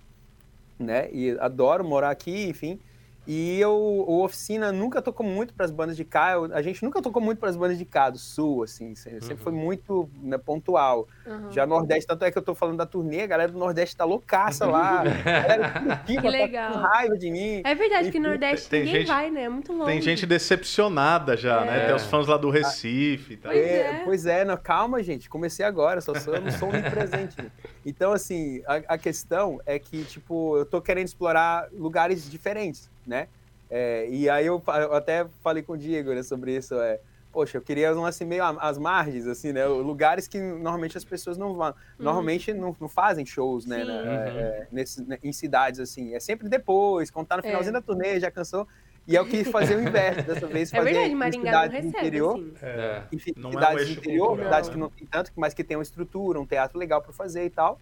né? 0.78 1.09
E 1.12 1.30
adoro 1.38 1.84
morar 1.84 2.11
aqui, 2.11 2.48
enfim. 2.48 2.78
E 3.27 3.59
eu, 3.59 3.72
o 3.72 4.22
Oficina 4.22 4.70
nunca 4.70 5.03
tocou 5.03 5.27
muito 5.27 5.53
para 5.53 5.64
as 5.64 5.72
bandas 5.72 5.97
de 5.97 6.05
cá. 6.05 6.33
Eu, 6.33 6.45
a 6.55 6.62
gente 6.62 6.85
nunca 6.85 7.03
tocou 7.03 7.20
muito 7.20 7.39
para 7.39 7.49
as 7.49 7.57
bandas 7.57 7.77
de 7.77 7.85
cá, 7.85 8.09
do 8.09 8.18
Sul, 8.18 8.62
assim. 8.62 8.95
Sempre 8.95 9.33
uhum. 9.33 9.37
foi 9.37 9.53
muito 9.53 10.09
né, 10.22 10.39
pontual. 10.39 11.09
Uhum. 11.27 11.51
Já 11.51 11.66
Nordeste, 11.66 12.07
tanto 12.07 12.24
é 12.24 12.31
que 12.31 12.39
eu 12.39 12.43
tô 12.43 12.55
falando 12.55 12.77
da 12.77 12.87
turnê, 12.87 13.22
a 13.22 13.27
galera 13.27 13.51
do 13.51 13.59
Nordeste 13.59 13.97
tá 13.97 14.05
loucaça 14.05 14.64
lá. 14.64 15.03
galera 15.24 16.03
que 16.07 16.20
legal. 16.20 16.72
Tá 16.72 16.79
com 16.79 16.85
raiva 16.85 17.18
de 17.18 17.31
mim. 17.31 17.62
É 17.64 17.74
verdade 17.74 18.12
que 18.12 18.20
Nordeste 18.20 18.68
tem, 18.68 18.85
ninguém 18.85 19.01
gente, 19.01 19.09
vai, 19.09 19.29
né? 19.29 19.43
É 19.43 19.49
muito 19.49 19.72
longe. 19.72 19.91
Tem 19.91 20.01
gente 20.01 20.24
decepcionada 20.24 21.37
já, 21.37 21.62
né? 21.62 21.66
é. 21.66 21.79
né? 21.79 21.87
Tem 21.87 21.95
os 21.97 22.05
fãs 22.05 22.29
lá 22.29 22.37
do 22.37 22.49
Recife 22.49 23.35
e 23.35 23.37
tal. 23.37 23.51
Pois 23.51 23.64
é, 23.64 23.81
é. 23.81 24.03
Pois 24.05 24.27
é 24.27 24.45
não, 24.45 24.57
calma, 24.57 25.03
gente. 25.03 25.29
Comecei 25.29 25.66
agora, 25.66 26.01
só 26.01 26.14
sou, 26.14 26.35
eu 26.35 26.41
não 26.41 26.53
sou 26.53 26.68
onipresente. 26.68 27.37
então, 27.85 28.12
assim, 28.12 28.62
a, 28.66 28.95
a 28.95 28.99
questão 28.99 29.61
é 29.66 29.81
que, 29.81 30.05
tipo, 30.05 30.57
eu 30.59 30.64
tô 30.64 30.81
querendo 30.81 31.07
explorar 31.07 31.68
lugares 31.72 32.31
diferentes 32.31 32.89
né? 33.07 33.28
É, 33.70 34.09
e 34.09 34.28
aí 34.28 34.46
eu, 34.46 34.62
eu, 34.66 34.94
até 34.94 35.26
falei 35.42 35.62
com 35.62 35.72
o 35.72 35.78
Diego 35.78 36.14
né, 36.14 36.22
sobre 36.22 36.57
isso. 36.57 36.74
É, 36.74 37.00
poxa, 37.32 37.59
eu 37.59 37.62
queria 37.62 37.94
um 37.94 38.07
assim 38.07 38.24
meio 38.24 38.42
às 38.44 38.78
margens, 38.78 39.26
assim, 39.26 39.52
né? 39.52 39.66
Lugares 39.66 40.26
que 40.26 40.38
normalmente 40.40 40.96
as 40.96 41.04
pessoas 41.04 41.36
não 41.36 41.54
vão, 41.54 41.68
uhum. 41.68 41.74
normalmente 41.98 42.52
não, 42.54 42.74
não, 42.80 42.88
fazem 42.88 43.26
shows, 43.26 43.66
né? 43.66 43.84
né 43.84 43.92
uhum. 43.92 44.09
é, 44.09 44.68
nesse, 44.72 45.02
né, 45.04 45.18
em 45.22 45.32
cidades 45.32 45.80
assim. 45.80 46.14
É 46.14 46.20
sempre 46.20 46.48
depois, 46.48 47.11
quando 47.11 47.26
tá 47.26 47.36
no 47.36 47.42
finalzinho 47.42 47.76
é. 47.76 47.80
da 47.80 47.82
turnê, 47.82 48.18
já 48.20 48.30
cansou. 48.30 48.66
E 49.09 49.14
eu 49.14 49.24
quis 49.24 49.46
fazer 49.48 49.76
o 49.76 49.82
inverso 49.82 50.22
dessa 50.22 50.46
vez, 50.46 50.72
é 50.74 50.78
fazer 50.78 50.92
verdade, 50.92 51.14
Maringá 51.14 51.66
não 51.66 51.72
recebe, 51.72 51.88
interior, 51.88 52.34
assim. 52.34 52.52
é, 52.62 53.02
enfim, 53.12 53.34
cidades 53.36 53.80
é 53.80 53.82
um 53.82 53.84
do 53.84 54.00
interior, 54.00 54.38
cidades 54.38 54.70
que 54.70 54.76
não 54.76 54.90
tem 54.90 55.07
tanto, 55.07 55.32
mas 55.36 55.54
que 55.54 55.62
tem 55.62 55.76
uma 55.76 55.82
estrutura, 55.82 56.40
um 56.40 56.46
teatro 56.46 56.76
legal 56.76 57.00
para 57.00 57.12
fazer 57.12 57.44
e 57.44 57.50
tal. 57.50 57.78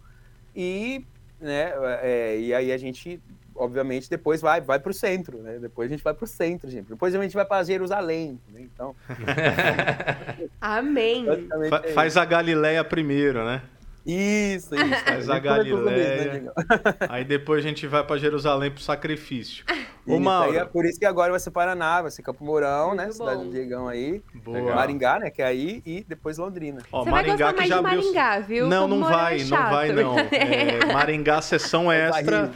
E, 0.55 1.03
né, 1.39 1.73
é, 2.03 2.39
e 2.39 2.53
aí 2.53 2.71
a 2.71 2.77
gente 2.77 3.19
obviamente, 3.55 4.09
depois 4.09 4.41
vai, 4.41 4.61
vai 4.61 4.79
para 4.79 4.89
o 4.91 4.93
centro, 4.93 5.37
né? 5.41 5.57
Depois 5.59 5.89
a 5.89 5.93
gente 5.93 6.03
vai 6.03 6.13
para 6.13 6.23
o 6.23 6.27
centro, 6.27 6.69
gente. 6.69 6.87
Depois 6.89 7.15
a 7.15 7.21
gente 7.21 7.33
vai 7.35 7.45
para 7.45 7.63
Jerusalém, 7.63 8.39
né? 8.51 8.61
Então... 8.61 8.95
Amém. 10.61 11.25
Fa 11.69 11.81
é 11.85 11.91
faz 11.93 12.17
a 12.17 12.25
Galileia 12.25 12.83
primeiro, 12.83 13.43
né? 13.45 13.61
Isso, 14.05 14.75
isso. 14.75 15.03
Faz 15.03 15.29
a 15.31 15.39
Galileia. 15.39 16.51
Aí 17.09 17.23
depois 17.25 17.65
a 17.65 17.67
gente 17.67 17.87
vai 17.87 18.03
para 18.03 18.17
Jerusalém 18.17 18.69
para 18.69 18.79
o 18.79 18.83
sacrifício. 18.83 19.65
Ô, 20.07 20.11
Isso, 20.11 20.19
Mauro. 20.21 20.51
aí 20.51 20.57
é 20.57 20.65
por 20.65 20.85
isso 20.85 20.99
que 20.99 21.05
agora 21.05 21.31
vai 21.31 21.39
ser 21.39 21.49
Paraná, 21.49 22.03
vai 22.03 22.11
ser 22.11 22.21
Campo 22.21 22.45
Mourão, 22.45 22.93
né? 22.93 23.05
Muito 23.05 23.15
Cidade 23.15 23.37
bom. 23.37 23.45
do 23.45 23.49
Diegão 23.49 23.87
aí. 23.87 24.21
Boa. 24.35 24.75
Maringá, 24.75 25.17
né? 25.17 25.31
Que 25.31 25.41
é 25.41 25.45
aí, 25.47 25.81
e 25.83 26.05
depois 26.07 26.37
Londrina. 26.37 26.79
Ó, 26.91 27.03
Você 27.03 27.09
vai 27.09 27.25
gostar 27.25 27.53
que 27.53 27.65
já 27.65 27.65
de 27.65 27.73
abriu- 27.73 28.01
Maringá, 28.03 28.39
viu? 28.41 28.67
Não, 28.67 28.81
Campo 28.83 28.87
não 28.89 28.97
Mourão 28.99 29.17
vai, 29.17 29.41
é 29.41 29.43
não 29.45 29.57
vai 29.71 29.91
não. 29.91 30.19
É, 30.19 30.93
Maringá, 30.93 31.41
sessão 31.41 31.91
extra. 31.91 32.51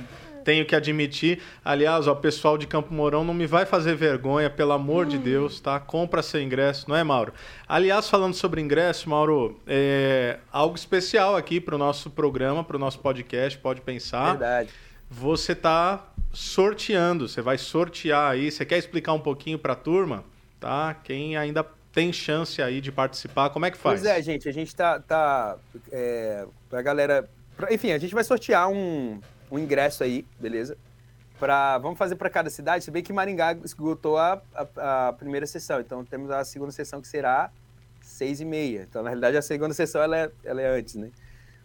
Tenho 0.49 0.65
que 0.65 0.75
admitir. 0.75 1.43
Aliás, 1.63 2.07
ó, 2.07 2.13
o 2.13 2.15
pessoal 2.15 2.57
de 2.57 2.65
Campo 2.65 2.91
Mourão 2.91 3.23
não 3.23 3.35
me 3.35 3.45
vai 3.45 3.67
fazer 3.67 3.93
vergonha, 3.95 4.49
pelo 4.49 4.71
amor 4.71 5.05
Hum. 5.05 5.09
de 5.09 5.17
Deus, 5.19 5.59
tá? 5.59 5.79
Compra 5.79 6.23
seu 6.23 6.41
ingresso, 6.41 6.89
não 6.89 6.95
é, 6.95 7.03
Mauro? 7.03 7.31
Aliás, 7.67 8.09
falando 8.09 8.33
sobre 8.33 8.59
ingresso, 8.59 9.07
Mauro, 9.07 9.59
é 9.67 10.39
algo 10.51 10.75
especial 10.75 11.35
aqui 11.35 11.61
para 11.61 11.75
o 11.75 11.77
nosso 11.77 12.09
programa, 12.09 12.63
para 12.63 12.77
o 12.77 12.79
nosso 12.79 12.97
podcast, 12.97 13.59
pode 13.59 13.81
pensar. 13.81 14.31
Verdade. 14.31 14.71
Você 15.07 15.53
tá 15.53 16.03
sorteando, 16.33 17.27
você 17.29 17.43
vai 17.43 17.59
sortear 17.59 18.31
aí. 18.31 18.49
Você 18.49 18.65
quer 18.65 18.79
explicar 18.79 19.13
um 19.13 19.19
pouquinho 19.19 19.59
para 19.59 19.73
a 19.73 19.75
turma, 19.75 20.23
tá? 20.59 20.95
Quem 21.03 21.37
ainda 21.37 21.63
tem 21.93 22.11
chance 22.11 22.59
aí 22.59 22.81
de 22.81 22.91
participar, 22.91 23.51
como 23.51 23.67
é 23.67 23.71
que 23.71 23.77
faz? 23.77 24.01
Pois 24.01 24.11
é, 24.11 24.19
gente, 24.19 24.49
a 24.49 24.51
gente 24.51 24.75
tá. 24.75 24.99
tá 24.99 25.57
é, 25.91 26.43
pra 26.71 26.81
galera. 26.81 27.29
pra- 27.55 27.71
enfim, 27.71 27.91
a 27.91 27.99
gente 27.99 28.15
vai 28.15 28.23
sortear 28.23 28.67
um, 28.67 29.21
um 29.51 29.57
ingresso 29.59 30.03
aí, 30.03 30.25
beleza? 30.39 30.77
Pra, 31.39 31.77
vamos 31.77 31.97
fazer 31.97 32.15
para 32.15 32.29
cada 32.29 32.49
cidade. 32.49 32.83
Se 32.83 32.91
bem 32.91 33.01
que 33.01 33.13
Maringá 33.13 33.53
esgotou 33.63 34.17
a, 34.17 34.41
a, 34.53 35.07
a 35.07 35.13
primeira 35.13 35.45
sessão, 35.45 35.79
então 35.79 36.03
temos 36.03 36.29
a 36.29 36.43
segunda 36.43 36.71
sessão 36.71 36.99
que 37.01 37.07
será 37.07 37.49
seis 38.01 38.41
e 38.41 38.45
meia. 38.45 38.85
Então, 38.89 39.01
na 39.01 39.09
realidade, 39.09 39.37
a 39.37 39.41
segunda 39.41 39.73
sessão 39.73 40.01
ela 40.01 40.17
é, 40.17 40.31
ela 40.43 40.61
é 40.61 40.77
antes, 40.77 40.95
né? 40.95 41.09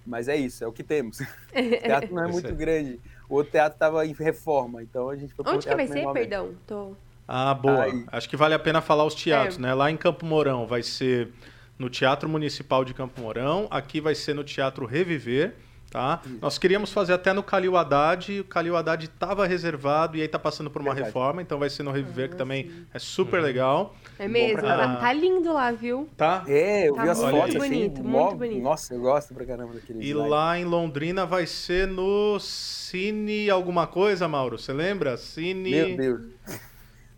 Mas 0.06 0.28
é 0.28 0.36
isso, 0.36 0.62
é 0.62 0.66
o 0.66 0.72
que 0.72 0.84
temos. 0.84 1.18
O 1.54 1.82
teatro 1.82 2.14
não 2.14 2.24
é 2.24 2.30
Isso 2.30 2.40
muito 2.40 2.54
grande. 2.54 3.00
O 3.28 3.34
outro 3.36 3.52
teatro 3.52 3.76
estava 3.76 4.06
em 4.06 4.12
reforma, 4.12 4.82
então 4.82 5.08
a 5.08 5.16
gente 5.16 5.32
foi 5.34 5.44
Onde 5.48 5.66
que 5.66 5.74
vai 5.74 5.86
ser, 5.86 6.06
perdão? 6.12 6.54
Tô... 6.66 6.94
Ah, 7.26 7.54
boa. 7.54 7.84
Aí. 7.84 8.04
Acho 8.12 8.28
que 8.28 8.36
vale 8.36 8.54
a 8.54 8.58
pena 8.58 8.80
falar 8.82 9.04
os 9.04 9.14
teatros, 9.14 9.56
É. 9.56 9.60
né? 9.60 9.74
Lá 9.74 9.90
em 9.90 9.96
Campo 9.96 10.26
Mourão 10.26 10.66
vai 10.66 10.82
ser 10.82 11.30
no 11.78 11.88
Teatro 11.88 12.28
Municipal 12.28 12.84
de 12.84 12.92
Campo 12.94 13.20
Mourão, 13.20 13.66
aqui 13.70 14.00
vai 14.00 14.14
ser 14.14 14.34
no 14.34 14.44
Teatro 14.44 14.86
Reviver, 14.86 15.54
tá? 15.94 16.20
Nós 16.42 16.58
queríamos 16.58 16.92
fazer 16.92 17.12
até 17.12 17.32
no 17.32 17.40
Calil 17.40 17.76
Haddad, 17.76 18.40
o 18.40 18.44
Calil 18.44 18.76
Haddad 18.76 19.04
estava 19.04 19.46
reservado 19.46 20.16
e 20.16 20.22
aí 20.22 20.26
tá 20.26 20.40
passando 20.40 20.68
por 20.68 20.82
uma 20.82 20.92
Verdade. 20.92 21.06
reforma, 21.06 21.40
então 21.40 21.56
vai 21.56 21.70
ser 21.70 21.84
no 21.84 21.92
Reviver, 21.92 22.24
Ah, 22.24 22.28
que 22.30 22.36
também 22.36 22.84
é 22.92 22.98
super 22.98 23.40
legal, 23.40 23.94
É 24.18 24.26
mesmo, 24.26 24.58
pra 24.58 24.96
tá, 24.96 25.12
lindo 25.12 25.52
lá, 25.52 25.70
viu? 25.70 26.08
tá? 26.16 26.42
É, 26.48 26.88
eu 26.88 26.94
Tá 26.96 27.02
vi 27.04 27.08
as 27.10 27.18
muito 27.20 27.30
fotos 27.36 27.54
bonito, 27.54 28.00
assim. 28.00 28.08
muito 28.08 28.34
bonito. 28.36 28.62
Nossa, 28.62 28.92
eu 28.92 29.00
gosto 29.00 29.32
pra 29.34 29.46
caramba 29.46 29.74
daquele 29.74 30.00
E 30.00 30.08
slide. 30.10 30.28
lá 30.28 30.58
em 30.58 30.64
Londrina 30.64 31.24
vai 31.24 31.46
ser 31.46 31.86
no 31.86 32.40
Cine 32.40 33.48
alguma 33.48 33.86
coisa, 33.86 34.26
Mauro? 34.26 34.58
Você 34.58 34.72
lembra? 34.72 35.16
Cine. 35.16 35.70
Meu 35.70 35.96
Deus. 35.96 36.33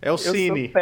É 0.07 0.11
o 0.11 0.15
Eu 0.15 0.19
Cine. 0.19 0.73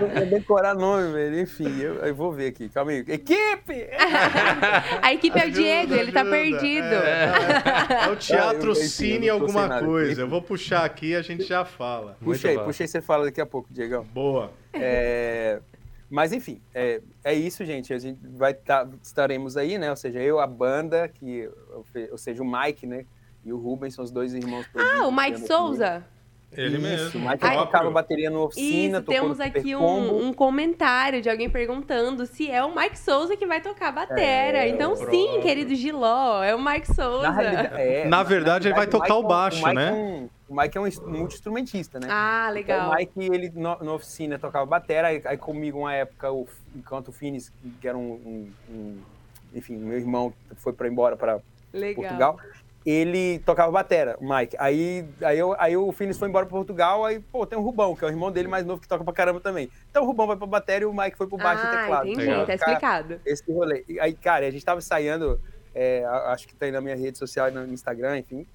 Eu 0.00 0.08
vou 0.08 0.26
decorar 0.26 0.72
nome, 0.74 1.12
velho. 1.12 1.40
Enfim, 1.40 1.80
eu, 1.80 1.94
eu 1.96 2.14
vou 2.14 2.30
ver 2.30 2.46
aqui. 2.48 2.68
Calma 2.68 2.92
aí. 2.92 2.98
Equipe! 2.98 3.88
A 5.02 5.12
equipe 5.12 5.36
é 5.36 5.46
o 5.46 5.50
Diego, 5.50 5.92
ele 5.92 6.12
tá 6.12 6.20
Ajuda. 6.20 6.36
perdido. 6.36 6.86
É, 6.86 8.04
é 8.06 8.08
o 8.08 8.14
Teatro 8.14 8.70
eu- 8.70 8.74
Cine 8.76 9.28
alguma 9.28 9.80
coisa. 9.80 10.22
Eu 10.22 10.28
vou 10.28 10.40
puxar 10.40 10.84
aqui 10.84 11.08
e 11.08 11.16
a 11.16 11.22
gente 11.22 11.42
já 11.42 11.64
fala. 11.64 12.16
Puxa 12.22 12.50
aí, 12.50 12.58
puxa 12.60 12.84
aí, 12.84 12.88
você 12.88 13.00
fala 13.00 13.24
daqui 13.24 13.40
a 13.40 13.46
pouco, 13.46 13.68
Diegão. 13.72 14.04
Boa. 14.04 14.52
É, 14.72 15.60
Mas 16.08 16.32
enfim, 16.32 16.60
é, 16.72 17.00
é 17.24 17.34
isso, 17.34 17.64
gente. 17.64 17.92
A 17.92 17.98
gente 17.98 18.20
vai 18.36 18.54
tá, 18.54 18.86
estaremos 19.02 19.56
aí, 19.56 19.76
né? 19.76 19.90
Ou 19.90 19.96
seja, 19.96 20.20
eu, 20.20 20.38
a 20.38 20.46
banda, 20.46 21.08
que, 21.08 21.50
ou 22.12 22.18
seja, 22.18 22.44
o 22.44 22.46
Mike, 22.46 22.86
né? 22.86 23.04
E 23.44 23.52
o 23.52 23.56
Rubens 23.58 23.94
são 23.94 24.04
os 24.04 24.12
dois 24.12 24.34
irmãos. 24.34 24.66
Ah, 24.76 25.04
o 25.04 25.10
Mike 25.10 25.40
Souza. 25.48 26.04
Ele 26.54 26.76
Isso, 26.76 26.82
mesmo. 26.82 27.20
O 27.20 27.28
Mike 27.28 27.38
próprio. 27.38 27.60
tocava 27.64 27.90
bateria 27.90 28.28
no 28.30 28.42
oficina, 28.44 28.98
Isso, 28.98 29.06
temos 29.06 29.40
aqui 29.40 29.74
um, 29.74 30.26
um 30.28 30.32
comentário 30.34 31.22
de 31.22 31.30
alguém 31.30 31.48
perguntando 31.48 32.26
se 32.26 32.50
é 32.50 32.62
o 32.62 32.74
Mike 32.74 32.98
Souza 32.98 33.36
que 33.36 33.46
vai 33.46 33.60
tocar 33.62 33.88
a 33.88 33.92
batera. 33.92 34.58
É, 34.58 34.68
então, 34.68 34.92
o 34.92 34.96
sim, 34.96 35.04
próprio. 35.06 35.40
querido 35.42 35.74
Giló, 35.74 36.42
é 36.42 36.54
o 36.54 36.62
Mike 36.62 36.94
Souza. 36.94 37.30
Na, 37.30 37.42
é, 37.80 38.04
Na 38.06 38.22
verdade, 38.22 38.68
ele 38.68 38.74
vai 38.74 38.86
verdade, 38.86 38.90
tocar 38.90 39.14
o 39.14 39.22
Mike 39.22 39.22
é 39.22 39.24
um- 39.24 39.28
baixo, 39.28 39.62
Mike 39.64 39.74
né? 39.74 39.88
é 39.88 39.92
um- 39.92 40.28
o 40.48 40.54
Mike 40.60 40.76
é 40.76 40.80
um 40.82 40.86
ins- 40.86 41.00
multi-instrumentista, 41.00 41.98
né? 41.98 42.08
Ah, 42.10 42.42
Então, 42.50 42.54
legal. 42.54 42.90
o 42.90 42.94
Mike, 42.94 43.12
ele 43.34 43.50
no, 43.54 43.78
na 43.82 43.92
oficina 43.94 44.38
tocava 44.38 44.66
batera, 44.66 45.08
aí, 45.08 45.22
aí 45.24 45.38
comigo 45.38 45.78
uma 45.78 45.94
época, 45.94 46.30
o, 46.30 46.46
enquanto 46.76 47.08
o 47.08 47.12
Finis, 47.12 47.50
que 47.80 47.88
era 47.88 47.96
um, 47.96 48.12
um- 48.12 48.52
um- 48.70 48.98
enfim, 49.54 49.76
meu 49.76 49.96
irmão 49.98 50.32
foi 50.56 50.74
para 50.74 50.86
embora 50.88 51.16
para 51.16 51.38
legal. 51.72 52.02
Portugal, 52.04 52.36
ele 52.84 53.38
tocava 53.40 53.70
batera, 53.70 54.16
o 54.20 54.28
Mike. 54.28 54.56
Aí, 54.58 55.06
aí, 55.22 55.38
eu, 55.38 55.54
aí 55.58 55.76
o 55.76 55.90
Finis 55.92 56.18
foi 56.18 56.28
embora 56.28 56.46
para 56.46 56.56
Portugal, 56.56 57.04
aí, 57.04 57.20
pô, 57.20 57.46
tem 57.46 57.58
o 57.58 57.62
Rubão, 57.62 57.94
que 57.94 58.04
é 58.04 58.08
o 58.08 58.10
irmão 58.10 58.32
dele 58.32 58.48
mais 58.48 58.66
novo, 58.66 58.80
que 58.80 58.88
toca 58.88 59.04
pra 59.04 59.12
caramba 59.12 59.40
também. 59.40 59.70
Então 59.90 60.02
o 60.02 60.06
Rubão 60.06 60.26
vai 60.26 60.36
pra 60.36 60.46
batera 60.46 60.84
e 60.84 60.86
o 60.86 60.92
Mike 60.92 61.16
foi 61.16 61.26
pro 61.26 61.38
baixo 61.38 61.64
e 61.64 61.68
ah, 61.68 61.80
teclado. 61.80 62.08
entendi, 62.08 62.26
tá 62.26 62.44
Cara, 62.44 62.54
explicado. 62.54 63.20
esse 63.24 63.52
rolê. 63.52 63.84
E 63.88 64.00
aí, 64.00 64.14
cara, 64.14 64.46
a 64.46 64.50
gente 64.50 64.64
tava 64.64 64.80
saindo, 64.80 65.40
é, 65.74 66.04
acho 66.26 66.48
que 66.48 66.54
tá 66.54 66.66
aí 66.66 66.72
na 66.72 66.80
minha 66.80 66.96
rede 66.96 67.18
social, 67.18 67.50
no 67.50 67.64
Instagram, 67.72 68.18
enfim. 68.18 68.46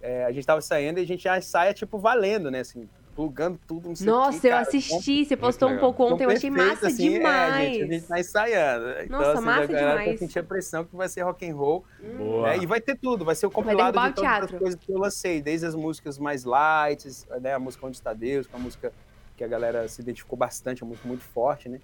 É, 0.00 0.24
a 0.24 0.32
gente 0.32 0.46
tava 0.46 0.60
saindo 0.60 0.98
e 0.98 1.02
a 1.02 1.06
gente 1.06 1.22
já 1.22 1.40
saia, 1.40 1.74
tipo, 1.74 1.98
valendo, 1.98 2.50
né? 2.50 2.60
Assim, 2.60 2.88
plugando 3.20 3.60
tudo, 3.66 3.88
não 3.90 3.94
sei 3.94 4.06
Nossa, 4.06 4.40
quê, 4.40 4.46
eu 4.46 4.50
cara. 4.52 4.62
assisti, 4.62 5.26
você 5.26 5.36
postou 5.36 5.68
um 5.68 5.76
pouco 5.76 6.04
ontem, 6.04 6.24
eu 6.24 6.30
achei 6.30 6.48
massa 6.48 6.86
assim, 6.86 7.10
demais. 7.10 7.54
É, 7.54 7.64
gente, 7.66 7.82
a 7.82 7.86
gente 7.86 8.06
tá 8.06 8.18
ensaiando. 8.18 8.90
Então, 9.02 9.18
Nossa, 9.18 9.32
assim, 9.32 9.44
massa 9.44 9.60
a 9.60 9.66
demais. 9.66 10.10
Tá 10.12 10.16
sentir 10.16 10.38
a 10.38 10.42
pressão 10.42 10.84
que 10.86 10.96
vai 10.96 11.06
ser 11.06 11.20
rock 11.20 11.46
and 11.46 11.54
roll. 11.54 11.84
Boa. 12.16 12.48
né? 12.48 12.58
E 12.58 12.64
vai 12.64 12.80
ter 12.80 12.96
tudo, 12.96 13.22
vai 13.22 13.34
ser 13.34 13.44
o 13.44 13.50
compilado 13.50 14.00
de 14.00 14.14
todas 14.14 14.44
as 14.44 14.50
coisas 14.50 14.74
que 14.74 14.90
eu 14.90 14.98
lancei, 14.98 15.42
desde 15.42 15.66
as 15.66 15.74
músicas 15.74 16.18
mais 16.18 16.44
light, 16.44 17.06
né? 17.42 17.52
A 17.52 17.58
música 17.58 17.86
Onde 17.86 17.96
Está 17.98 18.14
Deus, 18.14 18.46
que 18.46 18.54
é 18.54 18.56
uma 18.56 18.64
música 18.64 18.90
que 19.36 19.44
a 19.44 19.48
galera 19.48 19.86
se 19.86 20.00
identificou 20.00 20.38
bastante, 20.38 20.82
é 20.82 20.86
uma 20.86 20.90
música 20.90 21.06
muito 21.06 21.24
forte, 21.24 21.68
né? 21.68 21.78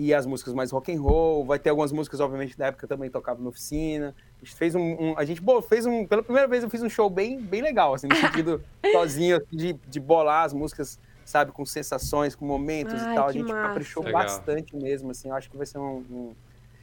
E 0.00 0.14
as 0.14 0.24
músicas 0.26 0.54
mais 0.54 0.70
rock 0.70 0.94
and 0.94 1.00
roll, 1.02 1.44
vai 1.44 1.58
ter 1.58 1.70
algumas 1.70 1.90
músicas, 1.90 2.20
obviamente, 2.20 2.56
da 2.56 2.66
época 2.66 2.86
também 2.86 3.10
tocava 3.10 3.42
na 3.42 3.48
oficina. 3.48 4.14
A 4.40 4.44
gente 4.44 4.54
fez 4.54 4.76
um, 4.76 4.80
um- 4.80 5.18
a 5.18 5.24
gente 5.24 5.42
pô, 5.42 5.60
fez 5.60 5.86
um, 5.86 6.06
pela 6.06 6.22
primeira 6.22 6.46
vez 6.46 6.62
eu 6.62 6.70
fiz 6.70 6.80
um 6.84 6.88
show 6.88 7.10
bem, 7.10 7.40
bem 7.40 7.60
legal, 7.60 7.94
assim, 7.94 8.06
no 8.06 8.14
sentido 8.46 8.62
sozinho, 8.92 9.38
assim, 9.38 9.56
de, 9.56 9.72
de 9.72 9.98
bolar 9.98 10.44
as 10.44 10.52
músicas, 10.52 11.00
sabe, 11.24 11.50
com 11.50 11.66
sensações, 11.66 12.36
com 12.36 12.46
momentos 12.46 12.94
Ai, 12.94 13.10
e 13.10 13.14
tal. 13.16 13.26
A 13.26 13.32
gente 13.32 13.48
massa. 13.48 13.68
caprichou 13.68 14.04
Legal. 14.04 14.22
bastante 14.22 14.76
mesmo, 14.76 15.10
assim, 15.10 15.30
eu 15.30 15.34
acho 15.34 15.50
que 15.50 15.56
vai 15.56 15.66
ser 15.66 15.78
um, 15.78 15.96
um- 16.08 16.32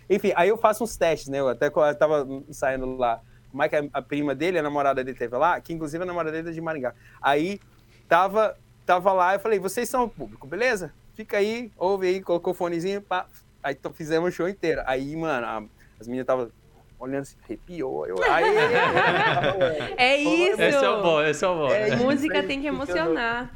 Enfim, 0.10 0.34
aí 0.36 0.50
eu 0.50 0.58
faço 0.58 0.84
uns 0.84 0.98
testes, 0.98 1.30
né? 1.30 1.40
Eu 1.40 1.48
até 1.48 1.70
quando 1.70 1.88
eu 1.94 1.96
tava 1.98 2.28
saindo 2.52 2.98
lá, 2.98 3.22
como 3.50 3.64
é 3.64 3.70
que 3.70 3.78
a, 3.78 3.86
a 3.94 4.02
prima 4.02 4.36
dele, 4.36 4.60
a 4.60 4.62
namorada 4.62 5.02
dele 5.02 5.18
teve 5.18 5.38
lá, 5.38 5.62
que 5.62 5.72
inclusive 5.72 6.04
a 6.04 6.06
namorada 6.06 6.34
dele 6.36 6.50
é 6.50 6.52
de 6.52 6.60
Maringá. 6.60 6.94
Aí 7.22 7.62
tava, 8.10 8.58
tava 8.86 9.14
lá, 9.14 9.36
eu 9.36 9.40
falei, 9.40 9.58
vocês 9.58 9.88
são 9.88 10.04
o 10.04 10.10
público, 10.10 10.46
beleza? 10.46 10.92
Fica 11.16 11.38
aí, 11.38 11.72
ouve 11.78 12.08
aí, 12.08 12.22
colocou 12.22 12.52
o 12.52 12.56
fonezinho, 12.56 13.02
pá. 13.02 13.26
Aí 13.64 13.76
fizemos 13.94 14.30
o 14.30 14.32
show 14.32 14.48
inteiro. 14.48 14.82
Aí, 14.86 15.16
mano, 15.16 15.46
a- 15.48 15.64
as 16.00 16.08
meninas 16.08 16.24
estavam 16.24 16.52
olhando 17.00 17.22
assim, 17.22 17.36
arrepiou. 17.44 18.06
Eu, 18.06 18.16
aí, 18.24 18.44
É 19.98 20.18
isso! 20.18 20.62
Esse 20.62 20.84
é 20.84 20.90
o 20.90 21.02
bom, 21.02 21.22
esse 21.22 21.44
é 21.44 21.48
o 21.48 21.56
bom. 21.56 21.70
É. 21.72 21.96
Música 21.96 22.44
tem 22.44 22.62
que 22.62 22.68
emocionar. 22.68 23.54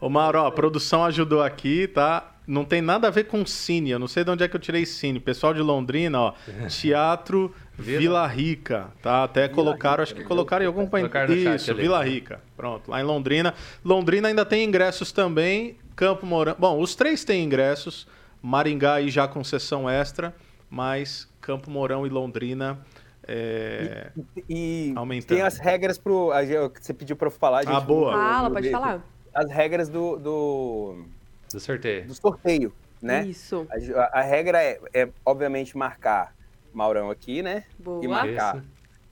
Ô, 0.00 0.08
Mauro, 0.08 0.40
ó, 0.40 0.46
a 0.46 0.52
produção 0.52 1.04
ajudou 1.04 1.42
aqui, 1.42 1.88
tá? 1.88 2.34
Não 2.46 2.64
tem 2.64 2.80
nada 2.80 3.08
a 3.08 3.10
ver 3.10 3.24
com 3.24 3.44
Cine. 3.44 3.90
Eu 3.90 3.98
não 3.98 4.08
sei 4.08 4.24
de 4.24 4.30
onde 4.30 4.42
é 4.42 4.48
que 4.48 4.56
eu 4.56 4.60
tirei 4.60 4.86
Cine. 4.86 5.20
Pessoal 5.20 5.52
de 5.52 5.60
Londrina, 5.60 6.18
ó. 6.20 6.34
Teatro 6.68 7.54
Vila. 7.76 7.98
Vila 8.00 8.26
Rica, 8.26 8.88
tá? 9.02 9.24
Até 9.24 9.48
colocaram, 9.48 10.02
acho 10.02 10.14
que 10.14 10.24
colocaram 10.24 10.64
em 10.64 10.66
algum 10.66 10.88
chat 10.88 11.30
Isso. 11.56 11.74
Vila 11.74 12.02
Rica. 12.02 12.40
Pronto, 12.56 12.90
lá 12.90 13.00
em 13.00 13.04
Londrina. 13.04 13.54
Londrina 13.84 14.28
ainda 14.28 14.44
tem 14.46 14.64
ingressos 14.64 15.12
também. 15.12 15.76
Campo 15.98 16.24
Mourão. 16.24 16.54
Bom, 16.56 16.80
os 16.80 16.94
três 16.94 17.24
têm 17.24 17.42
ingressos. 17.44 18.06
Maringá 18.40 18.94
aí 18.94 19.10
já 19.10 19.26
com 19.26 19.42
sessão 19.42 19.90
extra, 19.90 20.32
mas 20.70 21.28
Campo 21.40 21.68
Mourão 21.68 22.06
e 22.06 22.08
Londrina. 22.08 22.78
É... 23.26 24.12
E 24.48 24.92
Aumentando. 24.94 25.26
tem 25.36 25.42
as 25.42 25.58
regras 25.58 25.98
pro. 25.98 26.30
a 26.30 26.44
gente- 26.44 26.70
que 26.70 26.84
você 26.86 26.94
pediu 26.94 27.16
pra 27.16 27.26
eu 27.26 27.32
falar, 27.32 27.64
gente. 27.64 27.74
Ah, 27.74 27.80
boa. 27.80 28.12
Fala, 28.12 28.48
pode 28.48 28.70
falar. 28.70 29.04
As 29.34 29.50
regras 29.50 29.88
do, 29.88 30.16
do, 30.18 31.04
Do 31.52 31.58
sorteio. 31.60 32.06
do 32.06 32.14
sorteio, 32.14 32.72
né? 33.02 33.26
Isso. 33.26 33.66
A, 33.96 34.20
a 34.20 34.22
regra 34.22 34.62
é, 34.62 34.78
é, 34.94 35.08
obviamente, 35.26 35.76
marcar 35.76 36.32
Maurão 36.72 37.10
aqui, 37.10 37.42
né? 37.42 37.64
Boa. 37.76 38.04
E 38.04 38.06
marcar 38.08 38.56
Isso. 38.58 38.64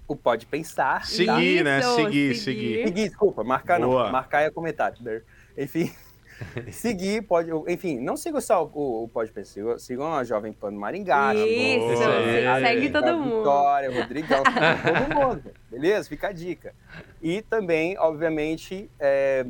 o 0.06 0.14
Pode 0.14 0.46
Pensar. 0.46 1.00
tá? 1.00 1.04
Seguir, 1.04 1.64
né? 1.64 1.80
Isso, 1.80 1.94
Seguir, 1.96 2.34
seguir. 2.36 2.36
seguir. 2.36 2.84
Seguir, 2.86 3.08
desculpa, 3.08 3.42
marcar 3.42 3.80
Boa. 3.80 4.04
não. 4.04 4.12
Marcar 4.12 4.42
é 4.42 4.50
comentário. 4.50 4.96
né? 5.02 5.20
Enfim, 5.58 5.92
seguir, 6.70 7.22
pode. 7.22 7.50
Enfim, 7.68 7.98
não 8.00 8.16
siga 8.16 8.40
só 8.40 8.64
o, 8.64 9.04
o 9.04 9.08
Pode 9.08 9.32
Pensar, 9.32 9.52
sigam- 9.52 9.78
sigam 9.78 10.14
a 10.14 10.22
Jovem 10.24 10.52
Pan 10.52 10.72
do 10.72 10.78
Maringá. 10.78 11.34
Isso, 11.34 11.44
aí. 11.44 11.80
se- 11.96 12.66
segue 12.66 12.90
todo 12.90 13.08
a 13.08 13.12
mundo. 13.16 13.38
Vitória, 13.38 14.00
Rodrigão, 14.02 14.42
todo 14.42 15.14
mundo, 15.14 15.42
beleza? 15.70 16.08
Fica 16.08 16.28
a 16.28 16.32
dica. 16.32 16.74
E 17.22 17.42
também, 17.42 17.96
obviamente, 17.98 18.90
é, 19.00 19.46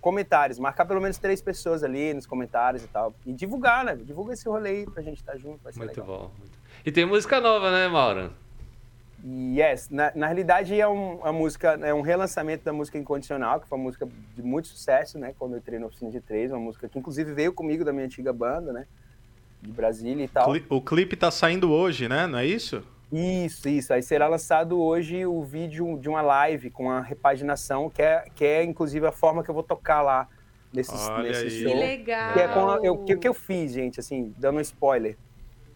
comentários, 0.00 0.58
marcar 0.58 0.84
pelo 0.86 1.00
menos 1.00 1.18
três 1.18 1.40
pessoas 1.42 1.82
ali 1.84 2.12
nos 2.14 2.26
comentários 2.26 2.82
e 2.84 2.88
tal. 2.88 3.14
E 3.26 3.32
divulgar, 3.32 3.84
né? 3.84 3.96
Divulga 3.96 4.32
esse 4.34 4.48
rolê 4.48 4.70
aí 4.70 4.86
pra 4.86 5.02
gente 5.02 5.18
estar 5.18 5.36
junto, 5.36 5.62
vai 5.62 5.72
ser 5.72 5.78
Muito 5.78 6.00
legal. 6.00 6.06
bom. 6.06 6.30
E 6.84 6.92
tem 6.92 7.04
música 7.04 7.40
nova, 7.40 7.70
né, 7.70 7.88
Mauro? 7.88 8.32
Yes, 9.24 9.88
na, 9.90 10.12
na 10.14 10.26
realidade 10.26 10.80
é 10.80 10.86
um, 10.86 11.16
uma 11.16 11.32
música, 11.32 11.78
é 11.82 11.92
um 11.92 12.02
relançamento 12.02 12.64
da 12.64 12.72
música 12.72 12.96
Incondicional, 12.98 13.60
que 13.60 13.68
foi 13.68 13.76
uma 13.76 13.84
música 13.84 14.08
de 14.36 14.42
muito 14.42 14.68
sucesso, 14.68 15.18
né? 15.18 15.34
Quando 15.38 15.52
eu 15.52 15.58
entrei 15.58 15.78
na 15.78 15.86
Oficina 15.86 16.10
de 16.10 16.20
Três, 16.20 16.52
uma 16.52 16.60
música 16.60 16.88
que 16.88 16.98
inclusive 16.98 17.32
veio 17.32 17.52
comigo 17.52 17.84
da 17.84 17.92
minha 17.92 18.04
antiga 18.04 18.32
banda, 18.32 18.72
né? 18.72 18.86
De 19.60 19.72
Brasília 19.72 20.24
e 20.24 20.28
tal. 20.28 20.52
O 20.70 20.80
clipe 20.80 21.16
tá 21.16 21.30
saindo 21.32 21.72
hoje, 21.72 22.08
né? 22.08 22.28
Não 22.28 22.38
é 22.38 22.46
isso? 22.46 22.82
Isso, 23.12 23.68
isso. 23.68 23.92
Aí 23.92 24.02
será 24.02 24.28
lançado 24.28 24.78
hoje 24.80 25.26
o 25.26 25.42
vídeo 25.42 25.98
de 25.98 26.08
uma 26.08 26.22
live 26.22 26.70
com 26.70 26.88
a 26.90 27.00
repaginação, 27.00 27.90
que 27.90 28.00
é, 28.02 28.24
que 28.34 28.44
é 28.44 28.62
inclusive 28.62 29.04
a 29.06 29.12
forma 29.12 29.42
que 29.42 29.50
eu 29.50 29.54
vou 29.54 29.62
tocar 29.64 30.00
lá 30.02 30.28
nesse, 30.72 30.92
nesse 31.22 31.42
aí. 31.44 31.50
show. 31.50 31.72
Que 31.72 31.76
legal. 31.78 32.32
Que 32.34 32.40
é 32.40 32.48
com 32.48 32.70
a- 32.70 32.80
eu- 32.84 32.94
o 32.94 33.04
que, 33.04 33.16
que 33.16 33.26
eu 33.26 33.34
fiz, 33.34 33.72
gente, 33.72 33.98
assim, 33.98 34.32
dando 34.38 34.58
um 34.58 34.60
spoiler. 34.60 35.16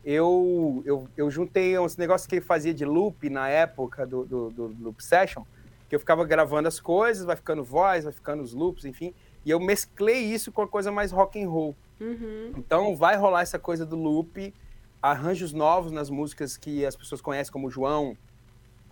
Eu, 0.04 0.82
eu, 0.84 1.08
eu 1.16 1.30
juntei 1.30 1.78
uns 1.78 1.96
negócios 1.96 2.26
que 2.26 2.36
eu 2.36 2.42
fazia 2.42 2.74
de 2.74 2.84
loop 2.84 3.30
na 3.30 3.48
época 3.48 4.04
do, 4.04 4.24
do, 4.24 4.50
do 4.50 4.76
Loop 4.80 5.02
Session, 5.02 5.44
que 5.88 5.94
eu 5.94 6.00
ficava 6.00 6.24
gravando 6.24 6.66
as 6.66 6.80
coisas, 6.80 7.24
vai 7.24 7.36
ficando 7.36 7.62
voz, 7.62 8.04
vai 8.04 8.12
ficando 8.12 8.42
os 8.42 8.52
loops, 8.52 8.84
enfim, 8.84 9.14
e 9.44 9.50
eu 9.50 9.60
mesclei 9.60 10.20
isso 10.20 10.50
com 10.50 10.62
a 10.62 10.68
coisa 10.68 10.90
mais 10.90 11.12
rock 11.12 11.40
and 11.40 11.48
roll. 11.48 11.76
Uhum. 12.00 12.52
Então 12.56 12.96
vai 12.96 13.16
rolar 13.16 13.42
essa 13.42 13.58
coisa 13.58 13.86
do 13.86 13.94
loop, 13.94 14.52
arranjos 15.00 15.52
novos 15.52 15.92
nas 15.92 16.10
músicas 16.10 16.56
que 16.56 16.84
as 16.84 16.96
pessoas 16.96 17.20
conhecem 17.20 17.52
como 17.52 17.70
João, 17.70 18.16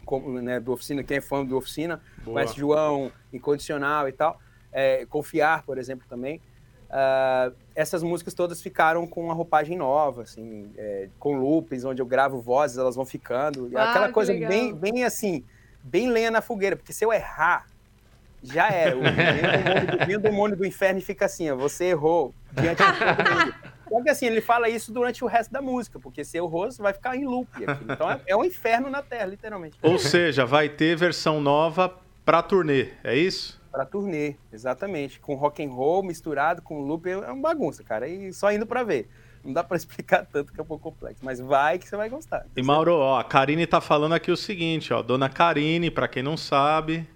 como, 0.05 0.41
né, 0.41 0.61
do 0.61 0.73
Oficina, 0.73 1.03
quem 1.03 1.17
é 1.17 1.21
fã 1.21 1.45
do 1.45 1.57
Oficina, 1.57 2.01
Boa. 2.25 2.35
conhece 2.35 2.59
João, 2.59 3.13
Incondicional 3.33 4.09
e 4.09 4.13
tal. 4.13 4.41
É, 4.73 5.07
Confiar, 5.07 5.65
por 5.65 5.79
exemplo, 5.79 6.07
também. 6.09 6.41
Ah, 6.93 7.53
essas 7.75 8.03
músicas 8.03 8.35
todas 8.35 8.61
ficaram 8.61 9.07
com 9.07 9.25
uma 9.25 9.35
roupagem 9.35 9.77
nova, 9.77 10.23
assim, 10.23 10.73
é, 10.77 11.09
com 11.19 11.37
loops, 11.39 11.85
onde 11.85 12.03
eu 12.03 12.07
gravo 12.07 12.41
vozes, 12.41 12.77
elas 12.79 12.97
vão 12.97 13.05
ficando. 13.07 13.69
E 13.69 13.77
Ah, 13.77 13.85
aquela 13.85 14.09
que 14.09 14.15
coisa 14.15 14.33
legal. 14.33 14.49
bem, 14.49 14.75
bem 14.75 15.05
assim, 15.05 15.45
bem 15.83 16.11
lenha 16.11 16.31
na 16.31 16.43
fogueira, 16.43 16.75
porque 16.77 16.93
se 16.93 17.05
eu 17.05 17.13
errar, 17.13 17.67
já 18.43 18.71
era. 18.73 18.97
O 18.97 19.01
demônio 19.03 19.87
do- 19.99 20.07
vem 20.07 20.17
o 20.17 20.21
demônio 20.21 20.57
do 20.57 20.67
inferno 20.67 20.99
e 20.99 21.03
fica 21.03 21.27
assim, 21.27 21.49
ó, 21.51 21.57
você 21.57 21.85
errou 21.87 22.35
diante 22.53 22.79
de 22.83 22.99
todo 22.99 23.17
mundo. 23.31 23.55
Só 23.89 24.03
que 24.03 24.09
assim, 24.11 24.27
ele 24.27 24.41
fala 24.41 24.69
isso 24.69 24.93
durante 24.93 25.23
o 25.25 25.27
resto 25.27 25.53
da 25.53 25.61
música, 25.61 25.99
porque 26.01 26.25
se 26.25 26.39
errou, 26.39 26.71
você 26.71 26.81
vai 26.83 26.93
ficar 26.93 27.17
em 27.17 27.25
loop. 27.25 27.49
aquilo. 27.65 27.93
Então 27.93 28.11
é, 28.11 28.21
é 28.29 28.37
um 28.37 28.45
inferno 28.45 28.89
na 28.91 29.03
Terra, 29.03 29.27
literalmente. 29.27 29.79
Ou 29.83 29.99
seja, 29.99 30.45
vai 30.47 30.69
ter 30.69 30.97
versão 30.97 31.41
nova 31.41 31.93
pra 32.25 32.43
turnê, 32.43 32.89
é 33.05 33.17
isso? 33.17 33.60
Pra 33.71 33.85
turnê, 33.85 34.35
exatamente. 34.53 35.21
Com 35.21 35.35
rock 35.37 35.65
and 35.65 35.71
roll 35.71 36.03
misturado 36.03 36.61
com 36.61 36.81
loop, 36.81 37.09
é 37.09 37.17
uma 37.17 37.41
bagunça, 37.41 37.85
cara. 37.85 38.09
E 38.09 38.33
só 38.33 38.53
indo 38.53 38.67
pra 38.67 38.83
ver. 38.83 39.09
Não 39.45 39.53
dá 39.53 39.63
pra 39.65 39.77
explicar 39.79 40.27
tanto 40.27 40.53
que 40.53 40.59
é 40.61 40.63
um 40.63 40.67
pouco 40.67 40.91
complexo, 40.91 41.21
mas 41.25 41.41
vai 41.41 41.79
que 41.79 41.89
você 41.89 41.97
vai 41.97 42.09
gostar. 42.09 42.45
E 42.57 42.63
Mauro, 42.63 42.95
ó, 42.95 43.19
a 43.19 43.25
Karine 43.25 43.67
tá 43.67 43.81
falando 43.81 44.13
aqui 44.15 44.31
o 44.31 44.37
seguinte, 44.37 44.93
ó, 44.93 45.03
Dona 45.03 45.29
Karine, 45.29 45.91
pra 45.91 46.09
quem 46.09 46.23
não 46.23 46.37
sabe, 46.37 47.07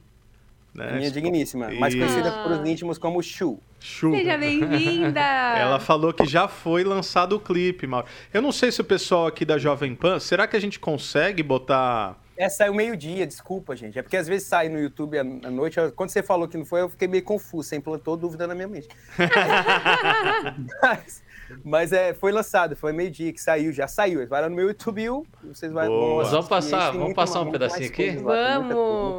né? 0.73 0.93
Minha 0.97 1.11
digníssima, 1.11 1.71
mais 1.73 1.93
Isso. 1.93 2.03
conhecida 2.03 2.31
Ah. 2.31 2.43
por 2.45 2.53
os 2.53 2.69
íntimos 2.69 2.99
como 2.99 3.21
Shu. 3.23 3.59
Chu. 3.81 4.13
Seja 4.13 4.39
bem-vinda! 4.39 5.21
Ela 5.59 5.79
falou 5.79 6.13
que 6.15 6.25
já 6.25 6.49
foi 6.49 6.83
lançado 6.85 7.35
o 7.37 7.41
clipe, 7.41 7.87
Mauro. 7.87 8.07
Eu 8.33 8.41
não 8.41 8.51
sei 8.53 8.73
se 8.73 8.81
o 8.81 8.85
pessoal 8.85 9.27
aqui 9.27 9.45
da 9.45 9.59
Jovem 9.59 9.95
Pan, 9.95 10.19
será 10.19 10.47
que 10.47 10.57
a 10.57 10.61
gente 10.61 10.79
consegue 10.81 11.43
botar 11.43 12.17
É, 12.37 12.49
saiu 12.49 12.75
meio-dia, 12.75 13.27
desculpa, 13.27 13.77
gente. 13.77 13.99
É 13.99 14.03
porque 14.03 14.17
às 14.17 14.27
vezes 14.27 14.49
sai 14.49 14.69
no 14.69 14.79
YouTube 14.79 15.19
à 15.19 15.25
noite. 15.25 15.79
Quando 15.95 16.11
você 16.11 16.23
falou 16.23 16.49
que 16.49 16.57
não 16.57 16.65
foi, 16.65 16.81
eu 16.81 16.89
fiquei 16.89 17.07
meio 17.07 17.23
confuso, 17.23 17.69
você 17.69 17.77
implantou 17.77 18.17
dúvida 18.17 18.47
na 18.47 18.55
minha 18.55 18.69
mente. 18.69 18.89
mas 20.83 21.23
mas 21.65 21.93
é, 21.93 22.15
foi 22.15 22.33
lançado, 22.33 22.75
foi 22.75 22.93
meio-dia 22.93 23.33
que 23.33 23.41
saiu, 23.41 23.73
já 23.73 23.87
saiu. 23.87 24.27
Vai 24.27 24.43
lá 24.43 24.49
no 24.49 24.57
meu 24.57 24.69
YouTube, 24.69 25.03
e 25.03 25.09
vocês 25.47 25.73
Boa. 25.73 25.87
vão 25.87 26.17
Mas 26.17 26.31
vamos 26.31 26.49
passar- 26.49 26.93
vamos 26.93 27.15
passar 27.15 27.41
um 27.43 27.51
pedacinho 27.51 27.89
aqui? 27.89 28.11
Vamos. 28.13 28.75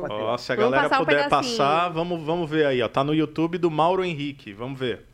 Ó, 0.10 0.38
se 0.38 0.52
a 0.52 0.56
galera 0.56 0.90
puder 0.90 1.30
passar, 1.30 1.90
vamos, 1.90 2.22
vamos 2.24 2.50
ver 2.50 2.66
aí, 2.66 2.82
ó. 2.82 2.88
Tá 2.88 3.04
no 3.04 3.14
YouTube 3.14 3.58
do 3.58 3.70
Mauro 3.70 4.04
Henrique. 4.04 4.54
Vamos 4.54 4.80
ver. 4.80 5.06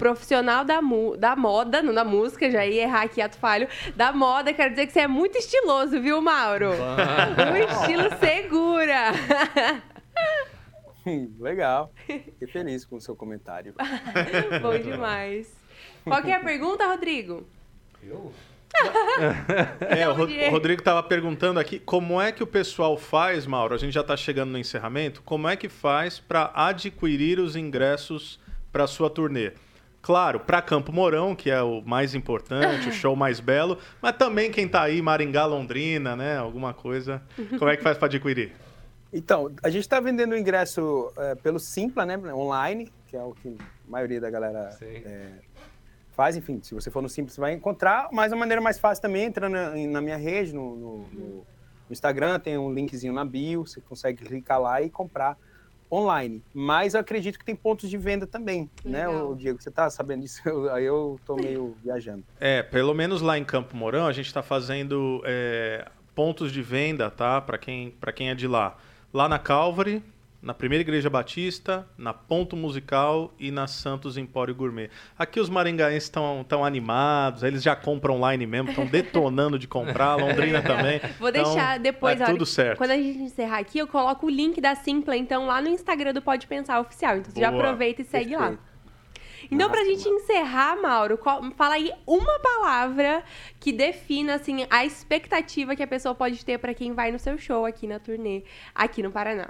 Profissional 0.00 0.64
da, 0.64 0.80
mu 0.80 1.14
da 1.14 1.36
moda, 1.36 1.82
não 1.82 1.92
da 1.92 2.04
música, 2.04 2.50
já 2.50 2.66
ia 2.66 2.84
errar 2.84 3.02
aqui, 3.02 3.20
ato 3.20 3.36
falho, 3.36 3.68
da 3.94 4.14
moda, 4.14 4.50
quero 4.54 4.70
dizer 4.70 4.86
que 4.86 4.94
você 4.94 5.00
é 5.00 5.06
muito 5.06 5.36
estiloso, 5.36 6.00
viu, 6.00 6.22
Mauro? 6.22 6.70
Um 6.70 7.56
estilo 7.56 8.08
segura. 8.18 9.12
Hum, 11.06 11.32
Legal. 11.40 11.90
Fiquei 12.06 12.46
feliz 12.46 12.84
com 12.84 12.96
o 12.96 13.00
seu 13.00 13.16
comentário. 13.16 13.72
Bom 14.60 14.78
demais. 14.78 15.50
Qual 16.04 16.22
que 16.22 16.30
é 16.30 16.34
a 16.34 16.40
pergunta, 16.40 16.86
Rodrigo? 16.86 17.46
Onde 20.14 20.38
é? 20.38 20.48
o 20.48 20.50
Rodrigo 20.50 20.82
tava 20.82 21.02
perguntando 21.02 21.58
aqui 21.58 21.78
como 21.78 22.20
é 22.20 22.30
que 22.30 22.42
o 22.42 22.46
pessoal 22.46 22.98
faz, 22.98 23.46
Mauro. 23.46 23.74
A 23.74 23.78
gente 23.78 23.94
já 23.94 24.04
tá 24.04 24.14
chegando 24.14 24.50
no 24.50 24.58
encerramento. 24.58 25.22
Como 25.22 25.48
é 25.48 25.56
que 25.56 25.70
faz 25.70 26.20
para 26.20 26.52
adquirir 26.54 27.40
os 27.40 27.56
ingressos 27.56 28.38
para 28.70 28.86
sua 28.86 29.08
turnê? 29.08 29.52
Claro, 30.02 30.40
para 30.40 30.62
Campo 30.62 30.90
Mourão, 30.92 31.34
que 31.36 31.50
é 31.50 31.60
o 31.62 31.82
mais 31.82 32.14
importante, 32.14 32.88
o 32.88 32.92
show 32.92 33.14
mais 33.14 33.38
belo, 33.38 33.76
mas 34.00 34.16
também 34.16 34.50
quem 34.50 34.66
tá 34.66 34.82
aí, 34.82 35.02
Maringá, 35.02 35.44
Londrina, 35.44 36.16
né? 36.16 36.38
Alguma 36.38 36.72
coisa. 36.72 37.22
Como 37.58 37.70
é 37.70 37.76
que 37.76 37.82
faz 37.82 37.98
para 37.98 38.06
adquirir? 38.06 38.52
Então, 39.12 39.50
a 39.62 39.68
gente 39.68 39.82
está 39.82 40.00
vendendo 40.00 40.32
o 40.32 40.36
ingresso 40.38 41.12
é, 41.18 41.34
pelo 41.34 41.58
Simpla, 41.58 42.06
né? 42.06 42.16
Online, 42.32 42.90
que 43.08 43.16
é 43.16 43.22
o 43.22 43.32
que 43.34 43.48
a 43.58 43.90
maioria 43.90 44.20
da 44.20 44.30
galera 44.30 44.70
é, 44.80 45.32
faz. 46.12 46.34
Enfim, 46.34 46.60
se 46.62 46.74
você 46.74 46.90
for 46.90 47.02
no 47.02 47.08
Simpla, 47.08 47.34
você 47.34 47.40
vai 47.40 47.52
encontrar. 47.52 48.08
Mas 48.10 48.32
a 48.32 48.36
maneira 48.36 48.62
mais 48.62 48.78
fácil 48.78 49.02
também, 49.02 49.24
entra 49.24 49.48
na, 49.50 49.70
na 49.74 50.00
minha 50.00 50.16
rede, 50.16 50.54
no, 50.54 50.76
no- 50.76 50.98
no- 51.12 51.46
no 51.88 51.92
Instagram, 51.92 52.38
tem 52.38 52.56
um 52.56 52.72
linkzinho 52.72 53.12
na 53.12 53.24
bio, 53.24 53.66
você 53.66 53.80
consegue 53.80 54.24
clicar 54.24 54.60
lá 54.60 54.80
e 54.80 54.88
comprar 54.88 55.36
online. 55.90 56.42
Mas 56.54 56.94
eu 56.94 57.00
acredito 57.00 57.38
que 57.38 57.44
tem 57.44 57.54
pontos 57.56 57.90
de 57.90 57.96
venda 57.98 58.26
também, 58.26 58.70
né, 58.84 59.06
Legal. 59.08 59.30
o 59.32 59.36
Diego? 59.36 59.60
Você 59.60 59.70
tá 59.70 59.88
sabendo 59.90 60.22
disso? 60.22 60.40
Eu- 60.46 60.72
Aí 60.72 60.84
eu 60.84 61.18
tô 61.26 61.36
meio 61.36 61.74
viajando. 61.82 62.22
É, 62.38 62.62
pelo 62.62 62.94
menos 62.94 63.20
lá 63.20 63.36
em 63.38 63.44
Campo 63.44 63.76
Mourão, 63.76 64.06
a 64.06 64.12
gente 64.12 64.26
está 64.26 64.42
fazendo 64.42 65.20
é, 65.24 65.86
pontos 66.14 66.52
de 66.52 66.62
venda, 66.62 67.10
tá? 67.10 67.40
Para 67.40 67.58
quem, 67.58 67.90
pra 67.92 68.12
quem 68.12 68.30
é 68.30 68.34
de 68.34 68.46
lá. 68.46 68.76
Lá 69.12 69.28
na 69.28 69.38
Calvary, 69.38 70.02
na 70.42 70.54
Primeira 70.54 70.80
Igreja 70.80 71.10
Batista, 71.10 71.86
na 71.98 72.14
Ponto 72.14 72.56
Musical 72.56 73.34
e 73.38 73.50
na 73.50 73.66
Santos 73.66 74.16
Empório 74.16 74.54
Gourmet. 74.54 74.88
Aqui 75.18 75.38
os 75.38 75.50
maringaenses 75.50 76.04
estão 76.04 76.44
tão 76.48 76.64
animados, 76.64 77.42
eles 77.42 77.62
já 77.62 77.76
compram 77.76 78.14
online 78.16 78.46
mesmo, 78.46 78.70
estão 78.70 78.86
detonando 78.86 79.58
de 79.58 79.68
comprar, 79.68 80.16
Londrina 80.16 80.62
também. 80.62 80.98
Vou 81.20 81.28
Então, 81.28 81.42
deixar 81.44 81.78
depois, 81.78 82.18
é 82.20 82.24
a 82.24 82.26
tudo 82.26 82.44
que- 82.44 82.50
certo. 82.50 82.78
quando 82.78 82.92
a 82.92 82.96
gente 82.96 83.18
encerrar 83.18 83.58
aqui, 83.58 83.78
eu 83.78 83.86
coloco 83.86 84.26
o 84.26 84.30
link 84.30 84.60
da 84.60 84.74
Simpla, 84.74 85.14
então, 85.16 85.46
lá 85.46 85.60
no 85.60 85.68
Instagram 85.68 86.14
do 86.14 86.22
Pode 86.22 86.46
Pensar 86.46 86.80
Oficial. 86.80 87.18
Então, 87.18 87.30
você 87.32 87.40
já 87.40 87.50
aproveita 87.50 88.00
e 88.00 88.04
segue 88.06 88.34
lá. 88.34 88.40
Perfeito. 88.48 88.70
Então, 89.50 89.68
pra 89.70 89.80
Massa, 89.80 89.90
gente 89.94 90.08
encerrar, 90.08 90.80
Mauro, 90.80 91.18
qual- 91.18 91.42
fala 91.56 91.74
aí 91.74 91.90
uma 92.06 92.38
palavra 92.38 93.22
que 93.58 93.72
defina, 93.72 94.34
assim, 94.36 94.66
a 94.70 94.84
expectativa 94.84 95.74
que 95.74 95.82
a 95.82 95.86
pessoa 95.86 96.14
pode 96.14 96.44
ter 96.44 96.58
pra 96.58 96.72
quem 96.72 96.92
vai 96.94 97.10
no 97.10 97.18
seu 97.18 97.36
show 97.36 97.66
aqui 97.66 97.86
na 97.86 97.98
turnê, 97.98 98.42
aqui 98.74 99.02
no 99.02 99.10
Paraná. 99.10 99.48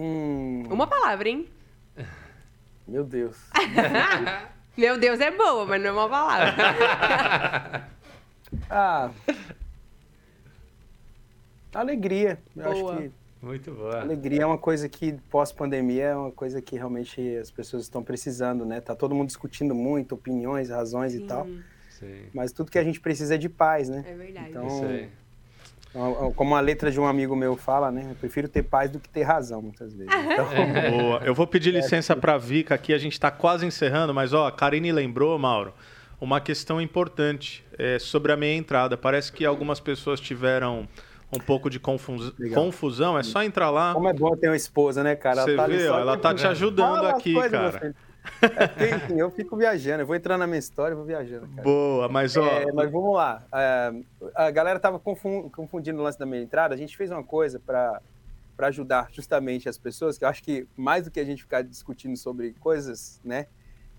Hum, 0.00 0.62
Uma 0.70 0.86
palavra, 0.86 1.28
hein? 1.28 1.48
meu 2.86 3.02
Deus. 3.04 3.36
Meu 4.78 4.96
Deus, 4.96 5.18
é 5.18 5.32
boa, 5.32 5.66
mas 5.66 5.82
não 5.82 5.88
é 5.88 5.92
uma 5.92 6.08
palavra. 6.08 6.54
Ah. 8.70 9.10
Alegria. 11.74 12.38
Eu 12.56 12.62
Boa. 12.72 12.92
acho 12.94 13.02
que 13.02 13.12
Muito 13.42 13.72
boa. 13.72 14.00
alegria 14.00 14.42
é 14.42 14.46
uma 14.46 14.56
coisa 14.56 14.88
que 14.88 15.12
pós-pandemia 15.30 16.04
é 16.04 16.16
uma 16.16 16.30
coisa 16.32 16.62
que 16.62 16.76
realmente 16.76 17.36
as 17.36 17.50
pessoas 17.50 17.82
estão 17.82 18.02
precisando, 18.02 18.64
né? 18.64 18.80
Tá 18.80 18.94
todo 18.94 19.14
mundo 19.14 19.26
discutindo 19.26 19.74
muito, 19.74 20.14
opiniões, 20.14 20.70
razões 20.70 21.14
e 21.14 21.20
tal. 21.26 21.44
Sim, 21.44 21.62
Sim. 21.90 22.22
Mas 22.32 22.52
tudo 22.52 22.70
que 22.70 22.78
a 22.78 22.84
gente 22.84 23.00
precisa 23.00 23.34
é 23.34 23.38
de 23.38 23.48
paz, 23.50 23.88
né? 23.90 24.02
é 24.08 24.14
verdade. 24.14 24.50
Então, 24.50 24.66
Isso 24.66 24.84
aí. 24.84 25.10
Como 26.36 26.54
a 26.54 26.60
letra 26.60 26.90
de 26.90 27.00
um 27.00 27.06
amigo 27.06 27.34
meu 27.34 27.56
fala, 27.56 27.90
né? 27.90 28.06
Eu 28.10 28.14
prefiro 28.14 28.48
ter 28.48 28.62
paz 28.62 28.90
do 28.90 28.98
que 29.00 29.08
ter 29.08 29.22
razão, 29.22 29.62
muitas 29.62 29.92
vezes. 29.94 30.12
Então, 30.14 30.46
Boa. 30.98 31.20
Eu 31.24 31.34
vou 31.34 31.46
pedir 31.46 31.72
licença 31.72 32.14
para 32.14 32.34
a 32.34 32.38
Vika 32.38 32.74
aqui, 32.74 32.92
a 32.92 32.98
gente 32.98 33.14
está 33.14 33.30
quase 33.30 33.64
encerrando, 33.66 34.12
mas 34.14 34.32
ó, 34.32 34.46
a 34.46 34.52
Karine 34.52 34.92
lembrou, 34.92 35.38
Mauro, 35.38 35.72
uma 36.20 36.40
questão 36.40 36.80
importante 36.80 37.64
é, 37.78 37.98
sobre 37.98 38.32
a 38.32 38.36
meia 38.36 38.56
entrada. 38.56 38.96
Parece 38.96 39.32
que 39.32 39.44
algumas 39.44 39.80
pessoas 39.80 40.20
tiveram 40.20 40.86
um 41.34 41.38
pouco 41.38 41.68
de 41.68 41.78
confus- 41.78 42.32
confusão. 42.54 43.18
É 43.18 43.22
só 43.22 43.42
entrar 43.42 43.70
lá. 43.70 43.92
como 43.94 44.08
é 44.08 44.12
bom 44.12 44.34
ter 44.36 44.48
uma 44.48 44.56
esposa, 44.56 45.02
né, 45.02 45.14
cara? 45.14 45.42
Você 45.42 45.50
Ela 45.50 45.56
tá 45.56 45.64
ali 45.64 45.76
vê, 45.76 45.86
só 45.86 45.94
ó, 45.94 46.00
ela 46.00 46.16
tá 46.16 46.34
te 46.34 46.46
ajudando 46.46 47.06
aqui, 47.06 47.34
cara. 47.50 47.72
filho. 47.80 47.94
É, 48.42 48.66
porque, 48.98 49.20
eu 49.22 49.30
fico 49.30 49.56
viajando, 49.56 50.02
eu 50.02 50.06
vou 50.06 50.14
entrando 50.16 50.40
na 50.40 50.46
minha 50.46 50.58
história, 50.58 50.92
eu 50.92 50.96
vou 50.98 51.06
viajando, 51.06 51.48
cara. 51.48 51.62
Boa, 51.62 52.08
mas 52.08 52.36
ó, 52.36 52.44
É, 52.46 52.72
mas 52.72 52.90
vamos 52.90 53.14
lá. 53.14 53.42
É, 53.52 53.92
a 54.34 54.50
galera 54.50 54.78
tava 54.78 54.98
confun- 54.98 55.48
confundindo 55.50 55.98
o 55.98 56.02
lance 56.02 56.18
da 56.18 56.26
meia 56.26 56.42
entrada. 56.42 56.74
A 56.74 56.78
gente 56.78 56.96
fez 56.96 57.10
uma 57.10 57.22
coisa 57.24 57.58
para 57.58 58.00
ajudar 58.58 59.08
justamente 59.12 59.68
as 59.68 59.78
pessoas, 59.78 60.18
que 60.18 60.24
eu 60.24 60.28
acho 60.28 60.42
que 60.42 60.66
mais 60.76 61.04
do 61.04 61.10
que 61.10 61.20
a 61.20 61.24
gente 61.24 61.42
ficar 61.42 61.62
discutindo 61.62 62.16
sobre 62.16 62.52
coisas, 62.60 63.20
né? 63.24 63.46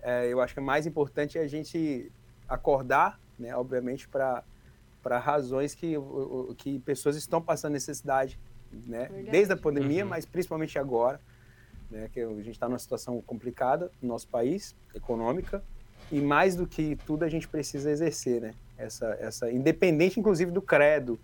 é, 0.02 0.26
eu 0.32 0.40
acho 0.40 0.54
que 0.54 0.60
é 0.60 0.62
mais 0.62 0.86
importante 0.86 1.38
a 1.38 1.46
gente 1.46 2.10
acordar, 2.48 3.20
né? 3.38 3.54
Obviamente, 3.54 4.08
para 4.08 4.42
razões 5.18 5.74
que, 5.74 5.94
que 6.56 6.78
pessoas 6.80 7.16
estão 7.16 7.40
passando 7.42 7.72
necessidade, 7.72 8.38
né? 8.86 9.06
Verdade. 9.10 9.30
Desde 9.30 9.52
a 9.52 9.56
pandemia, 9.56 10.04
Uhum. 10.04 10.08
mas 10.10 10.24
principalmente 10.24 10.78
agora, 10.78 11.20
né? 11.90 12.08
Que 12.12 12.20
a 12.20 12.28
gente 12.28 12.50
está 12.50 12.68
numa 12.68 12.78
situação 12.78 13.20
complicada 13.22 13.90
no 14.00 14.08
nosso 14.08 14.28
país, 14.28 14.74
econômica, 14.94 15.62
e 16.10 16.20
mais 16.20 16.56
do 16.56 16.66
que 16.66 16.96
tudo 17.06 17.24
a 17.24 17.28
gente 17.28 17.48
precisa 17.48 17.90
exercer, 17.90 18.40
né? 18.40 18.54
Essa, 18.76 19.16
essa 19.20 19.50
independente 19.50 20.18
inclusive 20.18 20.50
do 20.50 20.62
credo, 20.62 21.18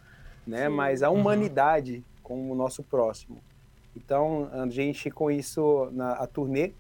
né? 0.46 0.68
Sim. 0.68 0.74
Mas 0.74 1.02
a 1.02 1.10
Uhum. 1.10 1.20
humanidade 1.20 2.04
com 2.22 2.50
o 2.50 2.54
nosso 2.54 2.82
próximo. 2.82 3.38
Então 3.94 4.48
a 4.52 4.68
gente 4.68 5.10
com 5.10 5.30
isso 5.30 5.88
na 5.92 6.12
a 6.12 6.26
turnê, 6.26 6.72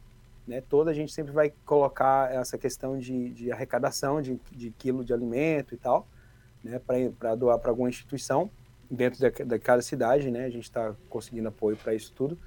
né? 0.46 0.60
Toda 0.60 0.90
a 0.90 0.94
gente 0.94 1.12
sempre 1.12 1.32
vai 1.32 1.52
colocar 1.64 2.32
essa 2.32 2.58
questão 2.58 2.98
de, 2.98 3.30
de 3.30 3.50
arrecadação 3.50 4.20
de, 4.20 4.38
de 4.52 4.70
quilo 4.72 5.04
de 5.04 5.12
alimento 5.12 5.74
e 5.74 5.78
tal, 5.78 6.06
né? 6.62 6.78
Para 7.18 7.34
doar 7.34 7.58
para 7.58 7.70
alguma 7.70 7.88
instituição 7.88 8.50
dentro 8.88 9.18
da, 9.20 9.30
da 9.44 9.58
cada 9.58 9.82
cidade, 9.82 10.30
né? 10.30 10.44
A 10.44 10.50
gente 10.50 10.64
está 10.64 10.94
conseguindo 11.08 11.48
apoio 11.48 11.76
para 11.76 11.94
isso 11.94 12.12
tudo. 12.14 12.38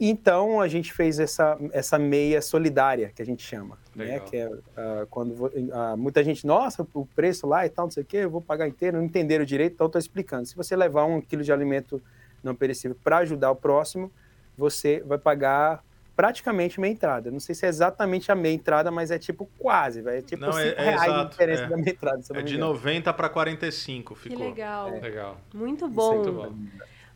Então 0.00 0.60
a 0.60 0.68
gente 0.68 0.92
fez 0.92 1.18
essa, 1.18 1.58
essa 1.72 1.98
meia 1.98 2.40
solidária 2.40 3.10
que 3.14 3.20
a 3.20 3.26
gente 3.26 3.42
chama, 3.42 3.76
né? 3.96 4.04
Legal. 4.04 4.26
Que 4.28 4.36
é 4.36 4.50
ah, 4.76 5.06
quando 5.10 5.50
ah, 5.72 5.96
muita 5.96 6.22
gente, 6.22 6.46
nossa, 6.46 6.86
o 6.94 7.04
preço 7.04 7.46
lá 7.46 7.66
e 7.66 7.68
tal, 7.68 7.86
não 7.86 7.90
sei 7.90 8.04
o 8.04 8.06
quê, 8.06 8.18
eu 8.18 8.30
vou 8.30 8.40
pagar 8.40 8.68
inteiro, 8.68 8.98
não 8.98 9.04
entenderam 9.04 9.44
direito, 9.44 9.72
então 9.74 9.86
estou 9.86 9.98
explicando. 9.98 10.46
Se 10.46 10.54
você 10.54 10.76
levar 10.76 11.04
um 11.04 11.20
quilo 11.20 11.42
de 11.42 11.52
alimento 11.52 12.00
não 12.42 12.54
perecível 12.54 12.96
para 13.02 13.18
ajudar 13.18 13.50
o 13.50 13.56
próximo, 13.56 14.12
você 14.56 15.02
vai 15.04 15.18
pagar 15.18 15.82
praticamente 16.18 16.80
meia 16.80 16.90
entrada. 16.90 17.30
Não 17.30 17.38
sei 17.38 17.54
se 17.54 17.64
é 17.64 17.68
exatamente 17.68 18.30
a 18.32 18.34
meia 18.34 18.52
entrada, 18.52 18.90
mas 18.90 19.12
é 19.12 19.18
tipo 19.18 19.48
quase, 19.56 20.02
vai. 20.02 20.18
É 20.18 20.22
tipo 20.22 20.42
Não, 20.42 20.58
é- 20.58 20.70
5 20.70 20.80
é 20.80 20.84
reais 20.84 21.00
de 21.00 21.06
exato, 21.06 21.30
diferença 21.30 21.62
é. 21.62 21.68
da 21.68 21.76
meia 21.76 21.90
entrada. 21.90 22.22
É 22.30 22.34
me 22.34 22.42
de 22.42 22.54
engano. 22.56 22.72
90 22.72 23.12
para 23.14 23.28
45 23.28 24.14
Que 24.14 24.20
ficou. 24.20 24.48
legal. 24.48 24.90
Legal. 25.00 25.40
Muito 25.54 25.84
Isso 25.84 25.94
bom. 25.94 26.14
Muito 26.16 26.32
bom. 26.32 26.52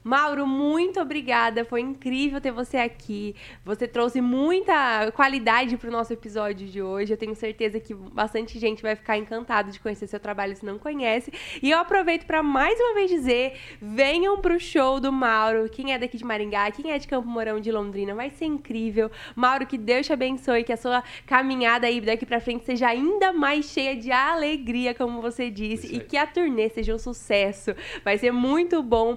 Mauro, 0.05 0.47
muito 0.47 1.01
obrigada. 1.01 1.65
Foi 1.65 1.81
incrível 1.81 2.41
ter 2.41 2.51
você 2.51 2.77
aqui. 2.77 3.35
Você 3.65 3.87
trouxe 3.87 4.21
muita 4.21 5.11
qualidade 5.13 5.77
para 5.77 5.89
o 5.89 5.93
nosso 5.93 6.13
episódio 6.13 6.67
de 6.67 6.83
hoje. 6.83 7.13
Eu 7.13 7.17
tenho 7.17 7.35
certeza 7.35 7.79
que 7.79 7.95
bastante 7.95 8.59
gente 8.59 8.83
vai 8.83 8.97
ficar 8.97 9.17
encantada 9.17 9.71
de 9.71 9.79
conhecer 9.79 10.07
seu 10.07 10.19
trabalho 10.19 10.57
se 10.57 10.65
não 10.65 10.79
conhece. 10.79 11.33
E 11.63 11.71
eu 11.71 11.79
aproveito 11.79 12.27
para 12.27 12.43
mais 12.43 12.79
uma 12.81 12.95
vez 12.95 13.11
dizer: 13.11 13.55
venham 13.81 14.41
pro 14.41 14.59
show 14.59 14.99
do 14.99 15.13
Mauro. 15.13 15.69
Quem 15.69 15.93
é 15.93 15.99
daqui 15.99 16.17
de 16.17 16.25
Maringá, 16.25 16.71
quem 16.71 16.91
é 16.91 16.99
de 16.99 17.07
Campo 17.07 17.29
Mourão, 17.29 17.61
de 17.61 17.71
Londrina, 17.71 18.15
vai 18.15 18.31
ser 18.31 18.47
incrível. 18.47 19.11
Mauro, 19.37 19.67
que 19.67 19.79
Deus 19.79 20.07
te 20.07 20.13
abençoe, 20.13 20.65
que 20.65 20.73
a 20.73 20.77
sua 20.77 21.03
caminhada 21.27 21.87
aí 21.87 22.01
daqui 22.01 22.27
para 22.27 22.41
frente 22.41 22.65
seja 22.65 22.89
ainda 22.89 23.33
mais 23.33 23.67
cheia 23.67 23.97
de 23.97 24.11
alegria, 24.11 24.95
como 24.95 25.21
você 25.21 25.51
disse, 25.51 25.95
e 25.95 26.01
que 26.01 26.17
a 26.17 26.27
turnê 26.27 26.69
seja 26.69 26.95
um 26.95 26.99
sucesso. 26.99 27.75
Vai 28.05 28.19
ser 28.19 28.33
muito 28.33 28.83
bom. 28.83 29.17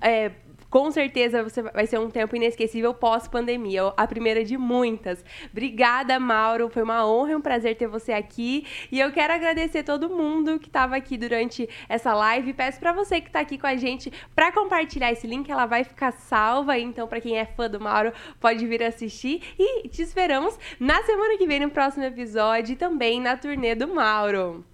É, 0.00 0.21
com 0.72 0.90
certeza 0.90 1.42
você 1.42 1.60
vai 1.60 1.86
ser 1.86 2.00
um 2.00 2.08
tempo 2.08 2.34
inesquecível 2.34 2.94
pós-pandemia, 2.94 3.92
a 3.94 4.06
primeira 4.06 4.42
de 4.42 4.56
muitas. 4.56 5.22
Obrigada, 5.50 6.18
Mauro. 6.18 6.70
Foi 6.70 6.82
uma 6.82 7.06
honra 7.06 7.32
e 7.32 7.36
um 7.36 7.42
prazer 7.42 7.76
ter 7.76 7.86
você 7.86 8.10
aqui. 8.10 8.66
E 8.90 8.98
eu 8.98 9.12
quero 9.12 9.34
agradecer 9.34 9.82
todo 9.82 10.08
mundo 10.08 10.58
que 10.58 10.68
estava 10.68 10.96
aqui 10.96 11.18
durante 11.18 11.68
essa 11.90 12.14
live. 12.14 12.54
Peço 12.54 12.80
para 12.80 12.90
você 12.90 13.20
que 13.20 13.26
está 13.26 13.40
aqui 13.40 13.58
com 13.58 13.66
a 13.66 13.76
gente 13.76 14.10
para 14.34 14.50
compartilhar 14.50 15.12
esse 15.12 15.26
link, 15.26 15.50
ela 15.50 15.66
vai 15.66 15.84
ficar 15.84 16.10
salva. 16.10 16.78
Então, 16.78 17.06
para 17.06 17.20
quem 17.20 17.36
é 17.36 17.44
fã 17.44 17.68
do 17.68 17.78
Mauro, 17.78 18.10
pode 18.40 18.66
vir 18.66 18.82
assistir. 18.82 19.42
E 19.58 19.86
te 19.90 20.00
esperamos 20.00 20.58
na 20.80 21.02
semana 21.02 21.36
que 21.36 21.46
vem, 21.46 21.60
no 21.60 21.68
próximo 21.68 22.04
episódio, 22.04 22.72
e 22.72 22.76
também 22.76 23.20
na 23.20 23.36
turnê 23.36 23.74
do 23.74 23.88
Mauro. 23.88 24.64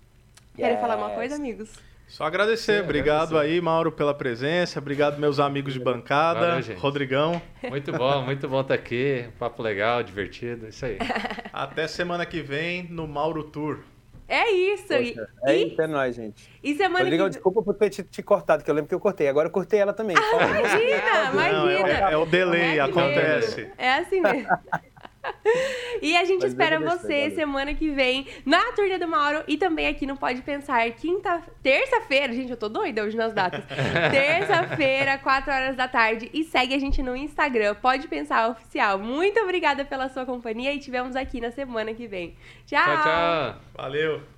Querem 0.54 0.78
falar 0.78 0.96
uma 0.96 1.08
Yes. 1.08 1.16
coisa, 1.16 1.34
amigos? 1.34 1.87
Só 2.08 2.24
agradecer. 2.24 2.78
Sim, 2.78 2.84
obrigado 2.84 3.36
agradecer. 3.36 3.54
aí, 3.54 3.60
Mauro, 3.60 3.92
pela 3.92 4.14
presença. 4.14 4.78
Obrigado, 4.78 5.18
meus 5.18 5.38
amigos 5.38 5.74
de 5.74 5.78
bancada. 5.80 6.40
Valeu, 6.40 6.62
gente. 6.62 6.78
Rodrigão. 6.78 7.40
Muito 7.68 7.92
bom, 7.92 8.22
muito 8.22 8.48
bom 8.48 8.62
estar 8.62 8.74
aqui. 8.74 9.26
Um 9.28 9.38
papo 9.38 9.62
legal, 9.62 10.02
divertido. 10.02 10.66
Isso 10.68 10.86
aí. 10.86 10.96
Até 11.52 11.86
semana 11.86 12.24
que 12.24 12.40
vem 12.40 12.84
no 12.84 13.06
Mauro 13.06 13.44
Tour. 13.44 13.80
É 14.26 14.50
isso. 14.50 14.92
E, 14.92 15.14
Poxa, 15.14 15.28
É 15.46 15.56
e, 15.56 15.68
isso, 15.68 15.80
é 15.82 15.86
nóis, 15.86 16.14
gente. 16.16 16.50
e 16.62 16.74
semana 16.74 17.00
Rodrigão, 17.00 17.26
que 17.26 17.32
desculpa 17.34 17.62
por 17.62 17.74
ter 17.74 17.88
te, 17.90 18.02
te 18.02 18.22
cortado, 18.22 18.62
que 18.62 18.70
eu 18.70 18.74
lembro 18.74 18.88
que 18.88 18.94
eu 18.94 19.00
cortei. 19.00 19.26
Agora 19.28 19.48
eu 19.48 19.52
cortei 19.52 19.78
ela 19.80 19.92
também. 19.94 20.16
Fala. 20.16 20.44
Imagina, 20.44 21.32
Não, 21.52 21.70
imagina. 21.70 22.08
é, 22.10 22.12
é 22.12 22.16
o 22.16 22.26
delay, 22.26 22.60
É 22.78 22.80
assim 22.80 22.90
acontece. 22.90 23.56
mesmo. 23.62 23.72
É 23.78 23.94
assim 23.94 24.20
mesmo. 24.20 24.48
E 26.00 26.16
a 26.16 26.24
gente 26.24 26.42
Mas 26.42 26.52
espera 26.52 26.76
eu 26.76 26.80
deixei, 26.80 27.30
você 27.30 27.34
semana 27.34 27.74
que 27.74 27.90
vem 27.90 28.26
na 28.44 28.72
turnê 28.72 28.98
do 28.98 29.08
Mauro 29.08 29.42
e 29.48 29.56
também 29.56 29.88
aqui 29.88 30.06
no 30.06 30.16
Pode 30.16 30.42
Pensar, 30.42 30.88
quinta, 30.92 31.42
terça-feira, 31.62 32.32
gente, 32.32 32.50
eu 32.50 32.56
tô 32.56 32.68
doida 32.68 33.02
hoje 33.02 33.16
nas 33.16 33.32
datas. 33.32 33.64
Terça-feira, 34.12 35.18
4 35.18 35.52
horas 35.52 35.76
da 35.76 35.88
tarde 35.88 36.30
e 36.32 36.44
segue 36.44 36.74
a 36.74 36.78
gente 36.78 37.02
no 37.02 37.16
Instagram, 37.16 37.74
Pode 37.74 38.06
Pensar 38.06 38.50
Oficial. 38.50 38.98
Muito 38.98 39.40
obrigada 39.40 39.84
pela 39.84 40.08
sua 40.08 40.24
companhia 40.24 40.72
e 40.72 40.78
te 40.78 40.90
vemos 40.90 41.16
aqui 41.16 41.40
na 41.40 41.50
semana 41.50 41.92
que 41.94 42.06
vem. 42.06 42.36
Tchau, 42.64 43.02
tchau. 43.02 43.60
Valeu. 43.74 44.37